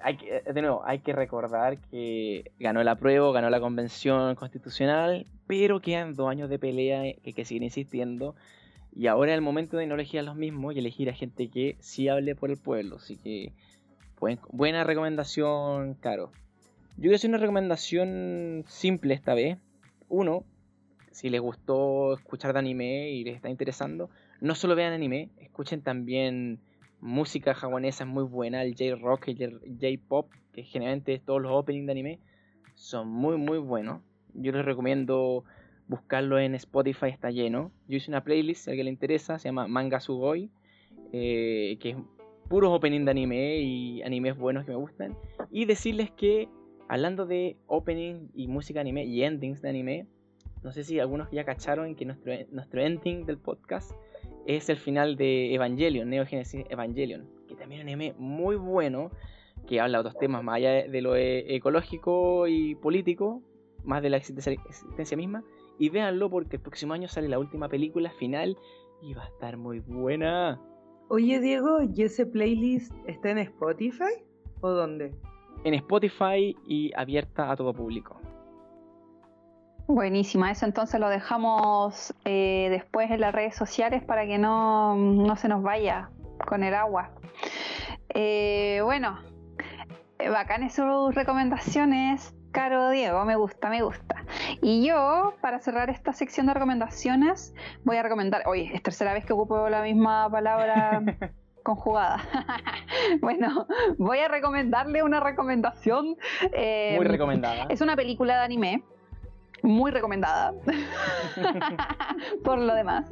hay 0.00 0.16
que, 0.16 0.42
de 0.42 0.62
nuevo, 0.62 0.82
hay 0.84 1.00
que 1.00 1.12
recordar 1.12 1.78
que 1.78 2.50
ganó 2.58 2.80
el 2.80 2.88
apruebo, 2.88 3.32
ganó 3.32 3.50
la 3.50 3.60
convención 3.60 4.34
constitucional, 4.34 5.26
pero 5.46 5.80
quedan 5.80 6.14
dos 6.14 6.28
años 6.28 6.48
de 6.48 6.58
pelea 6.58 7.02
que, 7.22 7.32
que 7.32 7.44
siguen 7.44 7.64
insistiendo. 7.64 8.34
Y 8.94 9.06
ahora 9.06 9.32
es 9.32 9.36
el 9.36 9.42
momento 9.42 9.76
de 9.76 9.86
no 9.86 9.94
elegir 9.94 10.20
a 10.20 10.22
los 10.22 10.36
mismos 10.36 10.74
y 10.74 10.78
elegir 10.78 11.08
a 11.08 11.14
gente 11.14 11.48
que 11.48 11.76
sí 11.80 12.08
hable 12.08 12.34
por 12.34 12.50
el 12.50 12.56
pueblo. 12.56 12.96
Así 12.96 13.16
que, 13.16 13.52
buena 14.50 14.84
recomendación, 14.84 15.94
Caro. 15.94 16.32
Yo 16.96 17.02
quiero 17.02 17.16
hacer 17.16 17.30
una 17.30 17.38
recomendación 17.38 18.64
simple 18.66 19.14
esta 19.14 19.34
vez. 19.34 19.58
Uno, 20.08 20.44
si 21.12 21.30
les 21.30 21.40
gustó 21.40 22.14
escuchar 22.14 22.52
de 22.52 22.58
anime 22.58 23.10
y 23.10 23.24
les 23.24 23.36
está 23.36 23.50
interesando, 23.50 24.10
no 24.40 24.54
solo 24.54 24.74
vean 24.74 24.92
anime, 24.92 25.28
escuchen 25.38 25.82
también 25.82 26.60
música 27.00 27.54
japonesa 27.54 28.04
muy 28.04 28.24
buena, 28.24 28.62
el 28.62 28.74
J-Rock 28.74 29.28
el 29.28 29.60
J-Pop, 29.80 30.30
que 30.52 30.62
generalmente 30.62 31.18
todos 31.18 31.40
los 31.40 31.52
openings 31.52 31.86
de 31.86 31.92
anime 31.92 32.20
son 32.74 33.08
muy 33.08 33.36
muy 33.36 33.58
buenos. 33.58 34.02
Yo 34.34 34.52
les 34.52 34.64
recomiendo 34.64 35.44
buscarlo 35.88 36.38
en 36.38 36.54
Spotify, 36.54 37.06
está 37.06 37.30
lleno. 37.30 37.72
Yo 37.88 37.96
hice 37.96 38.10
una 38.10 38.22
playlist, 38.22 38.64
si 38.64 38.70
a 38.70 38.72
alguien 38.72 38.86
le 38.86 38.90
interesa, 38.92 39.38
se 39.38 39.48
llama 39.48 39.66
Manga 39.66 40.00
Sugoi, 40.00 40.50
eh, 41.12 41.78
que 41.80 41.90
es 41.90 41.96
puros 42.48 42.70
openings 42.70 43.04
de 43.04 43.10
anime 43.10 43.58
y 43.60 44.02
animes 44.02 44.36
buenos 44.36 44.64
que 44.64 44.70
me 44.70 44.76
gustan. 44.76 45.16
Y 45.50 45.64
decirles 45.64 46.10
que, 46.10 46.48
hablando 46.88 47.26
de 47.26 47.56
opening 47.66 48.28
y 48.34 48.48
música 48.48 48.80
anime 48.80 49.04
y 49.04 49.22
endings 49.22 49.62
de 49.62 49.68
anime, 49.70 50.06
no 50.62 50.72
sé 50.72 50.84
si 50.84 50.98
algunos 50.98 51.30
ya 51.30 51.44
cacharon 51.44 51.94
que 51.94 52.04
nuestro, 52.04 52.32
nuestro 52.50 52.82
ending 52.82 53.24
del 53.26 53.38
podcast 53.38 53.92
es 54.48 54.70
el 54.70 54.78
final 54.78 55.16
de 55.16 55.54
Evangelion, 55.54 56.08
Neo 56.08 56.24
Genesis 56.24 56.64
Evangelion, 56.70 57.28
que 57.46 57.54
también 57.54 57.82
es 57.82 57.84
un 57.84 57.88
anime 57.90 58.14
muy 58.18 58.56
bueno, 58.56 59.10
que 59.66 59.78
habla 59.78 59.98
de 59.98 60.08
otros 60.08 60.18
temas 60.18 60.42
más 60.42 60.56
allá 60.56 60.88
de 60.88 61.02
lo 61.02 61.16
e, 61.16 61.54
ecológico 61.54 62.48
y 62.48 62.74
político, 62.74 63.42
más 63.84 64.02
de 64.02 64.08
la 64.08 64.16
existencia 64.16 65.16
misma. 65.18 65.44
Y 65.78 65.90
véanlo 65.90 66.30
porque 66.30 66.56
el 66.56 66.62
próximo 66.62 66.94
año 66.94 67.08
sale 67.08 67.28
la 67.28 67.38
última 67.38 67.68
película 67.68 68.10
final 68.12 68.56
y 69.02 69.12
va 69.12 69.24
a 69.24 69.28
estar 69.28 69.58
muy 69.58 69.80
buena. 69.80 70.58
Oye 71.10 71.40
Diego, 71.40 71.80
¿y 71.82 72.02
ese 72.02 72.24
playlist 72.24 72.92
está 73.06 73.30
en 73.30 73.38
Spotify 73.38 74.24
o 74.62 74.70
dónde? 74.70 75.14
En 75.64 75.74
Spotify 75.74 76.56
y 76.66 76.90
abierta 76.96 77.50
a 77.50 77.56
todo 77.56 77.74
público. 77.74 78.17
Buenísima, 79.88 80.50
eso 80.50 80.66
entonces 80.66 81.00
lo 81.00 81.08
dejamos 81.08 82.14
eh, 82.26 82.68
después 82.70 83.10
en 83.10 83.22
las 83.22 83.34
redes 83.34 83.56
sociales 83.56 84.04
para 84.04 84.26
que 84.26 84.36
no, 84.36 85.34
se 85.38 85.48
nos 85.48 85.62
vaya 85.62 86.10
con 86.46 86.62
el 86.62 86.74
agua. 86.74 87.10
Eh, 88.10 88.82
bueno, 88.84 89.18
eh, 90.18 90.28
bacanes 90.28 90.74
sus 90.74 91.14
recomendaciones, 91.14 92.34
Caro 92.52 92.90
Diego, 92.90 93.24
me 93.24 93.36
gusta, 93.36 93.70
me 93.70 93.80
gusta. 93.80 94.26
Y 94.60 94.86
yo, 94.86 95.32
para 95.40 95.58
cerrar 95.58 95.88
esta 95.88 96.12
sección 96.12 96.44
de 96.48 96.52
recomendaciones, 96.52 97.54
voy 97.82 97.96
a 97.96 98.02
recomendar, 98.02 98.42
oye, 98.46 98.70
es 98.74 98.82
tercera 98.82 99.14
vez 99.14 99.24
que 99.24 99.32
ocupo 99.32 99.70
la 99.70 99.80
misma 99.80 100.28
palabra 100.30 101.00
conjugada. 101.62 102.20
bueno, 103.22 103.66
voy 103.96 104.18
a 104.18 104.28
recomendarle 104.28 105.02
una 105.02 105.20
recomendación. 105.20 106.18
Muy 106.42 107.06
recomendada. 107.06 107.68
Es 107.70 107.80
una 107.80 107.96
película 107.96 108.36
de 108.36 108.44
anime 108.44 108.82
muy 109.62 109.90
recomendada 109.90 110.54
por 112.44 112.58
lo 112.58 112.74
demás, 112.74 113.10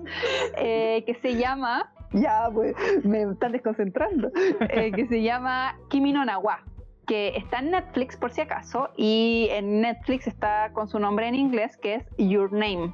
eh, 0.57 1.05
que 1.07 1.14
se 1.16 1.36
llama, 1.36 1.92
ya 2.12 2.49
pues 2.53 2.74
me 3.05 3.22
están 3.22 3.53
desconcentrando, 3.53 4.30
eh, 4.70 4.92
que 4.92 5.07
se 5.07 5.22
llama 5.22 5.76
Kimi 5.88 6.12
no 6.12 6.24
Nawa, 6.24 6.62
que 7.07 7.36
está 7.36 7.61
en 7.61 7.70
Netflix 7.70 8.16
por 8.16 8.32
si 8.32 8.40
acaso, 8.40 8.90
y 8.97 9.49
en 9.51 9.80
Netflix 9.80 10.26
está 10.26 10.72
con 10.72 10.88
su 10.88 10.99
nombre 10.99 11.28
en 11.28 11.34
inglés, 11.34 11.76
que 11.76 11.97
es 11.97 12.05
Your 12.18 12.53
Name. 12.53 12.92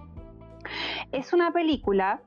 Es 1.13 1.33
una 1.33 1.53
película 1.53 2.21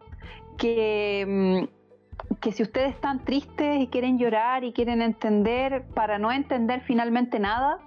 que, 0.57 1.25
mm, 1.27 2.35
que 2.39 2.51
si 2.51 2.63
ustedes 2.63 2.93
están 2.93 3.23
tristes 3.23 3.81
y 3.81 3.87
quieren 3.87 4.17
llorar 4.17 4.63
y 4.63 4.73
quieren 4.73 5.01
entender, 5.01 5.83
para 5.93 6.17
no 6.17 6.31
entender 6.31 6.81
finalmente 6.81 7.39
nada, 7.39 7.79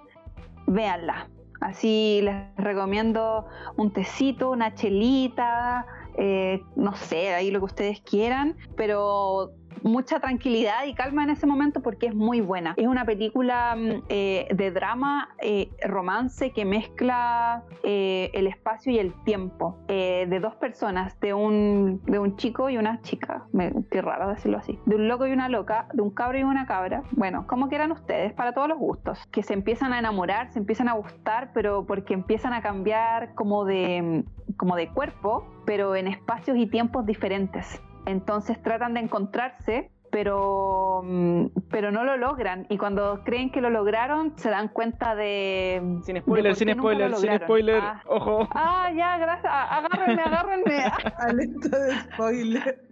véanla 0.65 1.27
Así 1.59 2.21
les 2.23 2.35
recomiendo 2.57 3.45
un 3.75 3.91
tecito, 3.91 4.51
una 4.51 4.75
chelita, 4.75 5.85
eh, 6.17 6.61
no 6.75 6.95
sé, 6.95 7.33
ahí 7.33 7.51
lo 7.51 7.59
que 7.59 7.65
ustedes 7.65 8.01
quieran, 8.01 8.57
pero 8.75 9.51
mucha 9.83 10.19
tranquilidad 10.19 10.85
y 10.85 10.93
calma 10.93 11.23
en 11.23 11.31
ese 11.31 11.45
momento 11.45 11.81
porque 11.81 12.07
es 12.07 12.15
muy 12.15 12.41
buena. 12.41 12.73
Es 12.77 12.87
una 12.87 13.05
película 13.05 13.75
mm, 13.75 14.03
eh, 14.09 14.47
de 14.53 14.71
drama, 14.71 15.29
eh, 15.41 15.69
romance 15.85 16.51
que 16.51 16.65
mezcla 16.65 17.63
eh, 17.83 18.31
el 18.33 18.47
espacio 18.47 18.91
y 18.91 18.99
el 18.99 19.13
tiempo 19.23 19.77
de 19.87 20.39
dos 20.39 20.55
personas, 20.55 21.19
de 21.19 21.33
un, 21.33 22.01
de 22.05 22.19
un 22.19 22.35
chico 22.37 22.69
y 22.69 22.77
una 22.77 23.01
chica. 23.01 23.45
Me, 23.51 23.73
qué 23.89 24.01
raro 24.01 24.29
decirlo 24.29 24.57
así. 24.57 24.79
De 24.85 24.95
un 24.95 25.07
loco 25.07 25.27
y 25.27 25.31
una 25.31 25.49
loca, 25.49 25.87
de 25.93 26.01
un 26.01 26.11
cabro 26.11 26.37
y 26.37 26.43
una 26.43 26.65
cabra. 26.65 27.03
Bueno, 27.11 27.47
como 27.47 27.69
quieran 27.69 27.91
ustedes, 27.91 28.33
para 28.33 28.53
todos 28.53 28.67
los 28.67 28.77
gustos. 28.77 29.19
Que 29.31 29.43
se 29.43 29.53
empiezan 29.53 29.93
a 29.93 29.99
enamorar, 29.99 30.51
se 30.51 30.59
empiezan 30.59 30.89
a 30.89 30.93
gustar, 30.93 31.51
pero 31.53 31.85
porque 31.85 32.13
empiezan 32.13 32.53
a 32.53 32.61
cambiar 32.61 33.33
como 33.35 33.65
de, 33.65 34.23
como 34.57 34.75
de 34.75 34.89
cuerpo, 34.89 35.47
pero 35.65 35.95
en 35.95 36.07
espacios 36.07 36.57
y 36.57 36.67
tiempos 36.67 37.05
diferentes. 37.05 37.81
Entonces 38.05 38.61
tratan 38.61 38.93
de 38.93 39.01
encontrarse, 39.01 39.91
pero, 40.11 41.01
mm, 41.03 41.45
pero 41.69 41.91
no 41.91 42.03
lo 42.03 42.17
logran. 42.17 42.65
Y 42.69 42.77
cuando 42.77 43.23
creen 43.23 43.51
que 43.51 43.61
lo 43.61 43.69
lograron, 43.69 44.37
se 44.37 44.49
dan 44.49 44.69
cuenta 44.69 45.15
de. 45.15 45.99
Sin 46.03 46.19
spoiler, 46.21 46.55
sin 46.55 46.73
spoiler, 46.73 47.15
sin 47.15 47.37
spoiler. 47.37 47.81
Ah. 47.81 48.01
Ojo. 48.07 48.47
Ah, 48.51 48.91
ya, 48.95 49.17
gracias. 49.17 49.51
Agárrenme, 49.53 50.21
agárrenme. 50.21 50.83
Alerta 51.17 51.79
de 51.79 51.99
spoiler. 51.99 52.89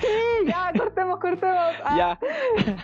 Sí, 0.00 0.46
ya, 0.46 0.72
cortemos, 0.76 1.18
cortemos. 1.18 1.74
Ah. 1.84 2.18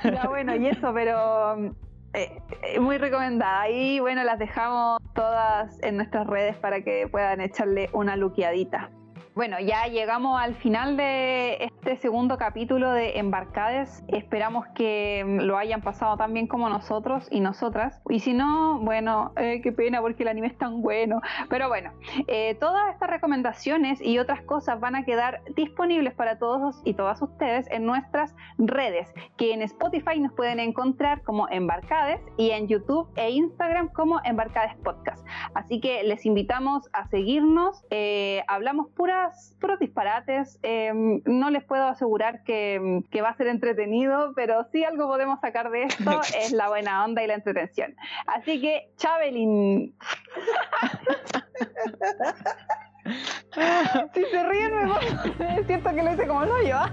ya. 0.03 0.11
Ya, 0.11 0.29
bueno, 0.29 0.55
y 0.57 0.69
eso, 0.69 0.93
pero. 0.93 1.75
Eh, 2.15 2.41
eh, 2.63 2.79
muy 2.79 2.97
recomendada. 2.99 3.69
Y 3.69 3.99
bueno, 3.99 4.23
las 4.23 4.39
dejamos 4.39 4.99
todas 5.15 5.83
en 5.83 5.97
nuestras 5.97 6.27
redes 6.29 6.57
para 6.57 6.83
que 6.83 7.09
puedan 7.11 7.41
echarle 7.41 7.91
una 7.93 8.17
luqueadita. 8.17 8.91
Bueno, 9.35 9.59
ya 9.59 9.89
llegamos 9.89 10.41
al 10.41 10.55
final 10.55 10.97
de 10.97 11.65
este 11.65 11.97
segundo 11.97 12.39
capítulo 12.39 12.93
de 12.93 13.19
Embarcades. 13.19 14.05
Esperamos 14.07 14.65
que 14.77 15.25
mm, 15.27 15.41
lo 15.41 15.59
hayan 15.59 15.83
pasado 15.83 16.17
tan 16.17 16.33
bien 16.33 16.47
como 16.47 16.69
nosotros 16.69 17.27
y 17.33 17.41
nosotras. 17.41 18.01
Y 18.09 18.21
si 18.21 18.33
no, 18.33 18.79
bueno, 18.79 19.33
eh, 19.37 19.61
qué 19.61 19.73
pena 19.73 20.01
porque 20.01 20.23
el 20.23 20.29
anime 20.29 20.47
es 20.47 20.57
tan 20.57 20.83
bueno. 20.83 21.21
Pero 21.51 21.67
bueno, 21.67 21.91
eh, 22.29 22.55
todas 22.61 22.93
estas 22.93 23.11
recomendaciones 23.11 24.01
y 24.01 24.21
otras 24.21 24.41
cosas 24.43 24.79
van 24.79 24.95
a 24.95 25.05
quedar 25.05 25.43
disponibles 25.57 26.15
para 26.15 26.39
todos 26.39 26.81
y 26.85 26.95
todas 26.95 27.21
ustedes 27.21 27.69
en 27.73 27.87
nuestras 27.87 28.37
redes, 28.57 29.13
que 29.37 29.53
en 29.53 29.63
Spotify 29.63 30.21
nos 30.21 30.33
pueden 30.35 30.61
encontrar 30.61 31.23
como 31.23 31.49
Embarcades 31.49 32.21
y 32.37 32.51
en 32.51 32.69
YouTube 32.69 33.09
e 33.17 33.31
Instagram 33.31 33.89
como 33.89 34.21
Embarcades 34.23 34.77
Podcast. 34.77 35.27
Así 35.55 35.81
que 35.81 36.05
les 36.05 36.25
invitamos 36.25 36.89
a 36.93 37.09
seguirnos. 37.09 37.85
Eh, 37.91 38.45
hablamos 38.47 38.87
puras, 39.61 39.79
disparates. 39.79 40.59
Em, 40.63 41.21
no 41.25 41.51
les 41.51 41.65
puedo 41.65 41.85
asegurar 41.85 42.43
que, 42.45 43.03
va 43.23 43.31
a 43.31 43.37
ser 43.37 43.49
entretenido, 43.49 44.33
pero 44.35 44.67
sí 44.73 44.85
algo 44.85 45.09
podemos 45.09 45.41
sacar 45.41 45.71
de 45.71 45.85
esto, 45.85 46.21
es 46.39 46.53
la 46.53 46.69
buena 46.69 47.05
onda 47.05 47.23
y 47.23 47.27
la 47.27 47.35
entretención. 47.35 47.95
Así 48.27 48.61
que, 48.61 48.91
Chabelin. 48.97 49.95
si 54.15 54.25
se 54.25 54.49
ríen, 54.49 54.73
me 55.39 55.65
cierto 55.67 55.95
que 55.95 56.03
lo 56.03 56.13
hice 56.13 56.27
como 56.27 56.45
lo 56.45 56.63
yo. 56.63 56.77
¿ah? 56.77 56.91